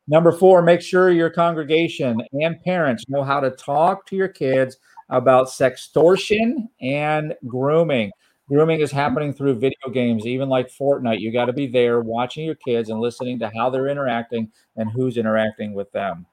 Number 0.06 0.30
four, 0.30 0.62
make 0.62 0.80
sure 0.80 1.10
your 1.10 1.30
congregation 1.30 2.22
and 2.32 2.62
parents 2.62 3.04
know 3.08 3.24
how 3.24 3.40
to 3.40 3.50
talk 3.50 4.06
to 4.06 4.16
your 4.16 4.28
kids 4.28 4.76
about 5.08 5.48
sextortion 5.48 6.68
and 6.80 7.34
grooming. 7.46 8.12
Grooming 8.48 8.80
is 8.80 8.92
happening 8.92 9.32
through 9.32 9.58
video 9.58 9.88
games, 9.92 10.26
even 10.26 10.48
like 10.48 10.68
Fortnite. 10.68 11.20
You 11.20 11.32
got 11.32 11.46
to 11.46 11.52
be 11.52 11.66
there 11.66 12.00
watching 12.00 12.44
your 12.44 12.56
kids 12.56 12.88
and 12.88 13.00
listening 13.00 13.40
to 13.40 13.50
how 13.56 13.68
they're 13.70 13.88
interacting 13.88 14.50
and 14.76 14.90
who's 14.90 15.16
interacting 15.16 15.74
with 15.74 15.90
them. 15.92 16.26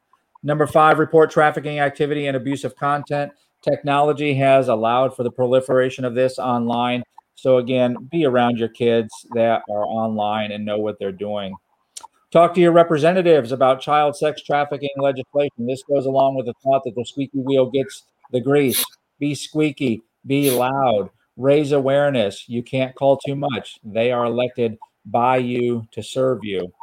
Number 0.43 0.67
five, 0.67 0.99
report 0.99 1.31
trafficking 1.31 1.79
activity 1.79 2.27
and 2.27 2.37
abusive 2.37 2.75
content. 2.75 3.31
Technology 3.61 4.33
has 4.35 4.67
allowed 4.67 5.15
for 5.15 5.23
the 5.23 5.31
proliferation 5.31 6.05
of 6.05 6.15
this 6.15 6.37
online. 6.39 7.03
So, 7.35 7.57
again, 7.57 7.95
be 8.11 8.25
around 8.25 8.57
your 8.57 8.69
kids 8.69 9.13
that 9.33 9.63
are 9.69 9.85
online 9.85 10.51
and 10.51 10.65
know 10.65 10.77
what 10.77 10.97
they're 10.99 11.11
doing. 11.11 11.55
Talk 12.31 12.53
to 12.55 12.61
your 12.61 12.71
representatives 12.71 13.51
about 13.51 13.81
child 13.81 14.15
sex 14.15 14.41
trafficking 14.41 14.89
legislation. 14.97 15.65
This 15.65 15.83
goes 15.83 16.05
along 16.05 16.35
with 16.35 16.45
the 16.45 16.53
thought 16.63 16.83
that 16.85 16.95
the 16.95 17.05
squeaky 17.05 17.39
wheel 17.39 17.69
gets 17.69 18.03
the 18.31 18.41
grease. 18.41 18.83
Be 19.19 19.33
squeaky, 19.33 20.01
be 20.25 20.51
loud 20.51 21.09
raise 21.37 21.71
awareness. 21.71 22.49
You 22.49 22.63
can't 22.63 22.95
call 22.95 23.17
too 23.17 23.35
much. 23.35 23.79
They 23.83 24.11
are 24.11 24.25
elected 24.25 24.77
by 25.05 25.37
you 25.37 25.87
to 25.91 26.03
serve 26.03 26.39
you. 26.43 26.73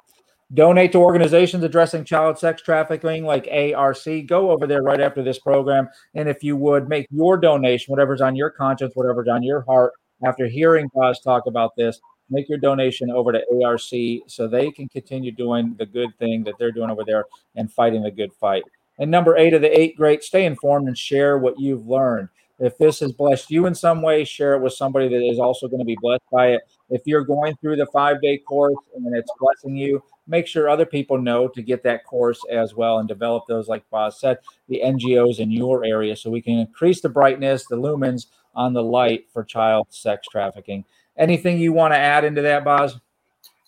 Donate 0.53 0.93
to 0.93 0.99
organizations 0.99 1.65
addressing 1.65 2.05
child 2.05 2.39
sex 2.39 2.63
trafficking 2.63 3.25
like 3.25 3.49
ARC. 3.51 4.05
Go 4.27 4.51
over 4.51 4.67
there 4.67 4.83
right 4.83 5.01
after 5.01 5.23
this 5.23 5.39
program. 5.39 5.89
And 6.15 6.29
if 6.29 6.45
you 6.45 6.57
would 6.57 6.89
make 6.89 7.07
your 7.11 7.37
donation, 7.37 7.91
whatever's 7.91 8.21
on 8.21 8.37
your 8.37 8.51
conscience, 8.51 8.93
whatever's 8.95 9.29
on 9.29 9.43
your 9.43 9.63
heart, 9.63 9.93
after 10.25 10.47
hearing 10.47 10.91
Baz 10.95 11.21
talk 11.21 11.47
about 11.47 11.75
this, 11.77 12.01
make 12.31 12.49
your 12.49 12.59
donation 12.59 13.11
over 13.11 13.33
to 13.33 13.43
ARC 13.65 13.81
so 14.29 14.47
they 14.47 14.71
can 14.71 14.89
continue 14.89 15.33
doing 15.33 15.75
the 15.79 15.87
good 15.87 16.17
thing 16.19 16.45
that 16.45 16.55
they're 16.59 16.73
doing 16.73 16.91
over 16.91 17.05
there 17.05 17.25
and 17.57 17.73
fighting 17.73 18.03
the 18.03 18.11
good 18.11 18.33
fight. 18.33 18.65
And 18.99 19.11
number 19.11 19.37
eight 19.37 19.55
of 19.55 19.63
the 19.63 19.79
eight 19.79 19.97
great, 19.97 20.23
stay 20.23 20.45
informed 20.45 20.89
and 20.89 20.97
share 20.97 21.39
what 21.39 21.59
you've 21.59 21.87
learned. 21.87 22.29
If 22.61 22.79
this 22.79 23.01
has 23.01 23.13
blessed 23.13 23.51
you 23.51 23.67
in 23.67 23.75
some 23.75 24.01
way, 24.03 24.25
share 24.25 24.55
it 24.55 24.63
with 24.63 24.75
somebody 24.75 25.09
that 25.09 25.29
is 25.29 25.41
also 25.41 25.67
going 25.67 25.81
to 25.81 25.85
be 25.85 25.99
blessed 26.01 26.23
by 26.31 26.53
it. 26.53 26.63
If 26.91 27.03
you're 27.07 27.25
going 27.25 27.57
through 27.57 27.77
the 27.77 27.87
five 27.87 28.21
day 28.21 28.39
course 28.39 28.77
and 28.95 29.17
it's 29.17 29.31
blessing 29.39 29.77
you, 29.77 30.03
make 30.27 30.47
sure 30.47 30.69
other 30.69 30.87
people 30.87 31.19
know 31.19 31.49
to 31.49 31.63
get 31.63 31.83
that 31.85 32.05
course 32.05 32.41
as 32.51 32.75
well 32.75 32.99
and 32.99 33.09
develop 33.09 33.45
those, 33.49 33.69
like 33.69 33.89
Baz 33.91 34.21
said, 34.21 34.39
the 34.69 34.83
NGOs 34.85 35.39
in 35.39 35.51
your 35.51 35.85
area 35.85 36.17
so 36.17 36.31
we 36.31 36.43
can 36.43 36.59
increase 36.59 37.01
the 37.01 37.09
brightness, 37.09 37.67
the 37.67 37.77
lumens 37.77 38.27
on 38.55 38.73
the 38.73 38.83
light 38.83 39.27
for 39.33 39.45
child 39.45 39.87
sex 39.91 40.27
trafficking. 40.31 40.85
Anything 41.17 41.59
you 41.59 41.73
want 41.73 41.95
to 41.95 41.99
add 41.99 42.25
into 42.25 42.43
that, 42.43 42.65
Baz? 42.65 42.97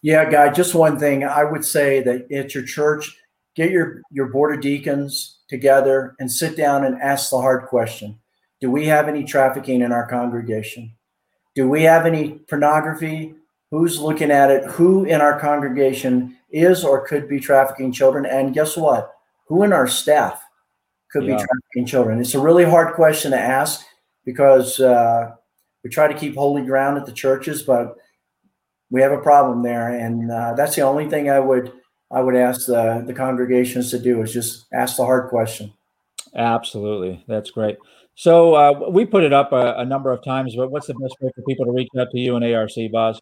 Yeah, 0.03 0.29
guy, 0.31 0.53
just 0.53 0.75
one 0.75 0.99
thing. 0.99 1.25
I 1.25 1.45
would 1.45 1.65
say 1.65 2.03
that 2.03 2.31
at 2.31 2.55
your 2.55 2.65
church, 2.65 3.17
get 3.55 3.71
your, 3.71 4.03
your 4.11 4.27
board 4.27 4.55
of 4.55 4.61
deacons 4.61 5.39
together 5.49 6.15
and 6.19 6.31
sit 6.31 6.57
down 6.57 6.85
and 6.85 7.01
ask 7.01 7.31
the 7.31 7.41
hard 7.41 7.67
question 7.67 8.19
do 8.59 8.71
we 8.71 8.87
have 8.87 9.07
any 9.07 9.23
trafficking 9.23 9.83
in 9.83 9.93
our 9.93 10.09
congregation? 10.09 10.96
Do 11.57 11.69
we 11.69 11.83
have 11.83 12.07
any 12.07 12.39
pornography? 12.49 13.35
Who's 13.71 13.99
looking 13.99 14.31
at 14.31 14.51
it? 14.51 14.65
Who 14.67 15.05
in 15.05 15.21
our 15.21 15.41
congregation 15.41 16.37
is 16.51 16.85
or 16.85 17.07
could 17.07 17.29
be 17.29 17.41
trafficking 17.41 17.91
children? 17.91 18.27
And 18.27 18.55
guess 18.55 18.77
what? 18.77 19.13
Who 19.49 19.65
in 19.65 19.73
our 19.73 19.89
staff 19.89 20.41
could 21.11 21.25
yeah. 21.25 21.37
be 21.37 21.43
trafficking 21.43 21.87
children? 21.87 22.21
It's 22.21 22.35
a 22.35 22.41
really 22.41 22.65
hard 22.65 22.95
question 22.95 23.33
to 23.33 23.39
ask 23.39 23.85
because 24.25 24.79
uh, 24.79 25.33
we 25.83 25.91
try 25.91 26.13
to 26.13 26.19
keep 26.19 26.35
holy 26.35 26.63
ground 26.63 26.99
at 26.99 27.07
the 27.07 27.13
churches, 27.13 27.63
but 27.63 27.97
we 28.91 29.01
have 29.01 29.13
a 29.13 29.19
problem 29.19 29.63
there, 29.63 29.89
and 29.89 30.31
uh, 30.31 30.55
that's 30.55 30.77
the 30.77 30.83
only 30.83 31.09
thing 31.09 31.31
I 31.31 31.41
would 31.41 31.73
I 32.11 32.21
would 32.21 32.37
ask 32.37 32.67
the 32.67 33.03
the 33.07 33.15
congregations 33.15 33.91
to 33.91 33.99
do 33.99 34.23
is 34.23 34.33
just 34.33 34.67
ask 34.73 34.97
the 34.97 35.05
hard 35.05 35.29
question. 35.29 35.73
Absolutely, 36.35 37.25
that's 37.27 37.51
great. 37.51 37.79
So 38.17 38.55
uh, 38.55 38.89
we 38.89 39.05
put 39.05 39.23
it 39.25 39.35
up 39.35 39.53
a, 39.53 39.75
a, 39.77 39.85
number 39.85 40.11
of 40.11 40.25
times, 40.25 40.57
but 40.57 40.71
what's 40.71 40.87
the 40.87 40.95
best 40.95 41.15
way 41.21 41.31
for 41.35 41.43
people 41.43 41.67
to 41.67 41.73
reach 41.73 41.91
out 41.99 42.11
to 42.13 42.19
you 42.19 42.35
and 42.35 42.43
ARC, 42.45 42.71
Baz? 42.91 43.21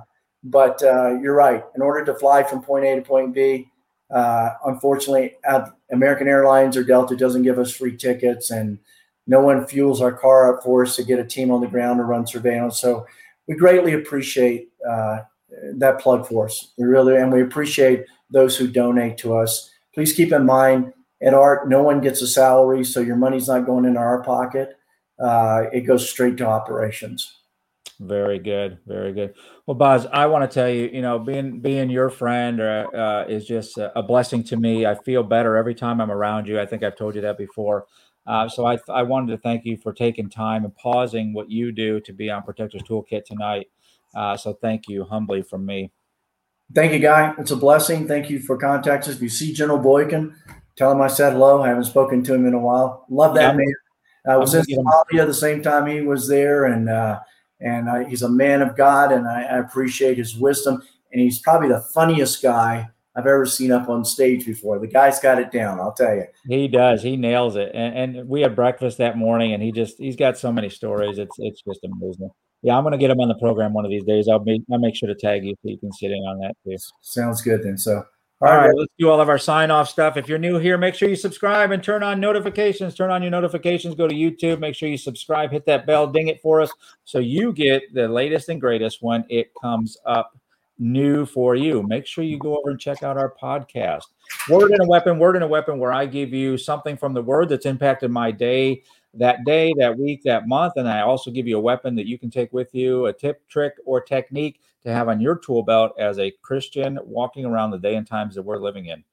But 0.47 0.81
uh, 0.83 1.19
you're 1.21 1.35
right. 1.35 1.63
In 1.75 1.81
order 1.81 2.05
to 2.05 2.13
fly 2.19 2.43
from 2.43 2.61
point 2.61 2.85
A 2.85 2.95
to 2.95 3.01
point 3.01 3.33
B, 3.33 3.67
uh, 4.13 4.51
unfortunately, 4.65 5.33
American 5.91 6.27
Airlines 6.27 6.77
or 6.77 6.83
Delta 6.83 7.15
doesn't 7.15 7.43
give 7.43 7.57
us 7.57 7.75
free 7.75 7.97
tickets, 7.97 8.51
and 8.51 8.77
no 9.25 9.41
one 9.41 9.65
fuels 9.65 10.01
our 10.01 10.13
car 10.13 10.53
up 10.55 10.63
for 10.63 10.83
us 10.83 10.95
to 10.95 11.03
get 11.03 11.19
a 11.19 11.25
team 11.25 11.49
on 11.51 11.61
the 11.61 11.67
ground 11.67 11.97
to 11.99 12.03
run 12.03 12.27
surveillance. 12.27 12.79
So 12.79 13.05
we 13.47 13.55
greatly 13.55 13.93
appreciate 13.93 14.69
uh, 14.87 15.17
that 15.75 15.99
plug 15.99 16.27
for 16.27 16.45
us. 16.45 16.73
We 16.77 16.85
really, 16.85 17.15
and 17.15 17.31
we 17.31 17.41
appreciate 17.41 18.05
those 18.29 18.57
who 18.57 18.67
donate 18.67 19.17
to 19.19 19.35
us. 19.37 19.69
Please 19.93 20.13
keep 20.13 20.31
in 20.31 20.45
mind 20.45 20.93
at 21.21 21.33
ARC, 21.33 21.67
no 21.67 21.81
one 21.81 22.01
gets 22.01 22.21
a 22.21 22.27
salary, 22.27 22.83
so 22.83 22.99
your 22.99 23.15
money's 23.15 23.47
not 23.47 23.65
going 23.65 23.85
into 23.85 23.99
our 23.99 24.21
pocket. 24.23 24.77
Uh, 25.19 25.63
it 25.71 25.81
goes 25.81 26.09
straight 26.09 26.37
to 26.37 26.45
operations. 26.45 27.39
Very 28.01 28.39
good, 28.39 28.77
very 28.85 29.13
good. 29.13 29.33
Well, 29.65 29.75
Baz, 29.75 30.05
I 30.11 30.25
want 30.25 30.49
to 30.49 30.53
tell 30.53 30.69
you, 30.69 30.89
you 30.91 31.01
know, 31.01 31.17
being 31.17 31.61
being 31.61 31.89
your 31.89 32.09
friend 32.09 32.59
uh, 32.59 32.87
uh, 32.93 33.25
is 33.29 33.45
just 33.45 33.77
a, 33.77 33.97
a, 33.97 34.03
blessing 34.03 34.43
to 34.45 34.57
me. 34.57 34.85
I 34.85 34.95
feel 34.95 35.23
better 35.23 35.55
every 35.55 35.73
time 35.73 36.01
I'm 36.01 36.11
around 36.11 36.45
you. 36.47 36.59
I 36.59 36.65
think 36.65 36.83
I've 36.83 36.97
told 36.97 37.15
you 37.15 37.21
that 37.21 37.37
before. 37.37 37.85
Uh, 38.27 38.49
so 38.49 38.65
I, 38.65 38.77
I 38.89 39.03
wanted 39.03 39.31
to 39.31 39.37
thank 39.37 39.63
you 39.63 39.77
for 39.77 39.93
taking 39.93 40.29
time 40.29 40.65
and 40.65 40.75
pausing 40.75 41.33
what 41.33 41.49
you 41.49 41.71
do 41.71 42.01
to 42.01 42.11
be 42.11 42.29
on 42.29 42.43
Protectors 42.43 42.83
Toolkit 42.83 43.23
tonight. 43.23 43.67
Uh, 44.15 44.37
so 44.37 44.53
thank 44.53 44.87
you 44.87 45.03
humbly 45.03 45.41
from 45.41 45.65
me. 45.65 45.91
Thank 46.73 46.93
you, 46.93 46.99
Guy. 46.99 47.33
It's 47.37 47.51
a 47.51 47.55
blessing. 47.55 48.07
Thank 48.07 48.29
you 48.29 48.39
for 48.39 48.57
contacting 48.57 49.11
us. 49.11 49.17
If 49.17 49.21
you 49.21 49.29
see 49.29 49.53
General 49.53 49.77
Boykin, 49.77 50.35
tell 50.75 50.91
him 50.91 51.01
I 51.01 51.07
said 51.07 51.33
hello. 51.33 51.61
I 51.61 51.67
haven't 51.67 51.83
spoken 51.85 52.23
to 52.23 52.33
him 52.33 52.45
in 52.45 52.53
a 52.53 52.59
while. 52.59 53.05
Love 53.09 53.35
that 53.35 53.51
yeah. 53.51 53.57
man. 53.57 53.73
I 54.27 54.37
was 54.37 54.55
in 54.55 54.63
Somalia 54.63 55.27
the 55.27 55.33
same 55.33 55.61
time 55.61 55.85
he 55.85 56.01
was 56.01 56.27
there, 56.27 56.65
and 56.65 56.89
uh, 56.89 57.19
and 57.59 57.87
uh, 57.87 58.05
he's 58.05 58.23
a 58.23 58.29
man 58.29 58.63
of 58.63 58.75
God, 58.75 59.11
and 59.11 59.27
I, 59.27 59.43
I, 59.43 59.57
appreciate 59.59 60.17
his 60.17 60.35
wisdom. 60.35 60.81
And 61.11 61.21
he's 61.21 61.39
probably 61.39 61.69
the 61.69 61.81
funniest 61.93 62.41
guy 62.41 62.89
I've 63.15 63.27
ever 63.27 63.45
seen 63.45 63.71
up 63.71 63.87
on 63.87 64.03
stage 64.03 64.45
before. 64.45 64.79
The 64.79 64.87
guy's 64.87 65.19
got 65.19 65.39
it 65.39 65.51
down, 65.51 65.79
I'll 65.79 65.93
tell 65.93 66.15
you. 66.15 66.25
He 66.47 66.67
does. 66.67 67.01
He 67.01 67.15
nails 67.15 67.55
it. 67.55 67.71
And, 67.73 68.17
and 68.17 68.27
we 68.27 68.41
had 68.41 68.55
breakfast 68.55 68.97
that 68.97 69.15
morning, 69.15 69.53
and 69.53 69.61
he 69.61 69.71
just 69.71 69.97
he's 69.99 70.15
got 70.15 70.37
so 70.37 70.51
many 70.51 70.69
stories. 70.69 71.19
It's 71.19 71.35
it's 71.37 71.61
just 71.61 71.83
amazing. 71.83 72.31
Yeah, 72.65 72.79
I'm 72.79 72.91
to 72.91 72.97
get 72.97 73.11
him 73.11 73.19
on 73.19 73.27
the 73.27 73.35
program 73.35 73.73
one 73.73 73.85
of 73.85 73.91
these 73.91 74.05
days. 74.05 74.27
I'll 74.27 74.43
make 74.43 74.63
I'll 74.71 74.79
make 74.79 74.95
sure 74.95 75.07
to 75.07 75.13
tag 75.13 75.45
you 75.45 75.53
so 75.61 75.69
you 75.69 75.77
can 75.77 75.93
sit 75.93 76.09
in 76.09 76.17
on 76.23 76.39
that 76.39 76.55
too. 76.65 76.75
Sounds 76.99 77.43
good 77.43 77.61
then. 77.61 77.77
So 77.77 78.03
all 78.41 78.57
right, 78.57 78.73
let's 78.75 78.91
do 78.97 79.07
all 79.07 79.21
of 79.21 79.29
our 79.29 79.37
sign 79.37 79.69
off 79.69 79.87
stuff. 79.87 80.17
If 80.17 80.27
you're 80.27 80.39
new 80.39 80.57
here, 80.57 80.75
make 80.75 80.95
sure 80.95 81.07
you 81.07 81.15
subscribe 81.15 81.69
and 81.69 81.83
turn 81.83 82.01
on 82.01 82.19
notifications. 82.19 82.95
Turn 82.95 83.11
on 83.11 83.21
your 83.21 83.29
notifications. 83.29 83.93
Go 83.93 84.07
to 84.07 84.15
YouTube. 84.15 84.57
Make 84.57 84.73
sure 84.73 84.89
you 84.89 84.97
subscribe. 84.97 85.51
Hit 85.51 85.67
that 85.67 85.85
bell. 85.85 86.07
Ding 86.07 86.27
it 86.27 86.41
for 86.41 86.59
us 86.59 86.71
so 87.03 87.19
you 87.19 87.53
get 87.53 87.83
the 87.93 88.07
latest 88.07 88.49
and 88.49 88.59
greatest 88.59 88.97
when 89.03 89.25
it 89.29 89.51
comes 89.61 89.95
up 90.07 90.35
new 90.79 91.23
for 91.27 91.55
you. 91.55 91.83
Make 91.83 92.07
sure 92.07 92.23
you 92.23 92.39
go 92.39 92.57
over 92.57 92.71
and 92.71 92.79
check 92.79 93.03
out 93.03 93.15
our 93.15 93.31
podcast. 93.39 94.05
Word 94.49 94.71
in 94.71 94.81
a 94.81 94.87
Weapon, 94.87 95.19
Word 95.19 95.35
in 95.35 95.43
a 95.43 95.47
Weapon, 95.47 95.77
where 95.77 95.93
I 95.93 96.07
give 96.07 96.33
you 96.33 96.57
something 96.57 96.97
from 96.97 97.13
the 97.13 97.21
Word 97.21 97.49
that's 97.49 97.67
impacted 97.67 98.09
my 98.09 98.31
day 98.31 98.81
that 99.17 99.45
day, 99.45 99.73
that 99.77 99.97
week, 99.97 100.21
that 100.23 100.47
month. 100.47 100.73
And 100.77 100.87
I 100.87 101.01
also 101.01 101.31
give 101.31 101.47
you 101.47 101.57
a 101.57 101.61
weapon 101.61 101.95
that 101.95 102.07
you 102.07 102.17
can 102.17 102.29
take 102.29 102.51
with 102.53 102.73
you, 102.73 103.05
a 103.07 103.13
tip, 103.13 103.47
trick, 103.47 103.73
or 103.85 104.01
technique 104.01 104.61
to 104.83 104.93
have 104.93 105.09
on 105.09 105.19
your 105.19 105.37
tool 105.37 105.63
belt 105.63 105.93
as 105.99 106.19
a 106.19 106.31
Christian 106.41 106.99
walking 107.03 107.45
around 107.45 107.71
the 107.71 107.77
day 107.77 107.95
and 107.95 108.05
times 108.05 108.35
that 108.35 108.43
we're 108.43 108.57
living 108.57 108.87
in. 108.87 109.03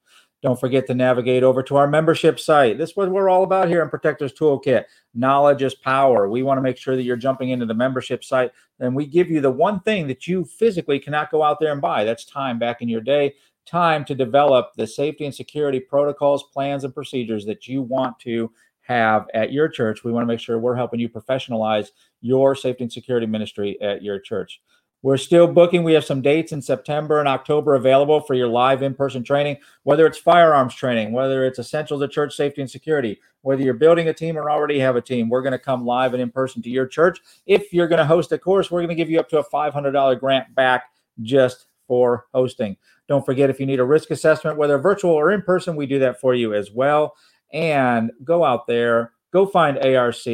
Don't 0.43 0.59
forget 0.59 0.85
to 0.87 0.93
navigate 0.93 1.41
over 1.41 1.63
to 1.63 1.77
our 1.77 1.87
membership 1.87 2.37
site. 2.37 2.77
This 2.77 2.89
is 2.89 2.95
what 2.97 3.09
we're 3.09 3.29
all 3.29 3.45
about 3.45 3.69
here 3.69 3.81
in 3.81 3.89
Protectors 3.89 4.33
Toolkit. 4.33 4.83
Knowledge 5.13 5.63
is 5.63 5.73
power. 5.73 6.27
We 6.27 6.43
want 6.43 6.57
to 6.57 6.61
make 6.61 6.75
sure 6.75 6.97
that 6.97 7.03
you're 7.03 7.15
jumping 7.15 7.51
into 7.51 7.65
the 7.65 7.73
membership 7.73 8.25
site 8.25 8.51
and 8.81 8.93
we 8.93 9.05
give 9.05 9.29
you 9.29 9.39
the 9.39 9.49
one 9.49 9.79
thing 9.79 10.05
that 10.07 10.27
you 10.27 10.43
physically 10.43 10.99
cannot 10.99 11.31
go 11.31 11.43
out 11.43 11.61
there 11.61 11.71
and 11.71 11.81
buy. 11.81 12.03
That's 12.03 12.25
time 12.25 12.59
back 12.59 12.81
in 12.81 12.89
your 12.89 12.99
day, 12.99 13.35
time 13.65 14.03
to 14.03 14.15
develop 14.15 14.71
the 14.75 14.85
safety 14.85 15.23
and 15.23 15.33
security 15.33 15.79
protocols, 15.79 16.43
plans, 16.51 16.83
and 16.83 16.93
procedures 16.93 17.45
that 17.45 17.69
you 17.69 17.81
want 17.81 18.19
to 18.19 18.51
have 18.83 19.27
at 19.33 19.51
your 19.51 19.67
church. 19.67 20.03
We 20.03 20.11
want 20.11 20.23
to 20.23 20.27
make 20.27 20.39
sure 20.39 20.59
we're 20.59 20.75
helping 20.75 20.99
you 20.99 21.09
professionalize 21.09 21.89
your 22.21 22.55
safety 22.55 22.83
and 22.83 22.93
security 22.93 23.25
ministry 23.25 23.81
at 23.81 24.03
your 24.03 24.19
church. 24.19 24.61
We're 25.01 25.17
still 25.17 25.47
booking. 25.47 25.83
We 25.83 25.93
have 25.93 26.05
some 26.05 26.21
dates 26.21 26.53
in 26.53 26.61
September 26.61 27.19
and 27.19 27.27
October 27.27 27.75
available 27.75 28.21
for 28.21 28.35
your 28.35 28.47
live 28.47 28.81
in 28.81 28.93
person 28.93 29.21
training, 29.21 29.57
whether 29.83 30.05
it's 30.05 30.17
firearms 30.17 30.73
training, 30.75 31.11
whether 31.11 31.43
it's 31.43 31.59
essentials 31.59 32.01
of 32.01 32.09
church 32.09 32.33
safety 32.33 32.61
and 32.61 32.71
security, 32.71 33.19
whether 33.41 33.61
you're 33.61 33.73
building 33.73 34.07
a 34.07 34.13
team 34.13 34.37
or 34.37 34.49
already 34.49 34.79
have 34.79 34.95
a 34.95 35.01
team. 35.01 35.27
We're 35.27 35.41
going 35.41 35.51
to 35.51 35.59
come 35.59 35.85
live 35.85 36.13
and 36.13 36.21
in 36.21 36.31
person 36.31 36.61
to 36.61 36.69
your 36.69 36.87
church. 36.87 37.19
If 37.45 37.73
you're 37.73 37.89
going 37.89 37.99
to 37.99 38.05
host 38.05 38.31
a 38.31 38.37
course, 38.37 38.71
we're 38.71 38.79
going 38.79 38.89
to 38.89 38.95
give 38.95 39.09
you 39.09 39.19
up 39.19 39.27
to 39.29 39.39
a 39.39 39.49
$500 39.49 40.19
grant 40.21 40.55
back 40.55 40.85
just 41.21 41.65
for 41.85 42.27
hosting. 42.33 42.77
Don't 43.09 43.25
forget 43.25 43.49
if 43.49 43.59
you 43.59 43.65
need 43.65 43.81
a 43.81 43.85
risk 43.85 44.09
assessment, 44.09 44.57
whether 44.57 44.77
virtual 44.77 45.11
or 45.11 45.31
in 45.31 45.41
person, 45.41 45.75
we 45.75 45.85
do 45.85 45.99
that 45.99 46.21
for 46.21 46.33
you 46.33 46.53
as 46.53 46.71
well. 46.71 47.15
And 47.53 48.11
go 48.23 48.43
out 48.43 48.67
there, 48.67 49.13
go 49.31 49.45
find 49.45 49.77
ARC, 49.77 50.25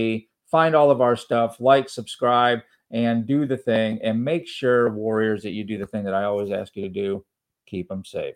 find 0.49 0.75
all 0.75 0.89
of 0.89 1.01
our 1.01 1.15
stuff, 1.15 1.59
like, 1.59 1.89
subscribe 1.89 2.59
and 2.91 3.27
do 3.27 3.45
the 3.45 3.57
thing 3.57 3.99
and 4.01 4.23
make 4.23 4.47
sure, 4.47 4.89
Warriors, 4.89 5.43
that 5.43 5.51
you 5.51 5.63
do 5.63 5.77
the 5.77 5.85
thing 5.85 6.05
that 6.05 6.13
I 6.15 6.23
always 6.23 6.51
ask 6.51 6.75
you 6.75 6.83
to 6.83 6.89
do 6.89 7.25
keep 7.67 7.89
them 7.89 8.03
safe. 8.03 8.35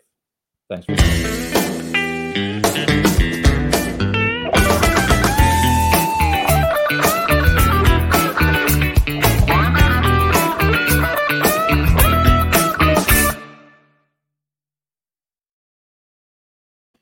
Thanks 0.68 1.63